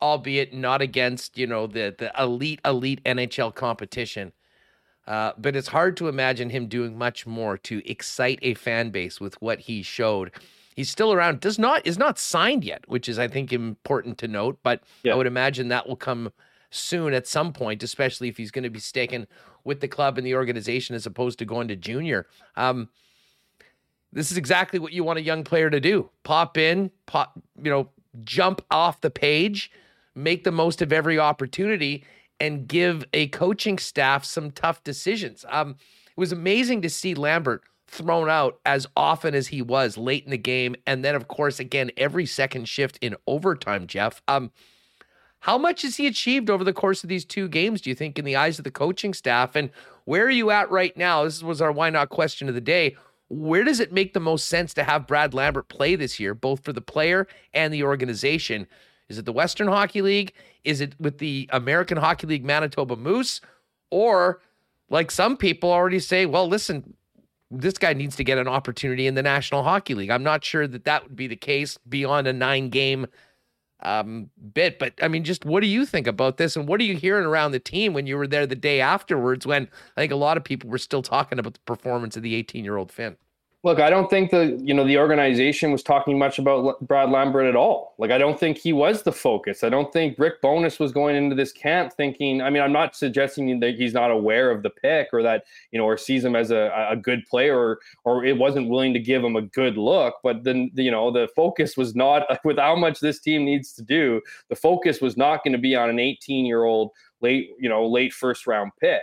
[0.00, 4.32] albeit not against, you know, the the elite, elite NHL competition.
[5.06, 9.20] Uh, but it's hard to imagine him doing much more to excite a fan base
[9.20, 10.30] with what he showed.
[10.76, 14.28] He's still around, does not is not signed yet, which is I think important to
[14.28, 14.58] note.
[14.62, 15.12] But yeah.
[15.12, 16.32] I would imagine that will come
[16.70, 19.26] soon at some point, especially if he's going to be sticking
[19.64, 22.26] with the club and the organization as opposed to going to junior.
[22.56, 22.88] Um,
[24.12, 27.70] this is exactly what you want a young player to do: pop in, pop, you
[27.70, 27.90] know,
[28.24, 29.70] jump off the page,
[30.14, 32.04] make the most of every opportunity,
[32.40, 35.44] and give a coaching staff some tough decisions.
[35.48, 35.76] Um,
[36.06, 40.30] it was amazing to see Lambert thrown out as often as he was late in
[40.30, 43.86] the game, and then of course again every second shift in overtime.
[43.86, 44.50] Jeff, um,
[45.40, 48.18] how much has he achieved over the course of these two games, do you think,
[48.18, 49.56] in the eyes of the coaching staff?
[49.56, 49.70] And
[50.04, 51.24] where are you at right now?
[51.24, 52.96] This was our why not question of the day.
[53.28, 56.62] Where does it make the most sense to have Brad Lambert play this year, both
[56.62, 58.66] for the player and the organization?
[59.08, 60.34] Is it the Western Hockey League?
[60.64, 63.40] Is it with the American Hockey League Manitoba Moose?
[63.90, 64.40] Or,
[64.90, 66.94] like some people already say, well, listen,
[67.50, 70.10] this guy needs to get an opportunity in the National Hockey League.
[70.10, 73.06] I'm not sure that that would be the case beyond a nine game
[73.82, 74.78] um, bit.
[74.78, 76.56] But I mean, just what do you think about this?
[76.56, 79.46] And what are you hearing around the team when you were there the day afterwards
[79.46, 82.34] when I think a lot of people were still talking about the performance of the
[82.34, 83.16] 18 year old Finn?
[83.62, 87.44] Look, I don't think the you know the organization was talking much about Brad Lambert
[87.44, 87.94] at all.
[87.98, 89.62] Like I don't think he was the focus.
[89.62, 92.40] I don't think Rick Bowness was going into this camp thinking.
[92.40, 95.78] I mean, I'm not suggesting that he's not aware of the pick or that you
[95.78, 98.98] know or sees him as a, a good player or or it wasn't willing to
[98.98, 100.14] give him a good look.
[100.22, 103.82] But then you know the focus was not with how much this team needs to
[103.82, 104.22] do.
[104.48, 107.86] The focus was not going to be on an 18 year old late you know
[107.86, 109.02] late first round pick.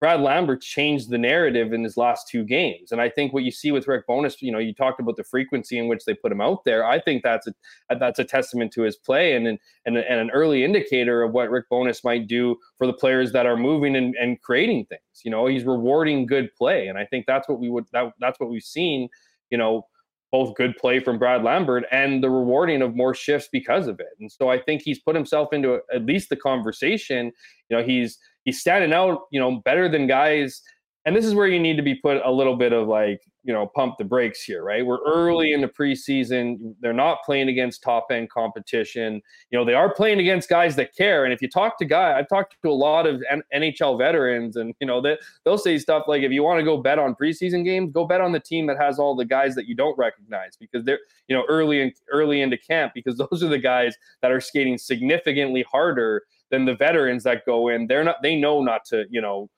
[0.00, 2.92] Brad Lambert changed the narrative in his last two games.
[2.92, 5.24] And I think what you see with Rick Bowness, you know, you talked about the
[5.24, 6.84] frequency in which they put him out there.
[6.84, 7.52] I think that's a
[7.98, 11.68] that's a testament to his play and and, and an early indicator of what Rick
[11.68, 15.00] Bowness might do for the players that are moving and, and creating things.
[15.24, 16.86] You know, he's rewarding good play.
[16.86, 19.08] And I think that's what we would that, that's what we've seen,
[19.50, 19.86] you know,
[20.30, 24.14] both good play from Brad Lambert and the rewarding of more shifts because of it.
[24.20, 27.32] And so I think he's put himself into a, at least the conversation.
[27.68, 30.62] You know, he's he's standing out, you know, better than guys.
[31.04, 33.54] And this is where you need to be put a little bit of like, you
[33.54, 34.84] know, pump the brakes here, right?
[34.84, 36.74] We're early in the preseason.
[36.80, 39.22] They're not playing against top end competition.
[39.50, 41.24] You know, they are playing against guys that care.
[41.24, 43.22] And if you talk to guys, I've talked to a lot of
[43.54, 46.76] NHL veterans, and you know, that they'll say stuff like, if you want to go
[46.76, 49.66] bet on preseason games, go bet on the team that has all the guys that
[49.66, 53.48] you don't recognize because they're, you know, early in, early into camp because those are
[53.48, 57.86] the guys that are skating significantly harder than the veterans that go in.
[57.86, 58.22] They're not.
[58.22, 59.04] They know not to.
[59.10, 59.48] You know.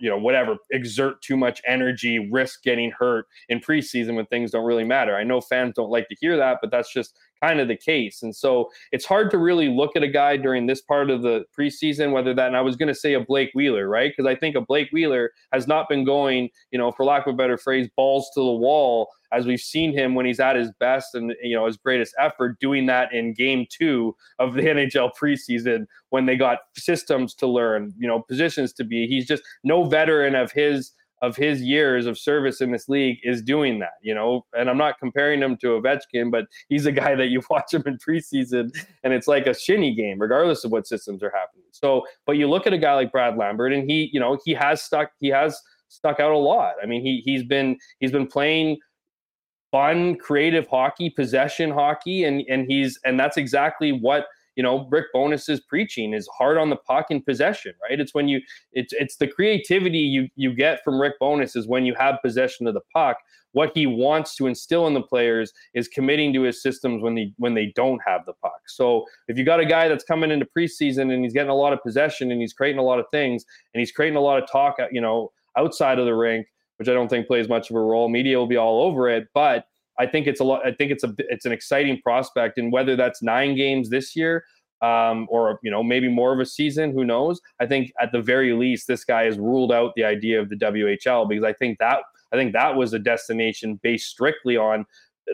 [0.00, 4.64] You know, whatever, exert too much energy, risk getting hurt in preseason when things don't
[4.64, 5.14] really matter.
[5.14, 8.22] I know fans don't like to hear that, but that's just kind of the case.
[8.22, 11.44] And so it's hard to really look at a guy during this part of the
[11.58, 14.12] preseason, whether that, and I was going to say a Blake Wheeler, right?
[14.14, 17.34] Because I think a Blake Wheeler has not been going, you know, for lack of
[17.34, 20.70] a better phrase, balls to the wall as we've seen him when he's at his
[20.78, 25.10] best and you know his greatest effort doing that in game two of the NHL
[25.20, 29.06] preseason when they got systems to learn, you know, positions to be.
[29.06, 30.92] He's just no veteran of his
[31.26, 34.46] of his years of service in this league is doing that, you know.
[34.56, 37.82] And I'm not comparing him to Ovechkin, but he's a guy that you watch him
[37.84, 38.70] in preseason
[39.02, 41.64] and it's like a shinny game, regardless of what systems are happening.
[41.72, 44.54] So, but you look at a guy like Brad Lambert, and he, you know, he
[44.54, 46.74] has stuck, he has stuck out a lot.
[46.82, 48.78] I mean, he he's been he's been playing
[49.72, 54.26] fun, creative hockey, possession hockey, and and he's and that's exactly what
[54.56, 58.00] you know Rick Bowness is preaching is hard on the puck in possession, right?
[58.00, 58.40] It's when you
[58.72, 62.66] it's it's the creativity you you get from Rick Bowness is when you have possession
[62.66, 63.18] of the puck.
[63.52, 67.32] What he wants to instill in the players is committing to his systems when they
[67.36, 68.60] when they don't have the puck.
[68.66, 71.72] So if you got a guy that's coming into preseason and he's getting a lot
[71.72, 74.50] of possession and he's creating a lot of things and he's creating a lot of
[74.50, 76.46] talk, you know, outside of the rink,
[76.78, 78.08] which I don't think plays much of a role.
[78.08, 79.66] Media will be all over it, but
[79.98, 80.66] I think it's a lot.
[80.66, 84.44] I think it's a it's an exciting prospect, and whether that's nine games this year
[84.82, 87.40] um, or you know maybe more of a season, who knows?
[87.60, 90.56] I think at the very least, this guy has ruled out the idea of the
[90.56, 92.00] WHL because I think that
[92.32, 94.84] I think that was a destination based strictly on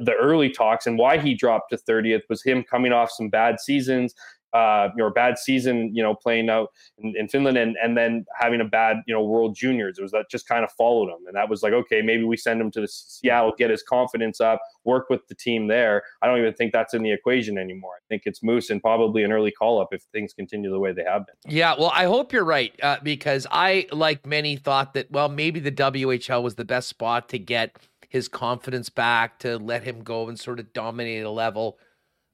[0.05, 3.61] the early talks and why he dropped to 30th was him coming off some bad
[3.61, 4.15] seasons
[4.53, 6.69] uh, you know, bad season, you know, playing out
[6.99, 9.99] in, in, Finland and, and then having a bad, you know, World Juniors.
[9.99, 11.27] It was that just kind of followed him.
[11.27, 14.41] And that was like, okay, maybe we send him to the Seattle, get his confidence
[14.41, 16.03] up, work with the team there.
[16.21, 17.93] I don't even think that's in the equation anymore.
[17.97, 20.93] I think it's Moose and probably an early call up if things continue the way
[20.93, 21.37] they have been.
[21.47, 25.61] Yeah, well, I hope you're right uh, because I, like many, thought that, well, maybe
[25.61, 27.77] the WHL was the best spot to get
[28.11, 31.79] his confidence back, to let him go and sort of dominate a level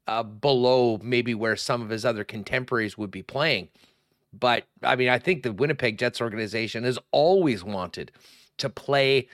[0.08, 3.68] uh, below maybe where some of his other contemporaries would be playing.
[4.32, 8.10] But I mean, I think the Winnipeg Jets organization has always wanted
[8.56, 9.28] to play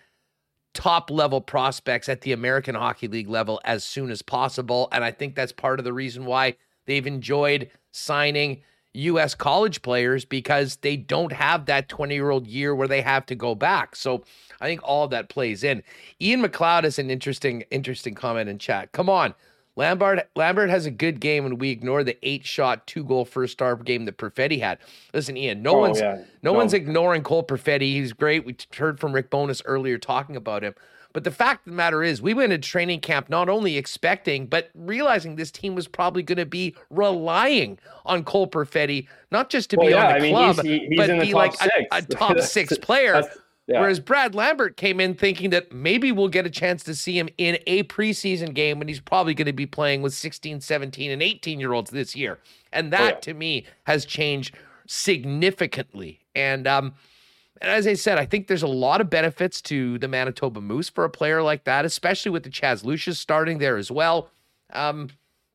[0.75, 4.89] top level prospects at the American Hockey League level as soon as possible.
[4.91, 6.57] And I think that's part of the reason why
[6.87, 8.63] they've enjoyed signing
[8.95, 9.35] U.S.
[9.35, 13.35] college players because they don't have that 20 year old year where they have to
[13.35, 13.95] go back.
[13.97, 14.25] So
[14.61, 15.83] I think all that plays in.
[16.21, 18.93] Ian McLeod has an interesting, interesting comment in chat.
[18.93, 19.35] Come on.
[19.77, 23.55] Lambert Lambert has a good game, and we ignore the eight shot, two goal first
[23.55, 24.79] star game that Perfetti had.
[25.13, 26.17] Listen, Ian, no oh, one's yeah.
[26.43, 27.93] no, no, one's ignoring Cole Perfetti.
[27.93, 28.45] He's great.
[28.45, 30.75] We heard from Rick Bowness earlier talking about him.
[31.15, 34.47] But the fact of the matter is, we went to training camp not only expecting,
[34.47, 39.71] but realizing this team was probably going to be relying on Cole Perfetti, not just
[39.71, 41.69] to well, be yeah, on the I club, mean, he's, he's but be like a,
[41.93, 43.23] a, top six player.
[43.67, 43.81] Yeah.
[43.81, 47.31] Whereas Brad Lambert came in thinking that maybe we'll get a chance to see him
[47.39, 51.23] in a preseason game when he's probably going to be playing with 16, 17, and
[51.23, 52.39] 18 year olds this year.
[52.73, 53.21] And that oh, yeah.
[53.21, 54.55] to me has changed
[54.87, 56.21] significantly.
[56.35, 56.95] And um,
[57.61, 60.91] and as I said, I think there's a lot of benefits to the Manitoba Moose
[60.91, 64.29] for a player like that, especially with the Chaz Lucius starting there as well.
[64.73, 65.09] Um,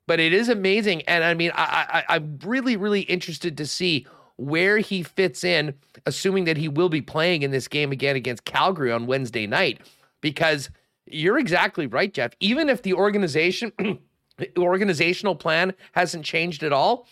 [0.07, 1.03] but it is amazing.
[1.03, 4.07] And I mean, I, I, I'm really, really interested to see
[4.39, 5.73] where he fits in,
[6.05, 9.81] assuming that he will be playing in this game again against Calgary on Wednesday night,
[10.21, 10.69] because
[11.05, 12.31] you're exactly right, Jeff.
[12.39, 13.73] Even if the organization
[14.57, 17.05] organizational plan hasn't changed at all,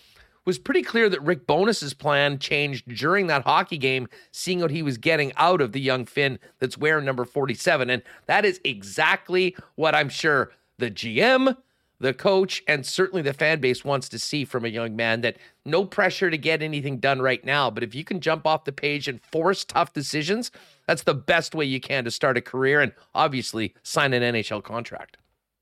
[0.45, 4.81] was pretty clear that Rick Bowness's plan changed during that hockey game, seeing what he
[4.81, 7.89] was getting out of the young Finn that's wearing number 47.
[7.89, 11.57] And that is exactly what I'm sure the GM,
[11.99, 15.37] the coach, and certainly the fan base wants to see from a young man that
[15.65, 17.69] no pressure to get anything done right now.
[17.69, 20.51] But if you can jump off the page and force tough decisions,
[20.85, 24.63] that's the best way you can to start a career and obviously sign an NHL
[24.63, 25.17] contract.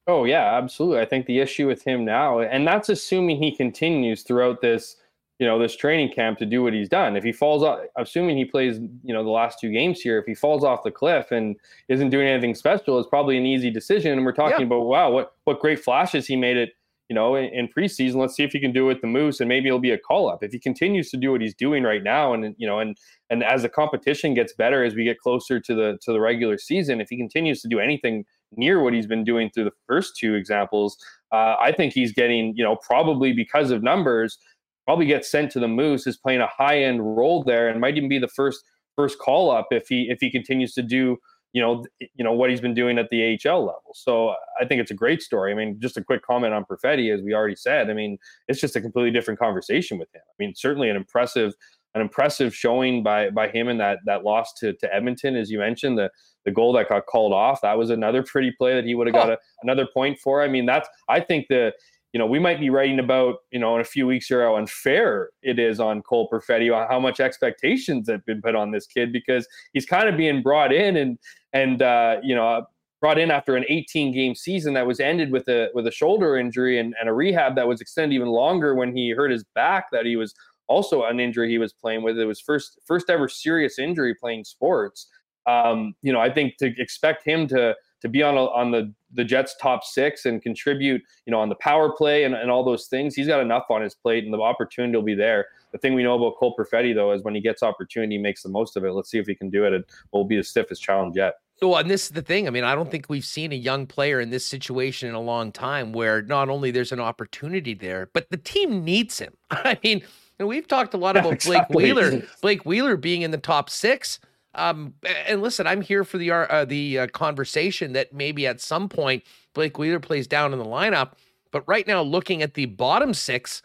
[0.08, 1.00] Oh yeah, absolutely.
[1.00, 4.98] I think the issue with him now, and that's assuming he continues throughout this,
[5.40, 7.18] you know, this training camp to do what he's done.
[7.18, 10.26] If he falls off, assuming he plays, you know, the last two games here, if
[10.26, 11.58] he falls off the cliff and
[11.90, 14.14] isn't doing anything special, it's probably an easy decision.
[14.14, 14.66] And we're talking yeah.
[14.68, 16.72] about wow, what what great flashes he made it,
[17.10, 18.16] you know, in, in, preseason.
[18.16, 19.98] Let's see if he can do it with the Moose, and maybe it'll be a
[19.98, 20.42] call up.
[20.42, 22.98] If he continues to do what he's doing right now, and you know, and
[23.30, 26.58] and as the competition gets better as we get closer to the to the regular
[26.58, 28.24] season, if he continues to do anything
[28.58, 30.98] near what he's been doing through the first two examples.
[31.32, 34.38] Uh, I think he's getting, you know, probably because of numbers,
[34.86, 37.98] probably gets sent to the Moose, is playing a high end role there, and might
[37.98, 38.64] even be the first
[38.96, 41.18] first call up if he if he continues to do
[41.56, 43.94] you know you know what he's been doing at the AHL level.
[43.94, 45.52] So I think it's a great story.
[45.52, 47.90] I mean, just a quick comment on Perfetti, as we already said.
[47.90, 48.18] I mean,
[48.48, 50.22] it's just a completely different conversation with him.
[50.28, 51.54] I mean, certainly an impressive
[51.96, 55.60] an impressive showing by by him in that that loss to to Edmonton, as you
[55.60, 55.98] mentioned.
[55.98, 56.12] The
[56.44, 57.62] the goal that got called off.
[57.62, 60.44] That was another pretty play that he would have got a, another point for.
[60.44, 61.72] I mean, that's I think the
[62.16, 64.56] you know we might be writing about you know in a few weeks here how
[64.56, 69.12] unfair it is on Cole Perfetti, how much expectations have been put on this kid
[69.12, 71.20] because he's kind of being brought in and
[71.52, 72.66] and uh, you know
[73.02, 76.38] brought in after an 18 game season that was ended with a with a shoulder
[76.38, 79.88] injury and, and a rehab that was extended even longer when he hurt his back
[79.92, 80.34] that he was
[80.68, 82.18] also an injury he was playing with.
[82.18, 85.10] It was first first ever serious injury playing sports.
[85.48, 87.76] Um, you know, I think to expect him to
[88.06, 91.50] to be on a, on the the Jets top six and contribute, you know, on
[91.50, 94.34] the power play and, and all those things, he's got enough on his plate, and
[94.34, 95.48] the opportunity will be there.
[95.72, 98.44] The thing we know about Cole Perfetti though is when he gets opportunity, he makes
[98.44, 98.92] the most of it.
[98.92, 99.74] Let's see if he can do it.
[99.74, 101.34] It will be the stiffest challenge yet.
[101.62, 102.46] Well, and this is the thing.
[102.46, 105.22] I mean, I don't think we've seen a young player in this situation in a
[105.22, 109.34] long time where not only there's an opportunity there, but the team needs him.
[109.50, 110.04] I mean,
[110.40, 111.92] we've talked a lot about exactly.
[111.92, 114.20] Blake Wheeler, Blake Wheeler being in the top six.
[114.56, 114.94] Um,
[115.28, 119.24] and listen, I'm here for the uh, the uh, conversation that maybe at some point
[119.54, 121.12] Blake Wheeler plays down in the lineup.
[121.52, 123.62] But right now, looking at the bottom six,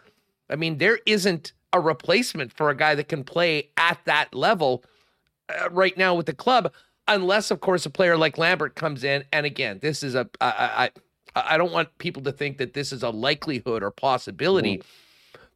[0.48, 4.84] I mean, there isn't a replacement for a guy that can play at that level
[5.48, 6.72] uh, right now with the club,
[7.08, 9.24] unless, of course, a player like Lambert comes in.
[9.32, 10.90] And again, this is a I
[11.34, 14.78] I, I don't want people to think that this is a likelihood or possibility.
[14.78, 14.82] Mm.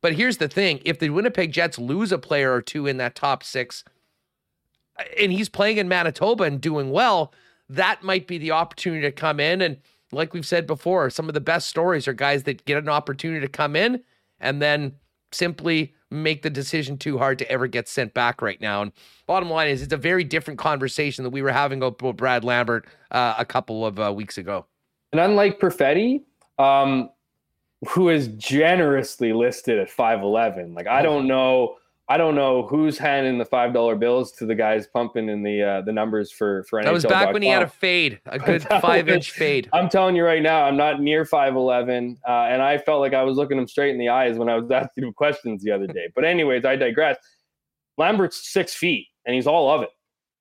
[0.00, 3.14] But here's the thing: if the Winnipeg Jets lose a player or two in that
[3.14, 3.84] top six
[5.18, 7.32] and he's playing in Manitoba and doing well,
[7.68, 9.62] that might be the opportunity to come in.
[9.62, 9.78] And
[10.12, 13.40] like we've said before, some of the best stories are guys that get an opportunity
[13.40, 14.02] to come in
[14.40, 14.92] and then
[15.32, 18.82] simply make the decision too hard to ever get sent back right now.
[18.82, 18.92] And
[19.26, 22.86] bottom line is, it's a very different conversation that we were having about Brad Lambert
[23.10, 24.66] uh, a couple of uh, weeks ago.
[25.12, 26.22] And unlike Perfetti,
[26.58, 27.10] um,
[27.88, 33.38] who is generously listed at 5'11, like I don't know I don't know who's handing
[33.38, 36.78] the five dollar bills to the guys pumping in the uh, the numbers for for
[36.78, 36.84] NHL.
[36.84, 39.70] That was back when he had a fade, a good five inch fade.
[39.72, 43.14] I'm telling you right now, I'm not near five eleven, uh, and I felt like
[43.14, 45.70] I was looking him straight in the eyes when I was asking him questions the
[45.70, 46.08] other day.
[46.14, 47.16] But anyways, I digress.
[47.96, 49.90] Lambert's six feet, and he's all of it,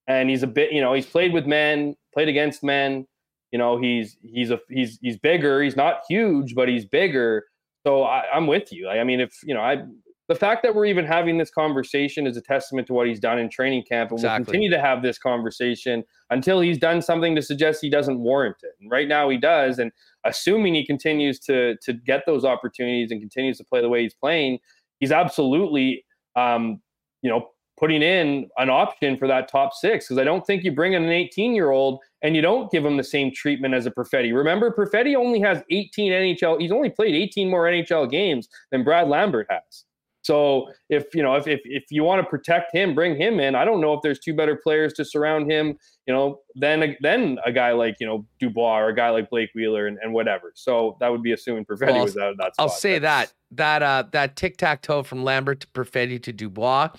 [0.08, 3.08] and he's a bit, you know, he's played with men, played against men.
[3.52, 5.62] You know, he's he's a he's he's bigger.
[5.64, 7.46] He's not huge, but he's bigger.
[7.86, 8.90] So I, I'm with you.
[8.90, 9.84] I mean, if you know, I
[10.30, 13.40] the fact that we're even having this conversation is a testament to what he's done
[13.40, 14.40] in training camp, and exactly.
[14.40, 18.58] we'll continue to have this conversation until he's done something to suggest he doesn't warrant
[18.64, 18.72] it.
[18.80, 19.92] And right now he does, and
[20.24, 24.14] assuming he continues to to get those opportunities and continues to play the way he's
[24.14, 24.60] playing,
[25.00, 26.06] he's absolutely,
[26.38, 26.82] um,
[27.22, 30.06] you know, putting in an option for that top six.
[30.06, 32.86] Because I don't think you bring in an 18 year old and you don't give
[32.86, 34.34] him the same treatment as a Perfetti.
[34.34, 36.62] Remember, Perfetti only has 18 NHL.
[36.62, 39.84] He's only played 18 more NHL games than Brad Lambert has.
[40.24, 43.56] So if you know if, if if you want to protect him, bring him in.
[43.56, 45.78] I don't know if there's two better players to surround him,
[46.08, 49.50] you know, than than a guy like you know Dubois or a guy like Blake
[49.54, 50.54] Wheeler and, and whatever.
[50.56, 52.56] So that would be assuming Perfetti well, was out of that.
[52.56, 52.64] Spot.
[52.64, 56.90] I'll say that that uh that tic tac toe from Lambert to Perfetti to Dubois.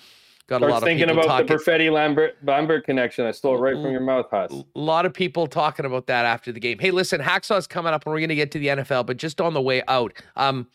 [0.47, 1.47] Got a lot of thinking about talking.
[1.47, 3.25] the Perfetti Lambert Lambert connection.
[3.25, 4.51] I stole it right from your mouth, Huss.
[4.51, 6.77] A lot of people talking about that after the game.
[6.77, 9.41] Hey, listen, Hacksaw's coming up, and we're going to get to the NFL, but just
[9.41, 10.67] on the way out, um,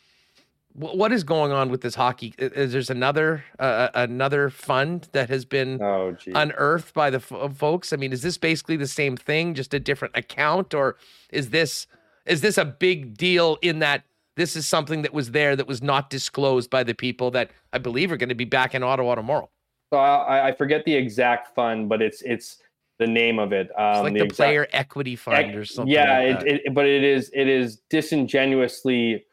[0.75, 2.35] what is going on with this hockey?
[2.39, 7.93] Is there's another uh, another fund that has been oh, unearthed by the f- folks?
[7.93, 10.97] I mean, is this basically the same thing, just a different account, or
[11.31, 11.87] is this
[12.27, 14.05] is this a big deal in that
[14.37, 17.79] this is something that was there that was not disclosed by the people that I
[17.79, 19.51] believe are going to be back in Ottawa tomorrow?
[19.93, 22.59] So I, I forget the exact fund, but it's it's
[23.01, 23.71] the name of it.
[23.77, 25.93] Um, it's like the, the player equity fund or something.
[25.93, 29.25] Yeah, like it, it, but it is it is disingenuously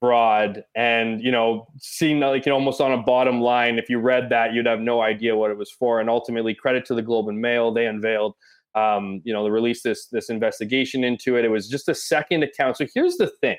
[0.00, 3.98] broad and you know seeing like you know almost on a bottom line if you
[3.98, 6.00] read that you'd have no idea what it was for.
[6.00, 8.34] And ultimately credit to the globe and mail they unveiled
[8.74, 11.44] um, you know they released this this investigation into it.
[11.44, 12.76] It was just a second account.
[12.76, 13.58] So here's the thing.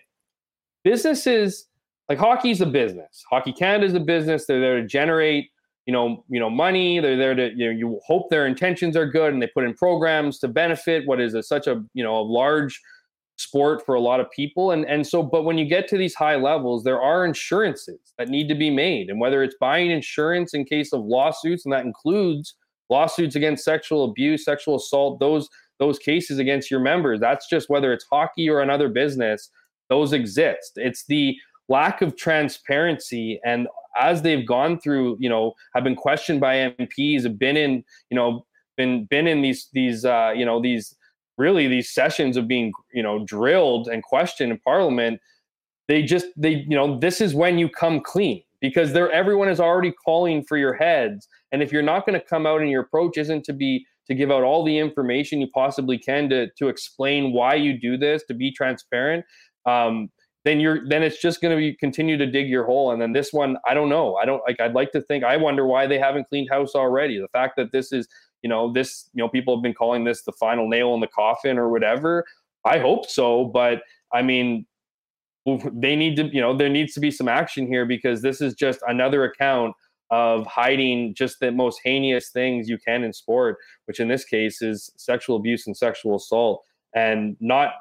[0.83, 1.67] Businesses
[2.07, 3.23] like hockey's a business.
[3.29, 4.45] Hockey canada is a business.
[4.45, 5.49] They're there to generate
[5.87, 6.99] you know, you know, money.
[6.99, 9.73] They're there to, you know, you hope their intentions are good and they put in
[9.73, 12.79] programs to benefit what is a, such a, you know, a large
[13.37, 14.71] sport for a lot of people.
[14.71, 18.29] And and so, but when you get to these high levels, there are insurances that
[18.29, 19.09] need to be made.
[19.09, 22.55] And whether it's buying insurance in case of lawsuits, and that includes
[22.89, 25.47] lawsuits against sexual abuse, sexual assault, those
[25.79, 29.49] those cases against your members, that's just whether it's hockey or another business,
[29.89, 30.73] those exist.
[30.75, 31.35] It's the
[31.69, 33.67] lack of transparency and
[33.99, 38.15] as they've gone through, you know, have been questioned by MPs, have been in, you
[38.15, 38.45] know,
[38.77, 40.95] been been in these these uh, you know these
[41.37, 45.19] really these sessions of being you know drilled and questioned in Parliament.
[45.87, 49.59] They just they you know this is when you come clean because there everyone is
[49.59, 52.81] already calling for your heads, and if you're not going to come out and your
[52.81, 56.67] approach isn't to be to give out all the information you possibly can to to
[56.67, 59.25] explain why you do this to be transparent
[59.65, 60.09] um,
[60.47, 62.91] then you're then it's just going to be continue to dig your hole.
[62.91, 64.15] And then this one i don't know.
[64.15, 67.19] I don't like i'd like to think i wonder why they haven't cleaned house already.
[67.19, 68.07] The fact that this is
[68.47, 71.07] you know this you know people have been calling this the final nail in the
[71.07, 72.25] coffin or whatever.
[72.63, 73.81] I hope so but
[74.13, 74.65] i mean
[75.71, 78.53] they need to you know there needs to be some action here because this is
[78.53, 79.73] just another account
[80.11, 84.61] of hiding just the most heinous things you can in sport which in this case
[84.61, 86.63] is sexual abuse and sexual assault.
[86.95, 87.73] And not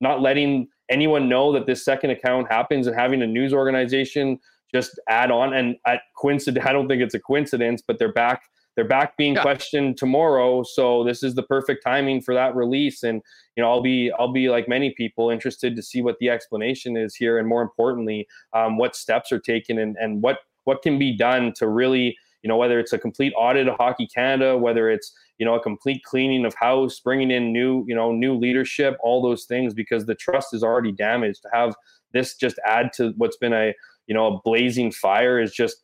[0.00, 4.38] not letting anyone know that this second account happens and having a news organization
[4.74, 8.12] just add on and uh, at coincidence i don't think it's a coincidence but they're
[8.12, 8.42] back
[8.80, 9.42] they're back being yeah.
[9.42, 13.20] questioned tomorrow so this is the perfect timing for that release and
[13.54, 16.96] you know i'll be i'll be like many people interested to see what the explanation
[16.96, 20.98] is here and more importantly um, what steps are taken and, and what what can
[20.98, 24.88] be done to really you know whether it's a complete audit of hockey canada whether
[24.88, 28.96] it's you know a complete cleaning of house bringing in new you know new leadership
[29.02, 31.74] all those things because the trust is already damaged to have
[32.14, 33.74] this just add to what's been a
[34.06, 35.82] you know a blazing fire is just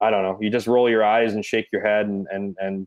[0.00, 2.86] i don't know you just roll your eyes and shake your head and and and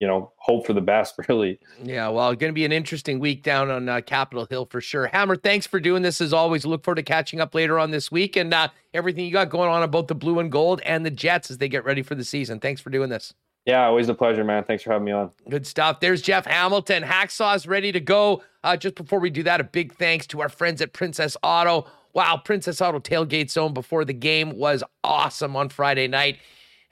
[0.00, 1.58] you know, hope for the best, really.
[1.82, 5.06] Yeah, well, going to be an interesting week down on uh, Capitol Hill for sure.
[5.06, 6.64] Hammer, thanks for doing this as always.
[6.64, 9.70] Look forward to catching up later on this week and uh, everything you got going
[9.70, 12.24] on about the blue and gold and the Jets as they get ready for the
[12.24, 12.60] season.
[12.60, 13.34] Thanks for doing this.
[13.66, 14.64] Yeah, always a pleasure, man.
[14.64, 15.30] Thanks for having me on.
[15.50, 16.00] Good stuff.
[16.00, 17.02] There's Jeff Hamilton.
[17.02, 18.42] Hacksaw's ready to go.
[18.64, 21.86] Uh, just before we do that, a big thanks to our friends at Princess Auto.
[22.18, 26.38] Wow, Princess Auto tailgate zone before the game was awesome on Friday night.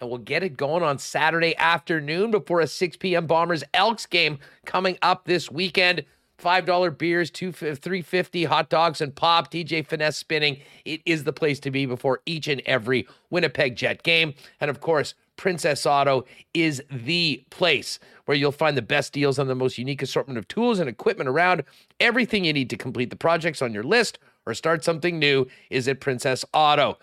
[0.00, 3.26] And we'll get it going on Saturday afternoon before a 6 p.m.
[3.26, 6.04] Bombers Elks game coming up this weekend.
[6.38, 10.58] $5 beers, two, 350 hot dogs and pop, DJ Finesse spinning.
[10.84, 14.32] It is the place to be before each and every Winnipeg Jet game.
[14.60, 16.24] And of course, Princess Auto
[16.54, 20.46] is the place where you'll find the best deals on the most unique assortment of
[20.46, 21.64] tools and equipment around.
[21.98, 25.88] Everything you need to complete the projects on your list or start something new is
[25.88, 26.98] at Princess Auto.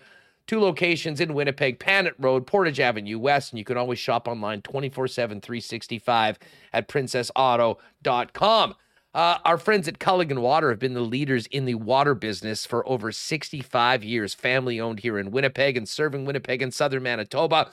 [0.46, 4.60] Two locations in Winnipeg, Panet Road, Portage Avenue West, and you can always shop online
[4.62, 6.38] 24 7, 365
[6.72, 8.74] at princessauto.com.
[9.14, 12.86] Uh, our friends at Culligan Water have been the leaders in the water business for
[12.88, 17.70] over 65 years, family owned here in Winnipeg and serving Winnipeg and southern Manitoba.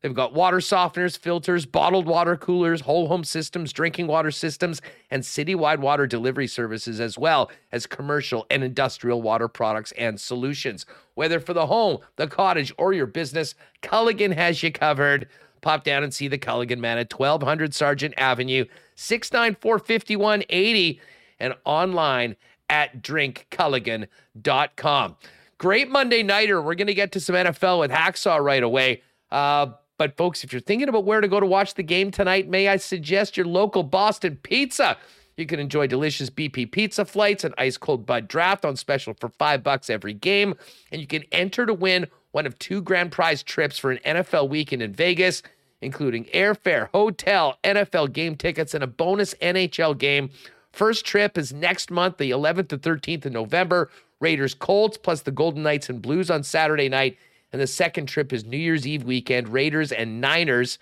[0.00, 4.80] They've got water softeners, filters, bottled water coolers, whole home systems, drinking water systems,
[5.10, 10.86] and citywide water delivery services, as well as commercial and industrial water products and solutions.
[11.14, 15.26] Whether for the home, the cottage, or your business, Culligan has you covered.
[15.62, 21.00] Pop down and see the Culligan man at 1200 Sargent Avenue, 694 5180,
[21.40, 22.36] and online
[22.70, 25.16] at drinkculligan.com.
[25.58, 26.62] Great Monday Nighter.
[26.62, 29.02] We're going to get to some NFL with Hacksaw right away.
[29.32, 32.48] Uh, but, folks, if you're thinking about where to go to watch the game tonight,
[32.48, 34.96] may I suggest your local Boston Pizza?
[35.36, 39.28] You can enjoy delicious BP pizza flights and ice cold Bud Draft on special for
[39.28, 40.54] five bucks every game.
[40.90, 44.48] And you can enter to win one of two grand prize trips for an NFL
[44.48, 45.42] weekend in Vegas,
[45.80, 50.30] including airfare, hotel, NFL game tickets, and a bonus NHL game.
[50.72, 53.90] First trip is next month, the 11th to 13th of November.
[54.20, 57.16] Raiders Colts plus the Golden Knights and Blues on Saturday night.
[57.52, 60.78] And the second trip is New Year's Eve weekend, Raiders and Niners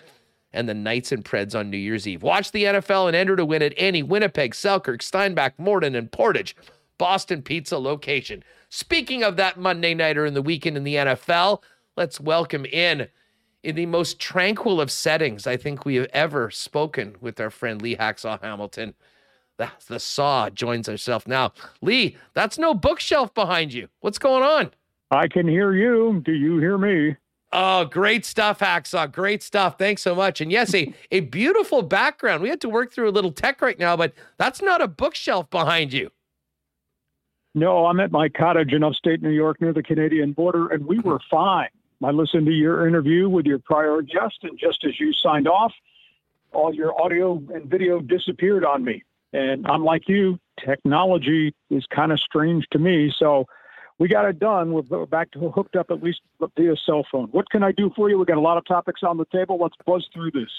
[0.51, 2.23] and the Knights and Preds on New Year's Eve.
[2.23, 6.55] Watch the NFL and enter to win at any Winnipeg, Selkirk, Steinbach, Morden, and Portage
[6.97, 8.43] Boston Pizza location.
[8.69, 11.61] Speaking of that Monday nighter in the weekend in the NFL,
[11.95, 13.07] let's welcome in
[13.63, 17.81] in the most tranquil of settings I think we have ever spoken with our friend
[17.81, 18.93] Lee Hacksaw Hamilton.
[19.57, 21.53] The, the Saw joins herself now.
[21.81, 23.89] Lee, that's no bookshelf behind you.
[24.01, 24.71] What's going on?
[25.11, 26.21] I can hear you.
[26.25, 27.15] Do you hear me?
[27.53, 29.11] Oh, great stuff, Hacksaw.
[29.11, 29.77] Great stuff.
[29.77, 30.41] Thanks so much.
[30.41, 32.43] And yes, a, a beautiful background.
[32.43, 35.49] We had to work through a little tech right now, but that's not a bookshelf
[35.49, 36.09] behind you.
[37.55, 40.99] No, I'm at my cottage in upstate New York near the Canadian border, and we
[40.99, 41.69] were fine.
[42.03, 45.73] I listened to your interview with your prior guest, and just as you signed off,
[46.53, 49.03] all your audio and video disappeared on me.
[49.33, 53.11] And I'm like you, technology is kind of strange to me.
[53.17, 53.47] So
[53.99, 54.73] we got it done.
[54.73, 56.21] We're back to hooked up at least
[56.55, 57.29] via cell phone.
[57.31, 58.17] What can I do for you?
[58.17, 59.57] We got a lot of topics on the table.
[59.59, 60.49] Let's buzz through this.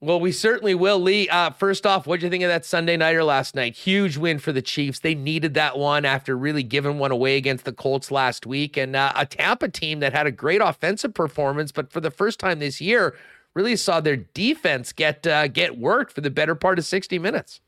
[0.00, 1.28] Well, we certainly will, Lee.
[1.28, 3.76] Uh, first off, what do you think of that Sunday nighter last night?
[3.76, 4.98] Huge win for the Chiefs.
[4.98, 8.96] They needed that one after really giving one away against the Colts last week, and
[8.96, 12.58] uh, a Tampa team that had a great offensive performance, but for the first time
[12.58, 13.14] this year,
[13.54, 17.60] really saw their defense get uh, get worked for the better part of sixty minutes.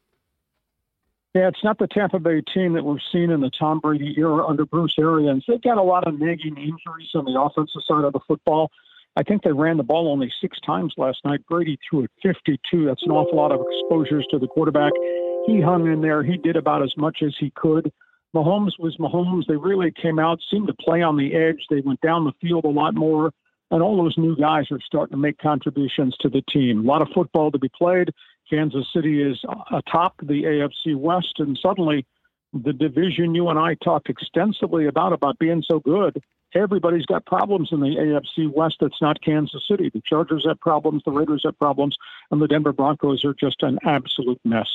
[1.35, 4.47] Yeah, it's not the Tampa Bay team that we've seen in the Tom Brady era
[4.47, 5.45] under Bruce Arians.
[5.49, 8.71] They've got a lot of nagging injuries on the offensive side of the football.
[9.17, 11.45] I think they ran the ball only six times last night.
[11.49, 12.87] Brady threw it 52.
[12.87, 14.95] That's an awful lot of exposures to the quarterback.
[15.43, 16.23] He hung in there.
[16.23, 17.93] He did about as much as he could.
[18.33, 19.47] Mahomes was Mahomes.
[19.49, 21.67] They really came out, seemed to play on the edge.
[21.69, 23.33] They went down the field a lot more.
[23.73, 26.81] And all those new guys are starting to make contributions to the team.
[26.81, 28.11] A lot of football to be played.
[28.49, 29.41] Kansas City is
[29.73, 32.07] atop the AFC West, and suddenly
[32.53, 36.23] the division you and I talked extensively about about being so good.
[36.55, 38.77] Everybody's got problems in the AFC West.
[38.81, 39.91] That's not Kansas City.
[39.93, 41.03] The Chargers have problems.
[41.05, 41.97] The Raiders have problems,
[42.31, 44.69] and the Denver Broncos are just an absolute mess.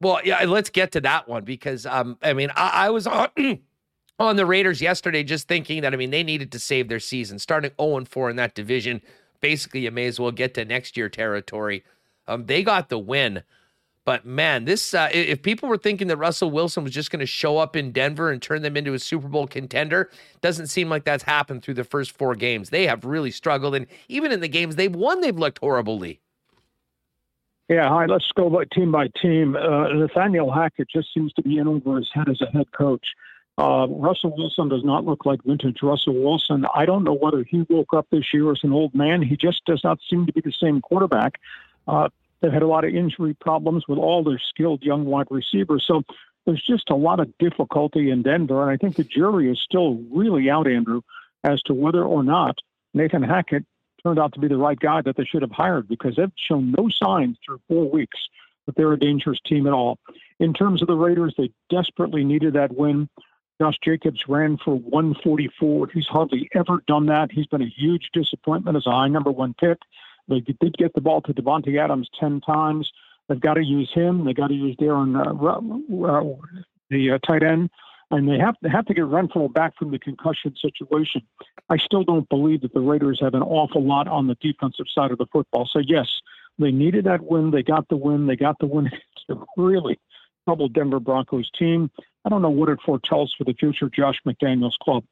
[0.00, 3.28] Well, yeah, let's get to that one because um, I mean, I, I was on.
[4.18, 7.38] on the Raiders yesterday, just thinking that I mean they needed to save their season,
[7.38, 9.00] starting 0 4 in that division.
[9.40, 11.84] Basically, you may as well get to next year territory.
[12.28, 13.42] Um, they got the win.
[14.04, 17.26] But man, this uh, if people were thinking that Russell Wilson was just going to
[17.26, 21.02] show up in Denver and turn them into a Super Bowl contender, doesn't seem like
[21.02, 22.70] that's happened through the first four games.
[22.70, 26.20] They have really struggled, and even in the games they've won, they've looked horribly.
[27.68, 28.06] Yeah, hi.
[28.06, 29.56] Let's go by team by team.
[29.56, 33.04] Uh, Nathaniel Hackett just seems to be in over his head as a head coach.
[33.58, 36.64] Uh, Russell Wilson does not look like vintage Russell Wilson.
[36.74, 39.20] I don't know whether he woke up this year as an old man.
[39.20, 41.40] He just does not seem to be the same quarterback.
[41.86, 42.08] Uh,
[42.40, 45.84] they've had a lot of injury problems with all their skilled young wide receivers.
[45.86, 46.02] So
[46.44, 48.62] there's just a lot of difficulty in Denver.
[48.62, 51.02] And I think the jury is still really out, Andrew,
[51.44, 52.58] as to whether or not
[52.94, 53.64] Nathan Hackett
[54.02, 56.74] turned out to be the right guy that they should have hired because they've shown
[56.76, 58.18] no signs through four weeks
[58.66, 59.98] that they're a dangerous team at all.
[60.38, 63.08] In terms of the Raiders, they desperately needed that win.
[63.60, 65.88] Josh Jacobs ran for 144.
[65.88, 67.32] He's hardly ever done that.
[67.32, 69.78] He's been a huge disappointment as a high number one pick.
[70.28, 72.92] They did get the ball to Davante Adams 10 times.
[73.28, 74.24] They've got to use him.
[74.24, 76.36] They've got to use Darren, uh, uh,
[76.90, 77.70] the uh, tight end,
[78.10, 81.22] and they have to have to get Renfrow back from the concussion situation.
[81.68, 85.10] I still don't believe that the Raiders have an awful lot on the defensive side
[85.10, 85.68] of the football.
[85.70, 86.08] So yes,
[86.58, 87.50] they needed that win.
[87.50, 88.26] They got the win.
[88.26, 89.98] They got the win It's a really
[90.46, 91.90] troubled Denver Broncos team.
[92.24, 95.04] I don't know what it foretells for the future Josh McDaniels club.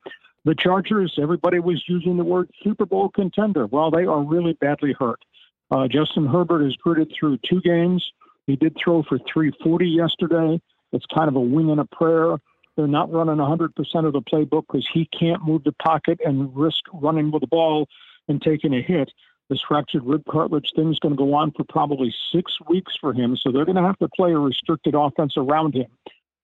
[0.44, 3.66] The Chargers, everybody was using the word Super Bowl contender.
[3.66, 5.20] Well, they are really badly hurt.
[5.70, 8.04] Uh, Justin Herbert has gritted through two games.
[8.46, 10.60] He did throw for 340 yesterday.
[10.92, 12.36] It's kind of a wing and a prayer.
[12.76, 13.70] They're not running 100%
[14.06, 17.88] of the playbook because he can't move the pocket and risk running with the ball
[18.28, 19.10] and taking a hit.
[19.48, 23.14] This fractured rib cartilage thing is going to go on for probably six weeks for
[23.14, 23.36] him.
[23.36, 25.86] So they're going to have to play a restricted offense around him.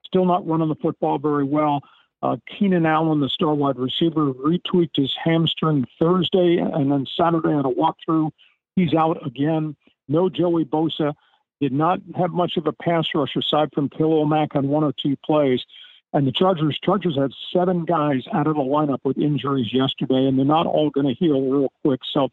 [0.06, 1.82] Still not running the football very well.
[2.22, 7.64] Uh, Keenan Allen, the star wide receiver, retweaked his hamstring Thursday, and then Saturday at
[7.64, 8.30] a walkthrough,
[8.76, 9.74] he's out again.
[10.08, 11.14] No Joey Bosa.
[11.60, 14.92] Did not have much of a pass rush aside from Khalil Mack on one or
[14.92, 15.64] two plays.
[16.12, 20.38] And the Chargers, Chargers had seven guys out of the lineup with injuries yesterday, and
[20.38, 22.00] they're not all going to heal real quick.
[22.10, 22.30] So,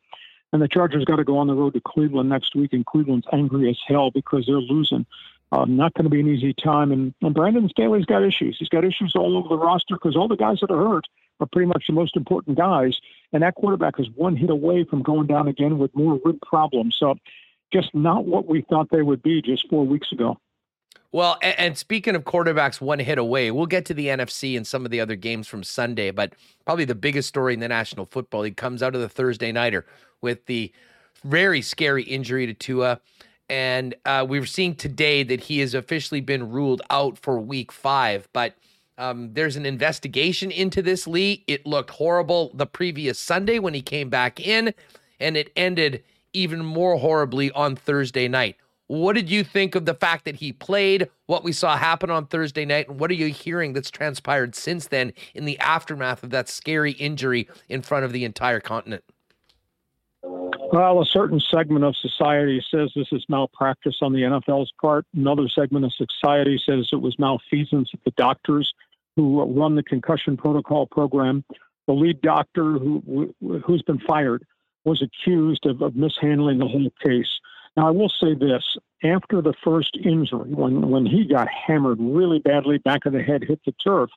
[0.51, 3.27] and the Chargers got to go on the road to Cleveland next week, and Cleveland's
[3.31, 5.05] angry as hell because they're losing.
[5.51, 6.91] Uh, not going to be an easy time.
[6.91, 8.57] And, and Brandon Staley's got issues.
[8.59, 11.05] He's got issues all over the roster because all the guys that are hurt
[11.39, 12.97] are pretty much the most important guys.
[13.31, 16.97] And that quarterback is one hit away from going down again with more rib problems.
[16.99, 17.15] So
[17.71, 20.37] just not what we thought they would be just four weeks ago.
[21.13, 24.67] Well, and, and, speaking of quarterbacks one hit away, we'll get to the NFC and
[24.67, 26.33] some of the other games from Sunday, but
[26.65, 29.85] probably the biggest story in the National Football League comes out of the Thursday nighter
[30.21, 30.71] with the
[31.23, 32.99] very scary injury to Tua.
[33.49, 37.71] And uh, we are seeing today that he has officially been ruled out for week
[37.71, 38.55] five, but
[38.97, 41.43] um, there's an investigation into this, Lee.
[41.47, 44.73] It looked horrible the previous Sunday when he came back in,
[45.19, 46.03] and it ended
[46.33, 48.57] even more horribly on Thursday night.
[48.87, 52.25] What did you think of the fact that he played, what we saw happen on
[52.25, 56.29] Thursday night, and what are you hearing that's transpired since then in the aftermath of
[56.31, 59.03] that scary injury in front of the entire continent?
[60.71, 65.05] Well, a certain segment of society says this is malpractice on the NFL's part.
[65.15, 68.73] Another segment of society says it was malfeasance of the doctors
[69.15, 71.45] who run the concussion protocol program.
[71.87, 73.33] The lead doctor, who
[73.65, 74.45] who's been fired,
[74.83, 77.39] was accused of, of mishandling the whole case.
[77.77, 82.39] Now, I will say this: after the first injury, when when he got hammered really
[82.39, 84.09] badly, back of the head hit the turf,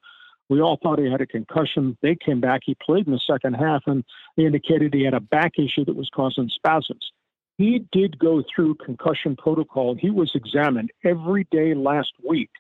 [0.51, 1.97] we all thought he had a concussion.
[2.03, 2.63] They came back.
[2.65, 4.05] He played in the second half, and
[4.37, 7.13] they indicated he had a back issue that was causing spasms.
[7.57, 9.95] He did go through concussion protocol.
[9.95, 12.51] He was examined every day last week,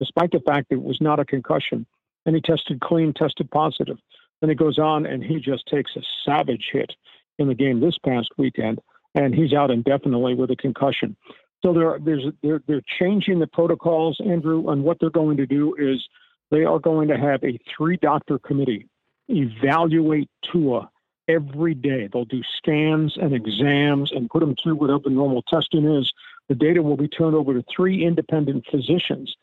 [0.00, 1.86] despite the fact that it was not a concussion.
[2.24, 3.98] And he tested clean, tested positive.
[4.40, 6.92] Then he goes on and he just takes a savage hit
[7.38, 8.78] in the game this past weekend
[9.14, 11.16] and he's out indefinitely with a concussion.
[11.64, 11.98] So they're,
[12.42, 16.06] they're, they're changing the protocols, Andrew, and what they're going to do is
[16.50, 18.88] they are going to have a three doctor committee
[19.28, 20.90] evaluate Tua
[21.28, 22.08] every day.
[22.12, 26.12] They'll do scans and exams and put him through whatever normal testing is.
[26.48, 29.34] The data will be turned over to three independent physicians.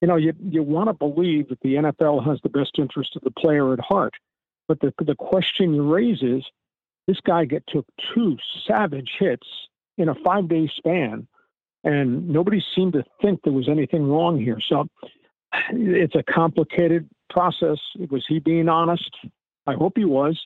[0.00, 3.22] You know, you, you want to believe that the NFL has the best interest of
[3.22, 4.14] the player at heart.
[4.66, 6.44] But the, the question you raise is
[7.06, 8.36] this guy get took two
[8.66, 9.46] savage hits
[9.96, 11.26] in a five day span,
[11.84, 14.58] and nobody seemed to think there was anything wrong here.
[14.60, 14.88] So
[15.70, 17.78] it's a complicated process.
[18.10, 19.16] Was he being honest?
[19.66, 20.40] I hope he was.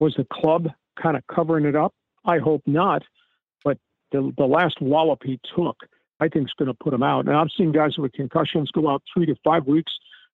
[0.00, 0.68] Was the club
[1.00, 1.94] kind of covering it up?
[2.24, 3.02] I hope not.
[3.64, 3.78] But
[4.10, 5.76] the, the last wallop he took,
[6.20, 7.26] I think, is going to put him out.
[7.26, 9.92] And I've seen guys with concussions go out three to five weeks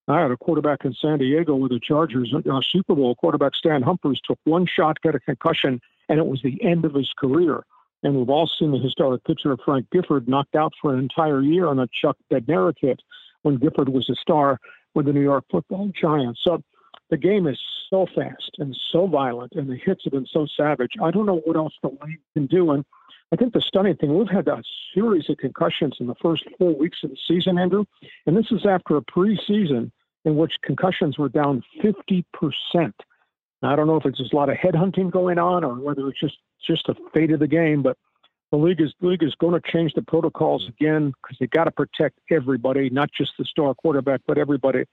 [0.08, 3.82] I had a quarterback in San Diego with the Chargers, uh, Super Bowl quarterback Stan
[3.82, 7.62] Humphries took one shot, got a concussion, and it was the end of his career.
[8.02, 11.42] And we've all seen the historic picture of Frank Gifford knocked out for an entire
[11.42, 13.00] year on a Chuck Bednarik hit
[13.48, 14.58] when Gifford was a star
[14.94, 16.40] with the New York Football Giants.
[16.44, 16.62] So
[17.08, 17.58] the game is
[17.88, 20.90] so fast and so violent, and the hits have been so savage.
[21.02, 22.72] I don't know what else the league can do.
[22.72, 22.84] And
[23.32, 24.62] I think the stunning thing, we've had a
[24.94, 27.86] series of concussions in the first four weeks of the season, Andrew,
[28.26, 29.90] and this is after a preseason
[30.26, 32.24] in which concussions were down 50%.
[32.74, 36.06] Now, I don't know if it's just a lot of headhunting going on or whether
[36.08, 37.96] it's just just a fate of the game, but
[38.50, 40.68] the league is league is going to change the protocols mm.
[40.70, 44.84] again because they got to protect everybody, not just the star quarterback, but everybody.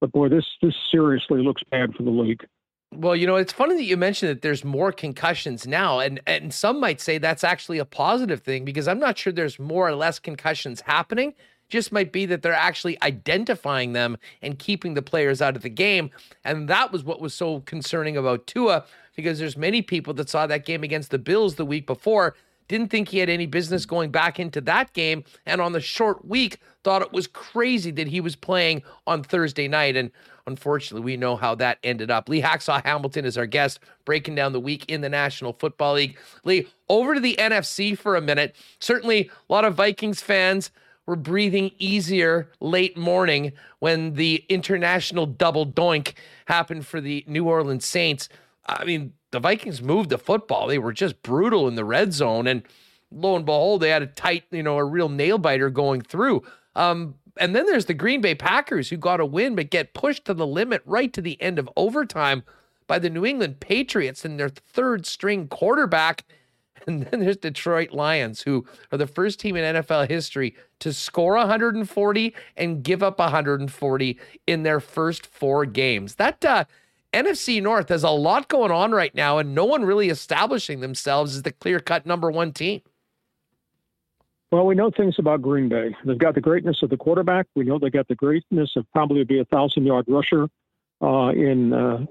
[0.00, 2.44] But boy, this this seriously looks bad for the league.
[2.92, 6.52] Well, you know, it's funny that you mentioned that there's more concussions now, and and
[6.52, 9.94] some might say that's actually a positive thing because I'm not sure there's more or
[9.94, 11.34] less concussions happening
[11.68, 15.68] just might be that they're actually identifying them and keeping the players out of the
[15.68, 16.10] game.
[16.44, 18.84] And that was what was so concerning about Tua,
[19.16, 22.36] because there's many people that saw that game against the Bills the week before,
[22.68, 26.24] didn't think he had any business going back into that game, and on the short
[26.24, 29.96] week thought it was crazy that he was playing on Thursday night.
[29.96, 30.10] And
[30.46, 32.28] unfortunately, we know how that ended up.
[32.28, 36.18] Lee Hacksaw Hamilton is our guest, breaking down the week in the National Football League.
[36.44, 38.54] Lee, over to the NFC for a minute.
[38.80, 40.70] Certainly, a lot of Vikings fans
[41.06, 46.14] were breathing easier late morning when the international double doink
[46.46, 48.28] happened for the New Orleans Saints.
[48.66, 50.68] I mean, the Vikings moved the football.
[50.68, 52.46] They were just brutal in the red zone.
[52.46, 52.62] And
[53.10, 56.44] lo and behold, they had a tight, you know, a real nail biter going through.
[56.76, 60.24] Um, and then there's the Green Bay Packers who got a win but get pushed
[60.26, 62.44] to the limit right to the end of overtime
[62.86, 66.24] by the New England Patriots and their third string quarterback.
[66.86, 71.34] And then there's Detroit Lions, who are the first team in NFL history to score
[71.36, 76.16] 140 and give up 140 in their first four games.
[76.16, 76.64] That uh,
[77.14, 81.36] NFC North has a lot going on right now, and no one really establishing themselves
[81.36, 82.82] as the clear cut number one team.
[84.50, 85.96] Well, we know things about Green Bay.
[86.04, 87.46] They've got the greatness of the quarterback.
[87.54, 90.48] We know they got the greatness of probably be a thousand yard rusher
[91.02, 92.04] uh, in uh,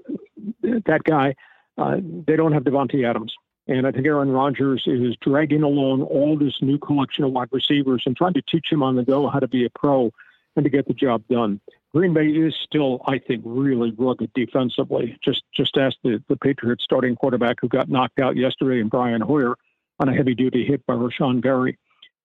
[0.62, 1.34] that guy.
[1.78, 3.34] Uh, they don't have Davante Adams.
[3.66, 8.02] And I think Aaron Rodgers is dragging along all this new collection of wide receivers
[8.04, 10.10] and trying to teach him on the go how to be a pro
[10.54, 11.60] and to get the job done.
[11.94, 15.16] Green Bay is still, I think, really rugged defensively.
[15.24, 19.20] Just just ask the, the Patriots starting quarterback who got knocked out yesterday and Brian
[19.20, 19.54] Hoyer
[20.00, 21.78] on a heavy duty hit by Rashan Gary.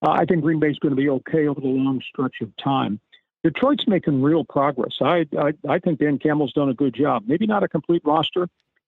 [0.03, 2.51] Uh, I think Green Bay is going to be okay over the long stretch of
[2.57, 2.99] time.
[3.43, 4.97] Detroit's making real progress.
[5.01, 7.23] I, I, I think Dan Campbell's done a good job.
[7.27, 8.47] Maybe not a complete roster,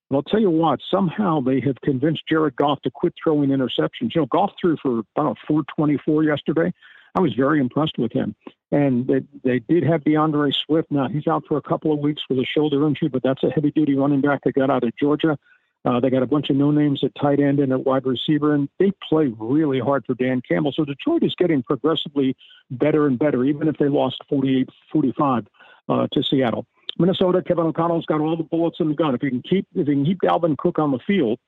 [0.10, 0.80] but I'll tell you what.
[0.90, 4.16] Somehow they have convinced Jared Goff to quit throwing interceptions.
[4.16, 6.74] You know, Goff threw for about 424 yesterday.
[7.14, 8.36] I was very impressed with him.
[8.72, 10.92] And they, they did have D'Andre Swift.
[10.92, 13.50] Now he's out for a couple of weeks with a shoulder injury, but that's a
[13.50, 15.38] heavy duty running back that got out of Georgia.
[15.84, 18.54] Uh, they got a bunch of no names at tight end and at wide receiver,
[18.54, 20.72] and they play really hard for Dan Campbell.
[20.72, 22.36] So Detroit is getting progressively
[22.70, 25.48] better and better, even if they lost 48 45
[25.90, 26.66] uh, to Seattle.
[27.00, 29.16] Minnesota, Kevin O'Connell's got all the bullets in the gun.
[29.16, 31.40] If he can keep if he can keep Dalvin Cook on the field,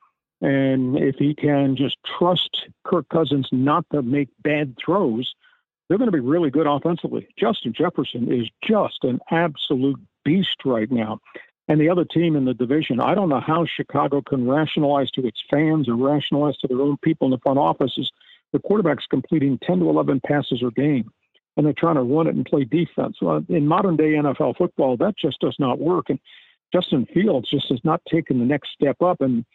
[0.41, 5.33] and if he can just trust Kirk Cousins not to make bad throws,
[5.87, 7.27] they're going to be really good offensively.
[7.37, 11.19] Justin Jefferson is just an absolute beast right now.
[11.67, 15.25] And the other team in the division, I don't know how Chicago can rationalize to
[15.25, 18.11] its fans or rationalize to their own people in the front offices
[18.53, 21.11] the quarterback's completing 10 to 11 passes a game
[21.57, 23.17] and they're trying to run it and play defense.
[23.21, 26.09] Well, in modern day NFL football, that just does not work.
[26.09, 26.19] And
[26.71, 29.45] Justin Fields just has not taken the next step up, and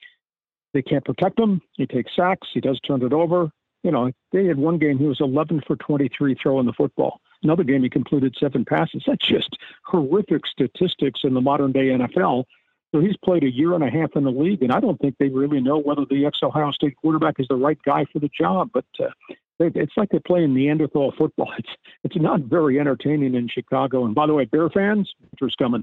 [0.75, 1.61] they can't protect him.
[1.73, 2.47] He takes sacks.
[2.53, 3.51] He does turn it over.
[3.89, 7.23] You know, they had one game he was 11 for 23 throwing the football.
[7.43, 9.03] Another game he completed seven passes.
[9.07, 9.57] That's just
[9.87, 12.45] horrific statistics in the modern day NFL.
[12.93, 15.15] So he's played a year and a half in the league, and I don't think
[15.19, 18.29] they really know whether the ex Ohio State quarterback is the right guy for the
[18.39, 18.69] job.
[18.75, 19.09] But uh,
[19.59, 21.51] it's like they're playing Neanderthal football.
[21.59, 21.71] It's
[22.05, 24.05] it's not very entertaining in Chicago.
[24.05, 25.83] And by the way, Bear fans, winter's coming.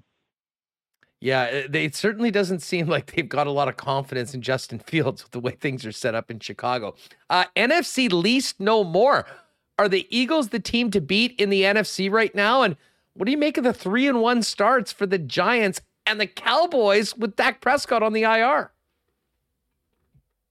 [1.26, 5.24] Yeah, it certainly doesn't seem like they've got a lot of confidence in Justin Fields
[5.24, 6.94] with the way things are set up in Chicago.
[7.32, 9.26] Uh, NFC least no more.
[9.80, 12.62] Are the Eagles the team to beat in the NFC right now?
[12.62, 12.78] And
[13.16, 16.28] what do you make of the three and one starts for the Giants and the
[16.28, 18.72] Cowboys with Dak Prescott on the IR?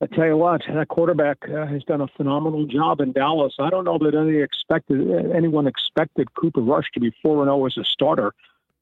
[0.02, 3.54] I tell you what, that quarterback uh, has done a phenomenal job in Dallas.
[3.60, 7.62] I don't know that any expected anyone expected Cooper Rush to be four and zero
[7.62, 8.34] oh as a starter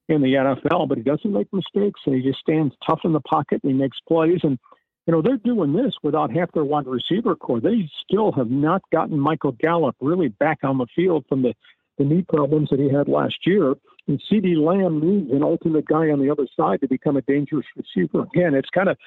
[0.09, 3.21] in the NFL, but he doesn't make mistakes and he just stands tough in the
[3.21, 4.39] pocket and he makes plays.
[4.43, 4.59] And
[5.07, 7.59] you know they're doing this without half their wide receiver core.
[7.59, 11.53] They still have not gotten Michael Gallup really back on the field from the
[11.97, 13.75] the knee problems that he had last year.
[14.07, 17.65] And CeeDee Lamb needs an ultimate guy on the other side to become a dangerous
[17.75, 18.23] receiver.
[18.33, 18.97] Again, it's kind of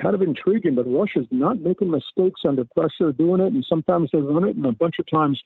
[0.00, 4.18] kind of intriguing, but Russia's not making mistakes under pressure, doing it, and sometimes they
[4.20, 5.40] run it, and a bunch of times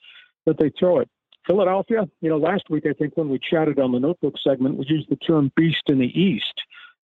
[0.47, 1.09] that they throw it.
[1.47, 4.87] Philadelphia, you know, last week I think when we chatted on the notebook segment, we
[4.89, 6.55] used the term beast in the East.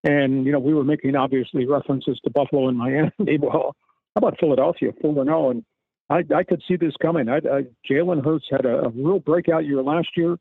[0.03, 3.11] And, you know, we were making obviously references to Buffalo and Miami.
[3.41, 3.77] Well,
[4.17, 5.51] how about Philadelphia, 4 0?
[5.51, 5.65] And
[6.09, 7.29] I, I could see this coming.
[7.29, 10.37] I, I, Jalen Hurts had a, a real breakout year last year.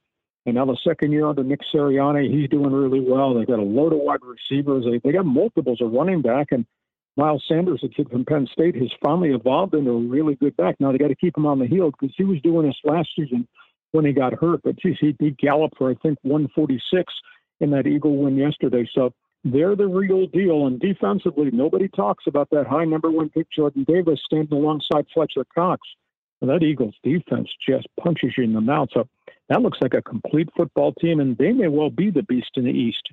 [0.45, 3.35] And now the second year under Nick Sirianni, he's doing really well.
[3.35, 4.85] They've got a load of wide receivers.
[4.85, 6.47] They, they got multiples of running back.
[6.51, 6.65] And
[7.17, 10.77] Miles Sanders, a kid from Penn State, has finally evolved into a really good back.
[10.80, 13.09] Now they got to keep him on the heel because he was doing this last
[13.15, 13.47] season
[13.91, 14.61] when he got hurt.
[14.63, 17.13] But geez, he, he galloped for I think 146
[17.59, 18.89] in that Eagle win yesterday.
[18.93, 19.13] So
[19.43, 20.67] they're the real deal.
[20.67, 25.45] And defensively, nobody talks about that high number one pick Jordan Davis standing alongside Fletcher
[25.53, 25.81] Cox.
[26.41, 28.89] And that Eagles defense just punches you in the mouth.
[28.93, 29.07] So
[29.49, 32.63] that looks like a complete football team, and they may well be the beast in
[32.63, 33.09] the East.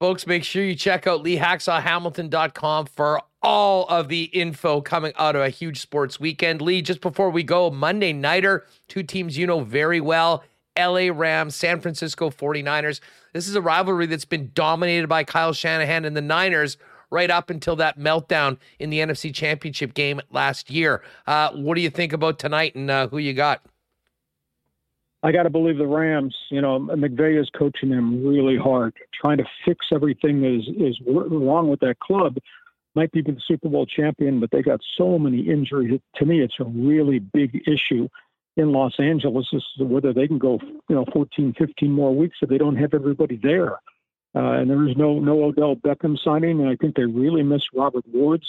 [0.00, 5.42] Folks, make sure you check out leehacksawhamilton.com for all of the info coming out of
[5.42, 6.62] a huge sports weekend.
[6.62, 10.44] Lee, just before we go, Monday Nighter, two teams you know very well
[10.78, 13.00] LA Rams, San Francisco 49ers.
[13.32, 16.76] This is a rivalry that's been dominated by Kyle Shanahan and the Niners
[17.10, 21.02] right up until that meltdown in the NFC Championship game last year.
[21.26, 23.62] Uh, what do you think about tonight and uh, who you got?
[25.22, 26.34] I got to believe the Rams.
[26.50, 31.00] You know, McVay is coaching them really hard, trying to fix everything that is is
[31.06, 32.38] wrong with that club.
[32.94, 35.98] Might be the Super Bowl champion, but they got so many injuries.
[36.16, 38.08] To me, it's a really big issue
[38.56, 40.58] in Los Angeles is whether they can go,
[40.88, 43.78] you know, 14, 15 more weeks if they don't have everybody there.
[44.34, 47.62] Uh, and there is no no Odell Beckham signing, and I think they really miss
[47.74, 48.46] Robert Woods.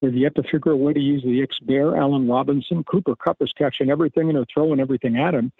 [0.00, 2.84] They've yet to figure a way to use the ex-Bear, Allen Robinson.
[2.84, 5.52] Cooper Kupp is catching everything and they're throwing everything at him.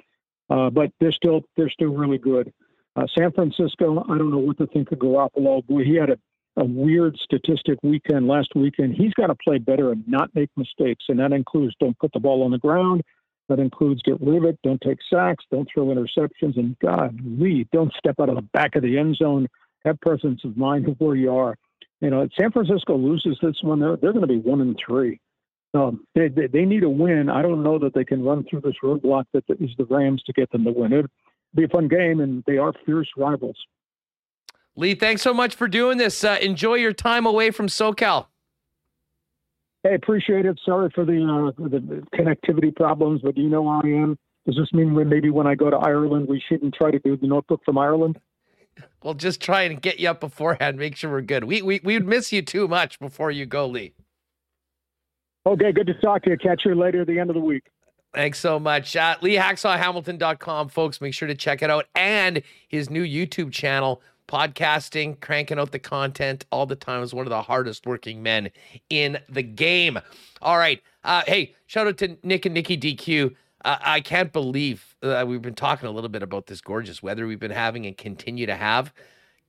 [0.51, 2.53] Uh, but they're still they're still really good.
[2.95, 5.67] Uh, San Francisco, I don't know what to think of Garoppolo.
[5.67, 6.19] Boy, he had a,
[6.57, 8.95] a weird statistic weekend last weekend.
[8.95, 12.21] He's got to play better and not make mistakes, and that includes don't put the
[12.21, 13.03] ball on the ground.
[13.49, 17.69] That includes get rid of it, don't take sacks, don't throw interceptions, and God, we
[17.73, 19.47] don't step out of the back of the end zone.
[19.85, 21.57] Have presence of mind of where you are.
[22.01, 24.77] You know, if San Francisco loses this one, they're they're going to be one and
[24.85, 25.21] three.
[25.75, 27.29] Um, they, they, they need a win.
[27.29, 30.33] I don't know that they can run through this roadblock that is the Rams to
[30.33, 30.93] get them to win.
[30.93, 31.11] It'd
[31.55, 33.57] be a fun game, and they are fierce rivals.
[34.77, 36.23] Lee, thanks so much for doing this.
[36.23, 38.27] Uh, enjoy your time away from SoCal.
[39.83, 40.59] Hey, appreciate it.
[40.65, 44.19] Sorry for the uh, the connectivity problems, but you know where I am.
[44.45, 47.17] Does this mean we maybe when I go to Ireland, we shouldn't try to do
[47.17, 48.19] the notebook from Ireland?
[49.03, 51.45] We'll just try and get you up beforehand, make sure we're good.
[51.45, 53.95] We we we would miss you too much before you go, Lee.
[55.47, 56.37] Okay, good to talk to you.
[56.37, 57.71] Catch you later at the end of the week.
[58.13, 58.97] Thanks so much.
[58.97, 61.01] Uh, LeeHacksawHamilton.com, folks.
[61.01, 61.87] Make sure to check it out.
[61.95, 67.27] And his new YouTube channel, podcasting, cranking out the content all the time, is one
[67.27, 68.51] of the hardest working men
[68.91, 69.99] in the game.
[70.43, 70.83] All right.
[71.05, 73.35] Uh, hey, shout out to Nick and Nikki DQ.
[73.65, 77.27] Uh, I can't believe uh, we've been talking a little bit about this gorgeous weather
[77.27, 78.93] we've been having and continue to have.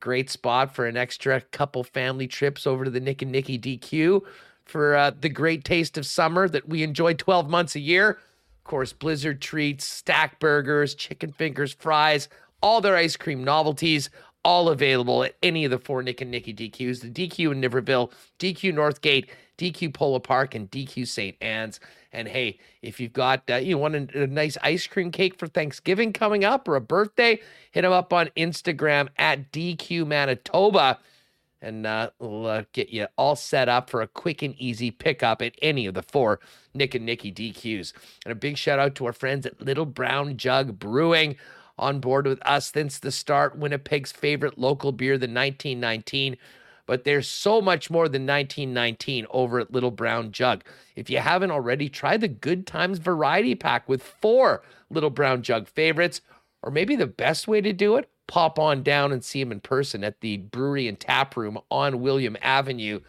[0.00, 4.22] Great spot for an extra couple family trips over to the Nick and Nikki DQ
[4.64, 8.10] for uh, the great taste of summer that we enjoy 12 months a year.
[8.10, 12.28] Of course, Blizzard treats, stack burgers, chicken fingers, fries,
[12.60, 14.10] all their ice cream novelties,
[14.48, 18.10] all available at any of the four Nick and Nikki DQs the DQ in Niverville,
[18.38, 21.36] DQ Northgate, DQ Polo Park, and DQ St.
[21.42, 21.80] Anne's.
[22.14, 25.48] And hey, if you've got uh, you want a, a, nice ice cream cake for
[25.48, 27.38] Thanksgiving coming up or a birthday,
[27.72, 30.98] hit them up on Instagram at DQ Manitoba,
[31.60, 35.42] and uh, we'll uh, get you all set up for a quick and easy pickup
[35.42, 36.40] at any of the four
[36.72, 37.92] Nick and Nikki DQs.
[38.24, 41.36] And a big shout out to our friends at Little Brown Jug Brewing
[41.78, 43.58] on board with us since the start.
[43.58, 46.36] Winnipeg's favorite local beer, the 1919.
[46.86, 50.64] But there's so much more than 1919 over at Little Brown Jug.
[50.96, 55.68] If you haven't already, try the Good Times Variety Pack with four Little Brown Jug
[55.68, 56.22] favorites.
[56.62, 59.60] Or maybe the best way to do it, pop on down and see them in
[59.60, 63.00] person at the brewery and tap room on William Avenue.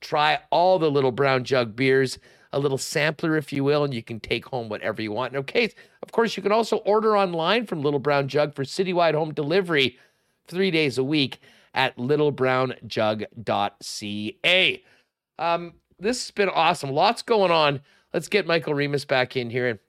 [0.00, 2.18] Try all the Little Brown Jug beers
[2.54, 5.32] a little sampler, if you will, and you can take home whatever you want.
[5.32, 5.70] And okay,
[6.02, 9.98] of course, you can also order online from Little Brown Jug for citywide home delivery
[10.46, 11.40] three days a week
[11.74, 14.82] at littlebrownjug.ca.
[15.38, 16.90] Um, this has been awesome.
[16.90, 17.80] Lots going on.
[18.12, 19.68] Let's get Michael Remis back in here.
[19.68, 19.80] And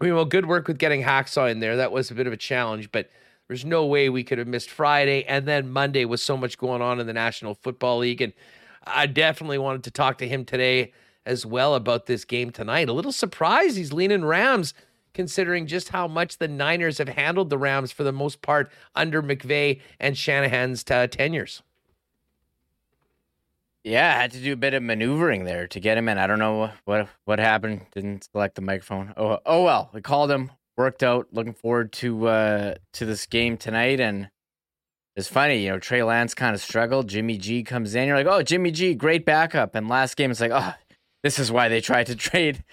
[0.00, 1.76] well, good work with getting Hacksaw in there.
[1.76, 3.08] That was a bit of a challenge, but
[3.46, 6.82] there's no way we could have missed Friday and then Monday with so much going
[6.82, 8.20] on in the National Football League.
[8.20, 8.32] And
[8.84, 10.92] I definitely wanted to talk to him today
[11.26, 12.88] as well about this game tonight.
[12.88, 14.74] A little surprised he's leaning Rams,
[15.14, 19.22] considering just how much the Niners have handled the Rams for the most part under
[19.22, 21.62] McVay and Shanahan's uh, tenures.
[23.82, 26.18] Yeah, I had to do a bit of maneuvering there to get him in.
[26.18, 27.86] I don't know what what happened.
[27.94, 29.14] Didn't select the microphone.
[29.16, 29.90] Oh, oh well.
[29.94, 30.52] We called him.
[30.76, 31.28] Worked out.
[31.32, 33.98] Looking forward to uh to this game tonight.
[33.98, 34.28] And
[35.16, 37.08] it's funny, you know, Trey Lance kind of struggled.
[37.08, 38.06] Jimmy G comes in.
[38.06, 39.74] You're like, oh, Jimmy G, great backup.
[39.74, 40.74] And last game, it's like, oh,
[41.22, 42.64] this is why they tried to trade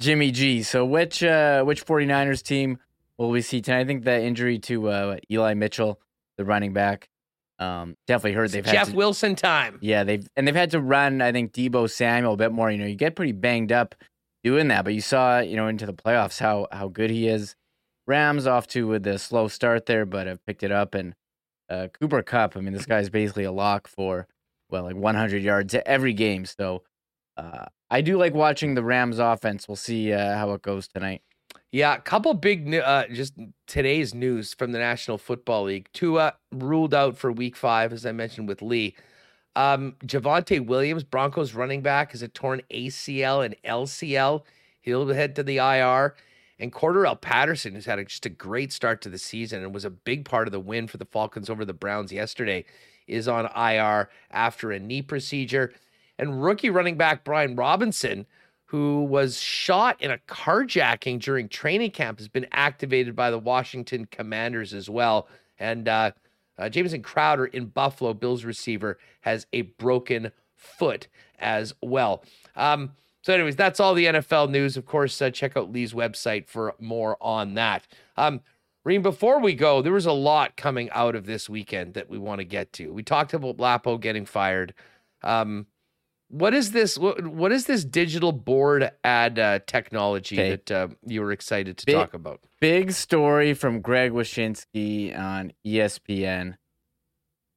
[0.00, 0.62] Jimmy G.
[0.62, 2.78] So which uh, which 49ers team
[3.16, 3.80] will we see tonight?
[3.80, 6.00] I think the injury to uh, Eli Mitchell,
[6.36, 7.08] the running back,
[7.58, 9.78] um, definitely heard they've had Jeff to, Wilson time.
[9.82, 11.20] Yeah, they've and they've had to run.
[11.20, 12.70] I think Deebo Samuel a bit more.
[12.70, 13.94] You know, you get pretty banged up
[14.44, 17.56] doing that, but you saw you know into the playoffs how how good he is.
[18.06, 20.94] Rams off to with a slow start there, but have picked it up.
[20.94, 21.14] And
[21.68, 24.26] uh, Cooper Kupp, I mean, this guy's basically a lock for
[24.70, 26.46] well, like 100 yards every game.
[26.46, 26.82] So
[27.38, 29.68] uh, I do like watching the Rams offense.
[29.68, 31.22] We'll see uh, how it goes tonight.
[31.70, 33.34] Yeah, a couple big uh, just
[33.66, 35.88] today's news from the National Football League.
[35.92, 38.96] Tua ruled out for Week Five, as I mentioned with Lee.
[39.54, 44.42] Um, Javonte Williams, Broncos running back, is a torn ACL and LCL.
[44.80, 46.14] He'll head to the IR.
[46.60, 49.84] And Cordarrelle Patterson, who's had a, just a great start to the season and was
[49.84, 52.64] a big part of the win for the Falcons over the Browns yesterday,
[53.06, 55.72] is on IR after a knee procedure
[56.18, 58.26] and rookie running back Brian Robinson,
[58.66, 64.06] who was shot in a carjacking during training camp, has been activated by the Washington
[64.10, 65.28] Commanders as well.
[65.58, 66.12] And uh,
[66.58, 71.08] uh, Jamison Crowder in Buffalo, Bills receiver, has a broken foot
[71.38, 72.24] as well.
[72.56, 72.92] Um,
[73.22, 74.76] so, anyways, that's all the NFL news.
[74.76, 77.86] Of course, uh, check out Lee's website for more on that.
[78.16, 78.40] Um,
[78.84, 82.16] Reem, before we go, there was a lot coming out of this weekend that we
[82.16, 82.92] want to get to.
[82.92, 84.72] We talked about Lapo getting fired.
[85.22, 85.66] Um,
[86.28, 86.98] what is this?
[86.98, 90.50] What, what is this digital board ad uh, technology okay.
[90.50, 92.40] that uh, you were excited to big, talk about?
[92.60, 96.56] Big story from Greg Wyshynski on ESPN.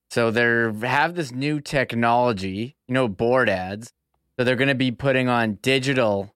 [0.09, 3.93] So they have this new technology, you know, board ads.
[4.37, 6.33] So they're going to be putting on digital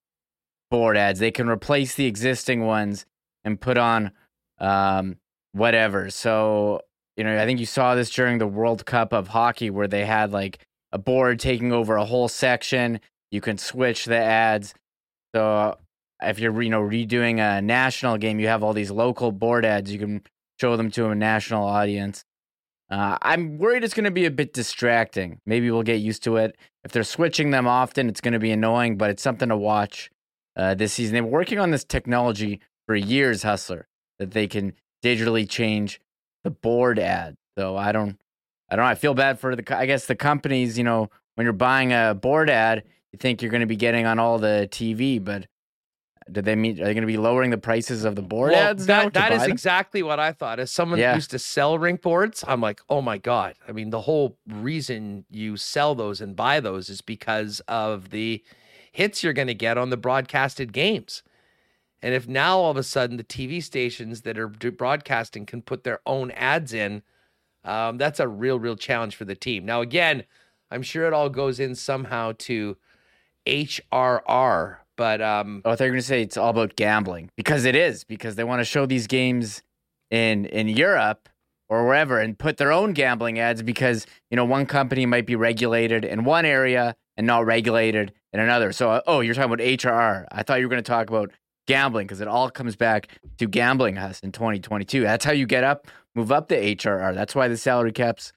[0.70, 1.20] board ads.
[1.20, 3.06] They can replace the existing ones
[3.44, 4.12] and put on
[4.60, 5.18] um,
[5.52, 6.10] whatever.
[6.10, 6.82] So
[7.18, 10.06] you know, I think you saw this during the World Cup of hockey where they
[10.06, 10.60] had like
[10.96, 13.02] a board taking over a whole section.
[13.30, 14.74] You can switch the ads.
[15.36, 15.78] So
[16.24, 19.92] if you're you know redoing a national game, you have all these local board ads.
[19.92, 20.24] You can
[20.62, 22.24] show them to a national audience.
[22.90, 25.42] Uh, I'm worried it's going to be a bit distracting.
[25.46, 26.56] Maybe we'll get used to it.
[26.86, 30.10] If they're switching them often, it's going to be annoying, but it's something to watch
[30.56, 31.14] uh, this season.
[31.14, 33.90] They've been working on this technology for years, Hustler,
[34.20, 34.74] that they can
[35.04, 36.00] digitally change
[36.46, 37.36] the board ad.
[37.58, 38.18] So I don't,
[38.70, 38.90] I don't know.
[38.90, 42.16] I feel bad for the, I guess the companies, you know, when you're buying a
[42.16, 45.48] board ad, you think you're going to be getting on all the TV, but
[46.32, 48.70] did they mean are they going to be lowering the prices of the board well,
[48.70, 48.88] ads?
[48.88, 49.52] That that is them?
[49.52, 50.60] exactly what I thought.
[50.60, 51.14] As someone yeah.
[51.14, 53.56] used to sell rink boards, I'm like, oh my god.
[53.68, 58.44] I mean, the whole reason you sell those and buy those is because of the
[58.92, 61.22] hits you're going to get on the broadcasted games.
[62.02, 65.84] And if now all of a sudden the TV stations that are broadcasting can put
[65.84, 67.04] their own ads in,
[67.66, 69.66] um, that's a real, real challenge for the team.
[69.66, 70.24] Now, again,
[70.72, 72.78] I'm sure it all goes in somehow to
[73.46, 78.04] HRR, but um, oh, they're going to say it's all about gambling because it is
[78.04, 79.62] because they want to show these games
[80.10, 81.28] in in Europe
[81.68, 85.36] or wherever and put their own gambling ads because you know one company might be
[85.36, 88.72] regulated in one area and not regulated in another.
[88.72, 90.26] So, uh, oh, you're talking about HRR.
[90.32, 91.32] I thought you were going to talk about
[91.68, 95.02] gambling because it all comes back to gambling us in 2022.
[95.02, 97.14] That's how you get up, move up the HRR.
[97.14, 98.34] That's why the salary caps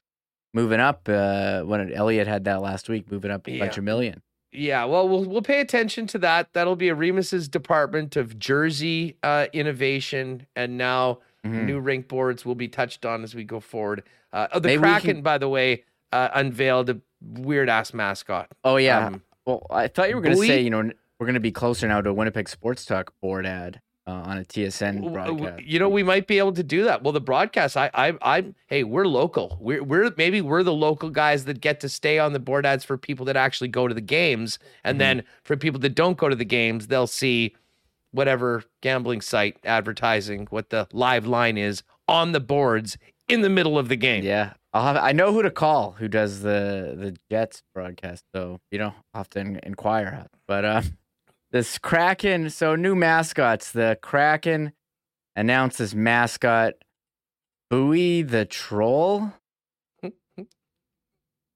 [0.53, 1.07] moving up.
[1.09, 3.59] Uh, when Elliot had that last week, moving up a yeah.
[3.59, 4.21] bunch of million.
[4.51, 6.53] Yeah, well, we'll we'll pay attention to that.
[6.53, 11.65] That'll be a Remis's department of jersey uh, innovation, and now mm-hmm.
[11.65, 14.03] new rink boards will be touched on as we go forward.
[14.33, 15.21] Uh, oh, the Maybe Kraken, can...
[15.21, 18.47] by the way, uh, unveiled a weird ass mascot.
[18.63, 19.07] Oh yeah.
[19.07, 21.51] Um, well, I thought you were going to say, you know, we're going to be
[21.51, 25.63] closer now to a Winnipeg Sports Talk board ad uh, on a TSN broadcast.
[25.63, 27.03] You know, we might be able to do that.
[27.03, 29.57] Well, the broadcast, I, I, I, hey, we're local.
[29.61, 32.83] We're, we're maybe we're the local guys that get to stay on the board ads
[32.83, 34.99] for people that actually go to the games, and mm-hmm.
[34.99, 37.55] then for people that don't go to the games, they'll see
[38.11, 43.77] whatever gambling site advertising what the live line is on the boards in the middle
[43.77, 44.23] of the game.
[44.23, 44.97] Yeah, I'll have.
[44.97, 49.59] I know who to call who does the the Jets broadcast, so you know, often
[49.61, 50.25] inquire.
[50.47, 50.81] But uh,
[51.51, 53.71] this Kraken, so new mascots.
[53.71, 54.73] The Kraken
[55.35, 56.73] announces mascot
[57.69, 59.31] Buoy the Troll.
[60.01, 60.11] you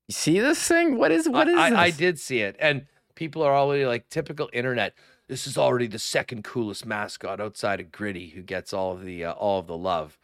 [0.09, 0.97] see this thing?
[0.97, 1.79] What is what is I, this?
[1.79, 4.93] I, I did see it, and people are already like typical internet.
[5.27, 9.25] This is already the second coolest mascot outside of Gritty, who gets all of the
[9.25, 10.19] uh, all of the love.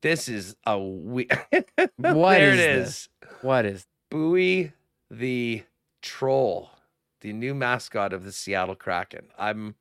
[0.00, 1.28] This is a we.
[1.96, 2.86] what there is it is.
[2.86, 3.08] This?
[3.42, 4.72] What is Buoy
[5.10, 5.64] the
[6.02, 6.70] Troll?
[7.20, 9.26] The new mascot of the Seattle Kraken.
[9.38, 9.74] I'm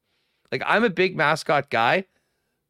[0.51, 2.05] like I'm a big mascot guy.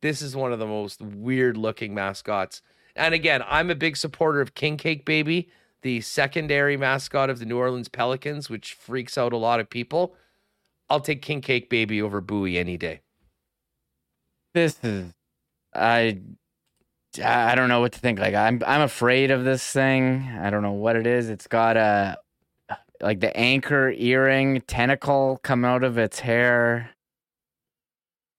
[0.02, 2.62] This is one of the most weird looking mascots.
[2.96, 5.50] And again, I'm a big supporter of King Cake Baby,
[5.82, 10.16] the secondary mascot of the New Orleans Pelicans, which freaks out a lot of people.
[10.90, 13.02] I'll take King Cake Baby over Buoy any day.
[14.54, 15.14] This is
[15.74, 16.20] I
[17.24, 18.20] I don't know what to think.
[18.20, 20.22] Like I'm I'm afraid of this thing.
[20.40, 21.30] I don't know what it is.
[21.30, 22.18] It's got a
[23.02, 26.92] like the anchor earring tentacle come out of its hair.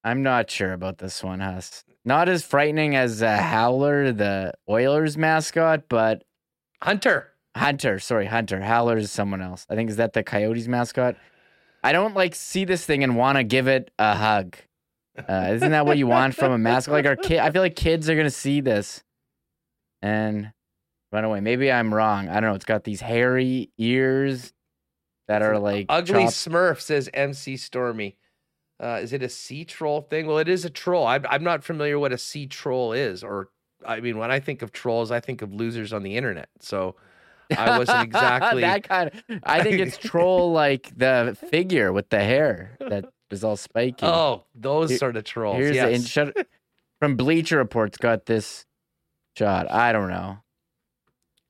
[0.05, 1.85] I'm not sure about this one, Huss.
[2.05, 6.25] Not as frightening as uh, Howler, the Oilers mascot, but
[6.83, 7.33] Hunter.
[7.57, 8.61] Hunter, sorry, Hunter.
[8.61, 9.67] Howler is someone else.
[9.69, 11.17] I think is that the Coyotes mascot.
[11.83, 14.57] I don't like see this thing and want to give it a hug.
[15.17, 16.93] Uh, isn't that what you want from a mascot?
[16.93, 19.03] Like our kid, I feel like kids are gonna see this
[20.01, 20.53] and
[21.13, 21.41] run away.
[21.41, 22.29] Maybe I'm wrong.
[22.29, 22.55] I don't know.
[22.55, 24.53] It's got these hairy ears
[25.27, 26.35] that are like ugly chopped.
[26.35, 28.17] Smurf says MC Stormy.
[28.81, 30.27] Uh, is it a sea troll thing?
[30.27, 31.07] Well, it is a troll.
[31.07, 33.51] I'm, I'm not familiar what a sea troll is, or
[33.85, 36.49] I mean, when I think of trolls, I think of losers on the internet.
[36.61, 36.95] So
[37.57, 39.41] I wasn't exactly that kind of.
[39.43, 44.07] I think it's troll like the figure with the hair that is all spiky.
[44.07, 45.57] Oh, those Here, sort of trolls.
[45.57, 46.15] Here's yes.
[46.15, 46.47] the,
[47.01, 48.65] from Bleacher Report's got this
[49.37, 49.71] shot.
[49.71, 50.39] I don't know.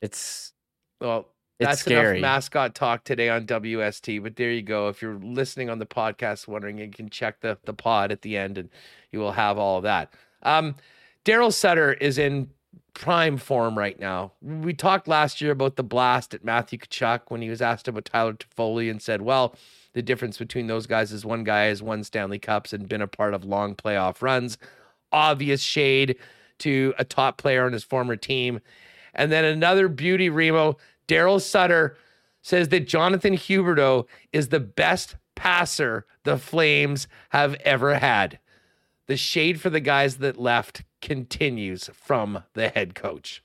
[0.00, 0.52] It's
[1.00, 2.18] well, it's that's scary.
[2.18, 4.22] enough mascot talk today on WST.
[4.22, 4.88] But there you go.
[4.88, 8.36] If you're listening on the podcast, wondering, you can check the the pod at the
[8.36, 8.70] end, and
[9.10, 10.12] you will have all of that.
[10.42, 10.76] Um,
[11.24, 12.50] Daryl Sutter is in
[12.94, 14.32] prime form right now.
[14.40, 18.04] We talked last year about the blast at Matthew Tkachuk when he was asked about
[18.04, 19.56] Tyler Toffoli and said, "Well,
[19.94, 23.08] the difference between those guys is one guy has won Stanley Cups and been a
[23.08, 24.58] part of long playoff runs."
[25.10, 26.16] Obvious shade
[26.58, 28.60] to a top player on his former team.
[29.14, 30.76] And then another beauty, Remo.
[31.06, 31.96] Daryl Sutter
[32.42, 38.38] says that Jonathan Huberdeau is the best passer the Flames have ever had.
[39.06, 43.42] The shade for the guys that left continues from the head coach.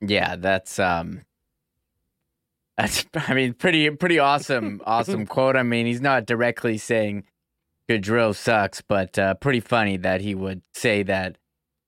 [0.00, 1.22] Yeah, that's um
[2.76, 5.56] that's I mean pretty pretty awesome awesome quote.
[5.56, 7.24] I mean, he's not directly saying
[7.88, 11.38] Gaudreau sucks, but uh, pretty funny that he would say that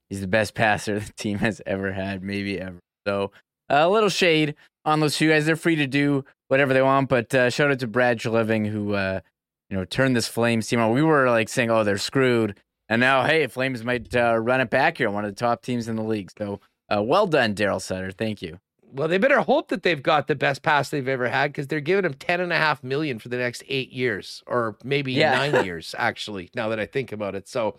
[0.09, 2.78] he's the best passer the team has ever had, maybe ever.
[3.06, 3.32] So
[3.68, 4.55] a little shade
[4.85, 5.47] on those two guys.
[5.47, 8.94] They're free to do whatever they want, but uh, shout out to Brad Treliving who
[8.94, 9.20] uh,
[9.68, 10.93] you know turned this Flames team on.
[10.93, 12.59] We were like saying, "Oh, they're screwed,"
[12.89, 15.89] and now hey, Flames might uh, run it back here, one of the top teams
[15.89, 16.31] in the league.
[16.36, 16.60] So
[16.94, 18.10] uh, well done, Daryl Sutter.
[18.10, 18.59] Thank you.
[18.93, 21.81] Well, they better hope that they've got the best pass they've ever had because they're
[21.81, 25.31] giving him ten and a half million for the next eight years, or maybe yeah.
[25.31, 26.51] nine years, actually.
[26.55, 27.77] Now that I think about it, so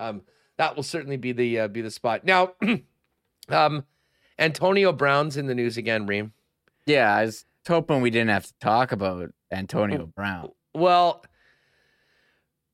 [0.00, 0.22] um,
[0.56, 2.24] that will certainly be the uh, be the spot.
[2.24, 2.54] Now,
[3.48, 3.84] um,
[4.38, 6.32] Antonio Brown's in the news again, Reem.
[6.86, 10.50] Yeah, I was hoping we didn't have to talk about Antonio Brown.
[10.74, 11.24] Well,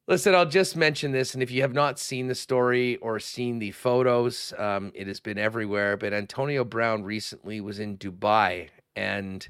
[0.07, 3.59] listen, I'll just mention this, and if you have not seen the story or seen
[3.59, 5.97] the photos, um, it has been everywhere.
[5.97, 9.49] But Antonio Brown recently was in Dubai and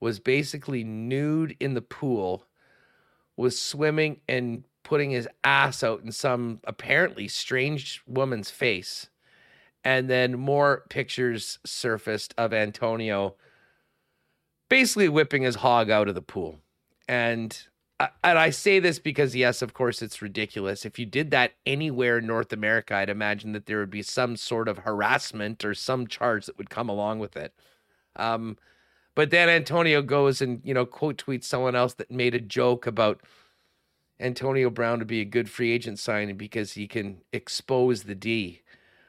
[0.00, 2.44] was basically nude in the pool,
[3.36, 9.10] was swimming and putting his ass out in some apparently strange woman's face.
[9.88, 13.36] And then more pictures surfaced of Antonio
[14.68, 16.58] basically whipping his hog out of the pool.
[17.08, 17.58] And
[17.98, 20.84] and I say this because yes, of course it's ridiculous.
[20.84, 24.36] If you did that anywhere in North America, I'd imagine that there would be some
[24.36, 27.54] sort of harassment or some charge that would come along with it.
[28.14, 28.58] Um,
[29.14, 32.86] but then Antonio goes and you know quote tweets someone else that made a joke
[32.86, 33.22] about
[34.20, 38.60] Antonio Brown to be a good free agent signing because he can expose the D.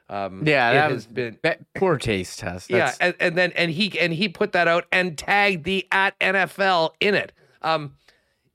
[0.10, 1.38] Um, yeah, that has been
[1.76, 2.70] poor taste test.
[2.70, 2.98] That's...
[3.00, 6.20] Yeah, and, and, then and he and he put that out and tagged the at
[6.20, 7.32] NFL in it.
[7.62, 7.94] Um,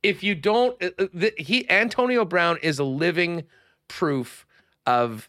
[0.02, 3.44] if you don't, uh, uh, the, he Antonio Brown is a living
[3.86, 4.46] proof
[4.84, 5.28] of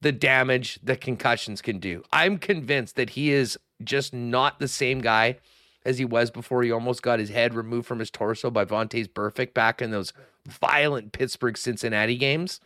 [0.00, 2.02] the damage that concussions can do.
[2.12, 5.38] I'm convinced that he is just not the same guy
[5.84, 9.08] as he was before he almost got his head removed from his torso by Vontaze
[9.08, 10.12] Burfict back in those
[10.46, 12.60] violent Pittsburgh Cincinnati games.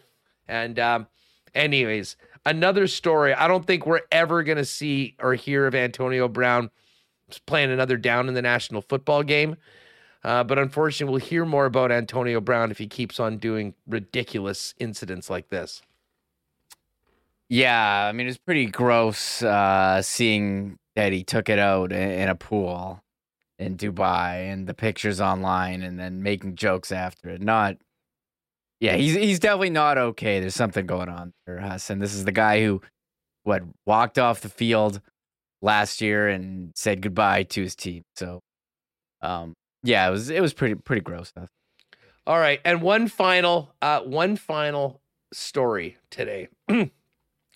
[0.48, 1.06] And um,
[1.54, 3.35] anyways, another story.
[3.35, 6.70] I don't think we're ever going to see or hear of Antonio Brown
[7.47, 9.56] playing another down in the National Football game.
[10.24, 14.74] Uh, but unfortunately, we'll hear more about Antonio Brown if he keeps on doing ridiculous
[14.78, 15.82] incidents like this.
[17.48, 22.35] Yeah, I mean, it's pretty gross uh, seeing that he took it out in a
[22.35, 23.02] pool
[23.59, 27.43] in Dubai and the pictures online and then making jokes after it.
[27.43, 27.77] Not
[28.82, 30.40] yeah, he's he's definitely not okay.
[30.40, 32.00] There's something going on there, Hassan.
[32.00, 32.82] This is the guy who
[33.44, 35.00] what walked off the field
[35.62, 38.02] last year and said goodbye to his team.
[38.16, 38.40] So
[39.20, 39.54] um
[39.84, 41.32] yeah, it was it was pretty pretty gross.
[42.26, 45.00] All right, and one final uh one final
[45.32, 46.48] story today.
[46.68, 46.90] and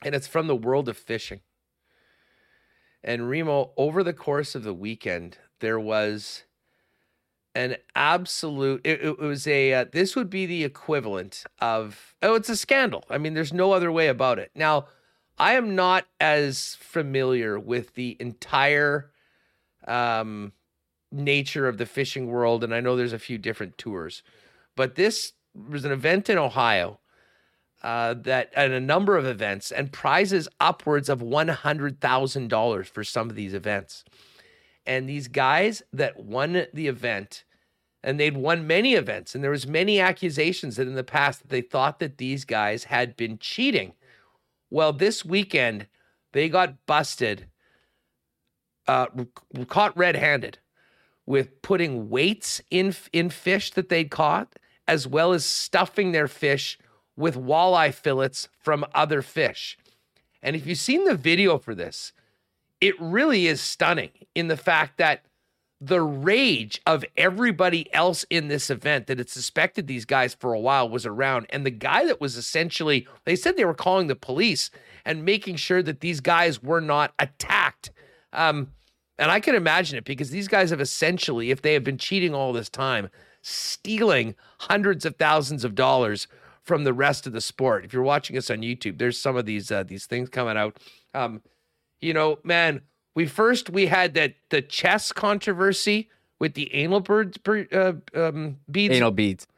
[0.05, 1.41] it's from the world of fishing.
[3.03, 6.45] And Remo, over the course of the weekend, there was
[7.57, 12.49] an absolute it, it was a uh, this would be the equivalent of oh it's
[12.49, 13.05] a scandal.
[13.11, 14.51] I mean there's no other way about it.
[14.55, 14.87] Now
[15.39, 19.11] i am not as familiar with the entire
[19.87, 20.53] um,
[21.13, 24.23] nature of the fishing world and i know there's a few different tours
[24.75, 25.33] but this
[25.69, 26.99] was an event in ohio
[27.83, 33.37] uh, that and a number of events and prizes upwards of $100000 for some of
[33.37, 34.05] these events.
[34.85, 37.45] And these guys that won the event
[38.03, 41.49] and they'd won many events and there was many accusations that in the past that
[41.49, 43.93] they thought that these guys had been cheating.
[44.71, 45.87] Well this weekend
[46.33, 47.47] they got busted
[48.87, 49.07] uh,
[49.69, 50.59] caught red-handed
[51.25, 56.79] with putting weights in in fish that they'd caught as well as stuffing their fish
[57.17, 59.77] with walleye fillets from other fish.
[60.43, 62.13] And if you've seen the video for this
[62.81, 65.25] it really is stunning in the fact that
[65.87, 70.59] the rage of everybody else in this event that had suspected these guys for a
[70.59, 71.47] while was around.
[71.51, 74.71] And the guy that was essentially, they said they were calling the police
[75.05, 77.93] and making sure that these guys were not attacked.
[78.33, 78.73] Um,
[79.17, 82.35] and I can imagine it because these guys have essentially, if they have been cheating
[82.35, 83.09] all this time,
[83.41, 86.27] stealing hundreds of thousands of dollars
[86.63, 87.85] from the rest of the sport.
[87.85, 90.79] If you're watching us on YouTube, there's some of these uh, these things coming out.
[91.15, 91.43] Um,
[92.01, 92.81] you know, man,
[93.17, 97.39] we first we had that the chess controversy with the anal birds
[97.73, 98.95] uh, um, beads.
[98.95, 99.49] Anal beads.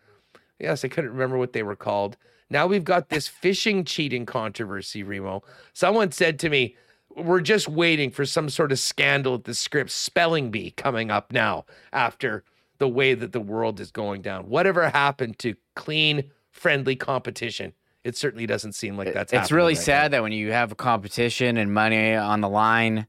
[0.58, 2.16] Yes, I couldn't remember what they were called.
[2.48, 5.42] Now we've got this fishing cheating controversy, Remo.
[5.74, 6.76] Someone said to me,
[7.16, 11.32] we're just waiting for some sort of scandal at the Scripps spelling bee coming up
[11.32, 12.44] now after
[12.78, 14.48] the way that the world is going down.
[14.48, 17.72] Whatever happened to clean, friendly competition?
[18.04, 19.32] It certainly doesn't seem like that's.
[19.32, 20.18] It's really right sad now.
[20.18, 23.08] that when you have a competition and money on the line,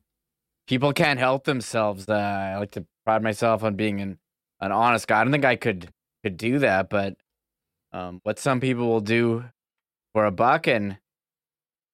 [0.70, 2.08] people can't help themselves.
[2.08, 4.20] Uh, I like to pride myself on being an
[4.62, 5.20] an honest guy.
[5.20, 5.90] I don't think I could
[6.24, 7.18] could do that, but
[7.91, 9.46] um, what some people will do
[10.14, 10.98] for a buck, and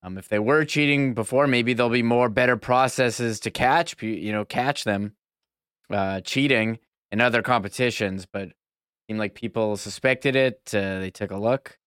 [0.05, 4.31] Um, if they were cheating before, maybe there'll be more better processes to catch, you
[4.31, 5.15] know, catch them
[5.89, 6.77] uh, cheating
[7.11, 8.27] in other competitions.
[8.31, 8.49] But
[9.07, 10.59] seemed like people suspected it.
[10.73, 11.79] Uh, they took a look.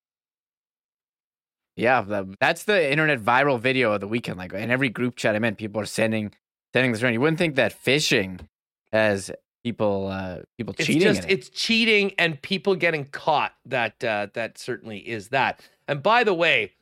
[1.76, 4.36] Yeah, that's the internet viral video of the weekend.
[4.36, 6.32] Like in every group chat I'm in, people are sending
[6.72, 7.14] sending this around.
[7.14, 8.48] You wouldn't think that fishing
[8.92, 9.30] has
[9.62, 10.96] people uh people cheating.
[10.96, 11.14] it's cheating.
[11.14, 11.32] Just, it.
[11.32, 13.52] It's cheating and people getting caught.
[13.66, 15.60] That uh, that certainly is that.
[15.86, 16.72] And by the way,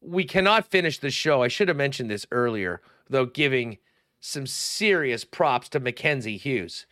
[0.00, 1.42] we cannot finish the show.
[1.42, 3.78] I should have mentioned this earlier, though, giving
[4.20, 6.86] some serious props to Mackenzie Hughes,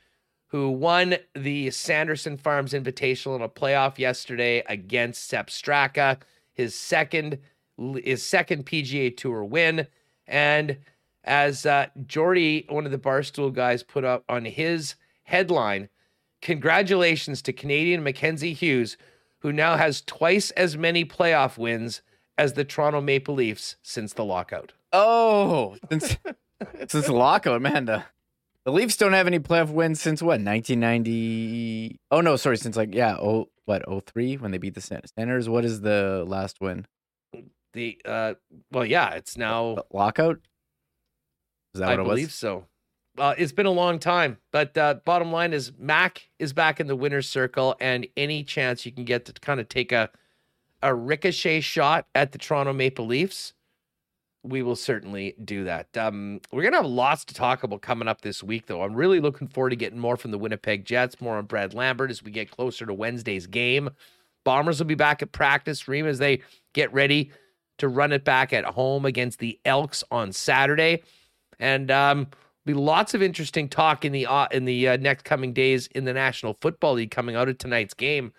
[0.49, 6.19] who won the Sanderson Farms Invitational in a playoff yesterday against Sepp Straka,
[6.53, 7.39] his second
[8.05, 9.89] his second PGA Tour win,
[10.27, 10.79] and
[11.24, 14.94] as uh, Jordy, one of the Barstool guys, put up on his
[15.24, 15.88] headline,
[16.42, 18.96] congratulations to Canadian Mackenzie Hughes,
[19.40, 22.02] who now has twice as many playoff wins
[22.36, 24.72] as the Toronto Maple Leafs since the lockout.
[24.92, 26.16] Oh, since
[26.88, 27.86] since the lockout, man.
[27.86, 28.05] The,
[28.64, 30.40] the Leafs don't have any playoff wins since what?
[30.40, 32.01] 1990.
[32.10, 33.82] Oh no, sorry, since like yeah, oh what?
[34.06, 35.48] 03 when they beat the Senators.
[35.48, 36.86] What is the last win?
[37.72, 38.34] The uh,
[38.70, 40.38] well, yeah, it's now the lockout.
[41.74, 42.66] Is that I what it believe so.
[43.16, 46.88] Uh, it's been a long time, but uh, bottom line is Mac is back in
[46.88, 50.10] the winner's circle, and any chance you can get to kind of take a
[50.82, 53.55] a ricochet shot at the Toronto Maple Leafs,
[54.42, 55.96] we will certainly do that.
[55.96, 58.82] Um, we're gonna have lots to talk about coming up this week, though.
[58.82, 62.10] I'm really looking forward to getting more from the Winnipeg Jets, more on Brad Lambert
[62.10, 63.90] as we get closer to Wednesday's game.
[64.44, 66.42] Bombers will be back at practice, Reem, as they
[66.74, 67.30] get ready
[67.78, 71.02] to run it back at home against the Elks on Saturday,
[71.59, 72.28] and um,
[72.66, 76.05] be lots of interesting talk in the uh, in the uh, next coming days in
[76.05, 78.32] the National Football League coming out of tonight's game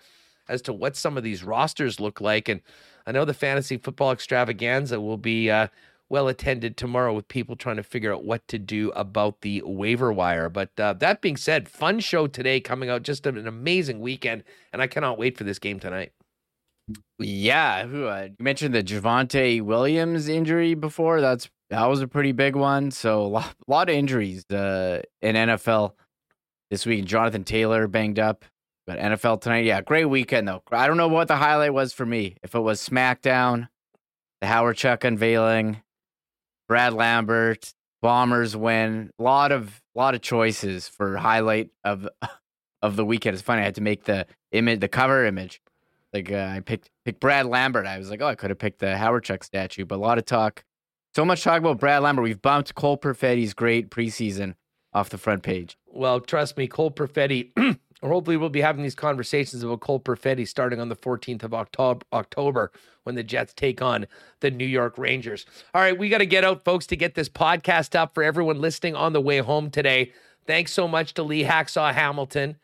[0.48, 2.48] as to what some of these rosters look like.
[2.48, 2.60] And
[3.06, 5.68] I know the fantasy football extravaganza will be uh,
[6.08, 10.12] well attended tomorrow with people trying to figure out what to do about the waiver
[10.12, 10.48] wire.
[10.48, 13.02] But uh, that being said, fun show today coming out.
[13.02, 16.12] Just an amazing weekend, and I cannot wait for this game tonight.
[17.18, 21.20] Yeah, uh, you mentioned the Javonte Williams injury before.
[21.20, 22.90] That's that was a pretty big one.
[22.90, 25.92] So a lot, a lot of injuries uh, in NFL
[26.70, 27.04] this week.
[27.04, 28.44] Jonathan Taylor banged up.
[28.86, 30.62] But NFL tonight, yeah, great weekend though.
[30.70, 32.36] I don't know what the highlight was for me.
[32.44, 33.68] If it was SmackDown,
[34.40, 35.82] the Hawerchuk unveiling,
[36.68, 39.10] Brad Lambert, Bombers win.
[39.18, 42.08] A lot of lot of choices for highlight of
[42.82, 43.34] of the weekend.
[43.34, 43.62] It's funny.
[43.62, 45.60] I had to make the image, the cover image.
[46.12, 47.86] Like uh, I picked picked Brad Lambert.
[47.86, 49.84] I was like, oh, I could have picked the Hawerchuk statue.
[49.84, 50.64] But a lot of talk,
[51.16, 52.24] so much talk about Brad Lambert.
[52.24, 54.54] We've bumped Cole Perfetti's great preseason
[54.92, 55.78] off the front page.
[55.86, 57.52] Well, trust me, Cole Perfetti
[58.02, 61.54] or hopefully we'll be having these conversations about Cole Perfetti starting on the 14th of
[61.54, 62.70] October, October
[63.04, 64.06] when the Jets take on
[64.40, 65.46] the New York Rangers.
[65.72, 68.60] All right, we got to get out, folks, to get this podcast up for everyone
[68.60, 70.12] listening on the way home today.
[70.46, 72.56] Thanks so much to Lee Hacksaw Hamilton,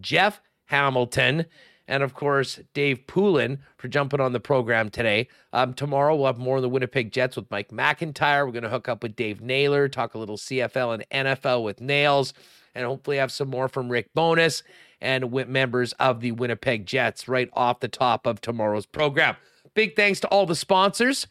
[0.00, 1.46] Jeff Hamilton,
[1.86, 5.28] and of course Dave Poulin for jumping on the program today.
[5.52, 8.46] Um, tomorrow we'll have more of the Winnipeg Jets with Mike McIntyre.
[8.46, 11.80] We're going to hook up with Dave Naylor, talk a little CFL and NFL with
[11.80, 12.34] Nails
[12.74, 14.62] and hopefully have some more from Rick Bowness
[15.00, 19.36] and members of the Winnipeg Jets right off the top of tomorrow's program.
[19.74, 21.26] Big thanks to all the sponsors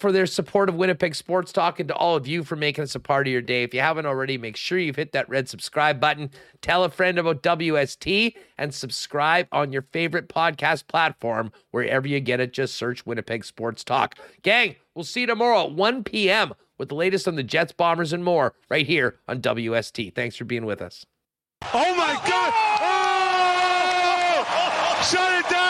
[0.00, 2.94] for their support of Winnipeg Sports Talk and to all of you for making us
[2.94, 3.62] a part of your day.
[3.62, 6.30] If you haven't already, make sure you've hit that red subscribe button.
[6.62, 12.40] Tell a friend about WST and subscribe on your favorite podcast platform wherever you get
[12.40, 12.52] it.
[12.52, 14.16] Just search Winnipeg Sports Talk.
[14.42, 18.14] Gang, we'll see you tomorrow at 1 p.m with the latest on the Jets, Bombers,
[18.14, 20.14] and more right here on WST.
[20.14, 21.04] Thanks for being with us.
[21.74, 22.52] Oh my God!
[22.80, 24.46] Oh!
[25.02, 25.69] Shut it down!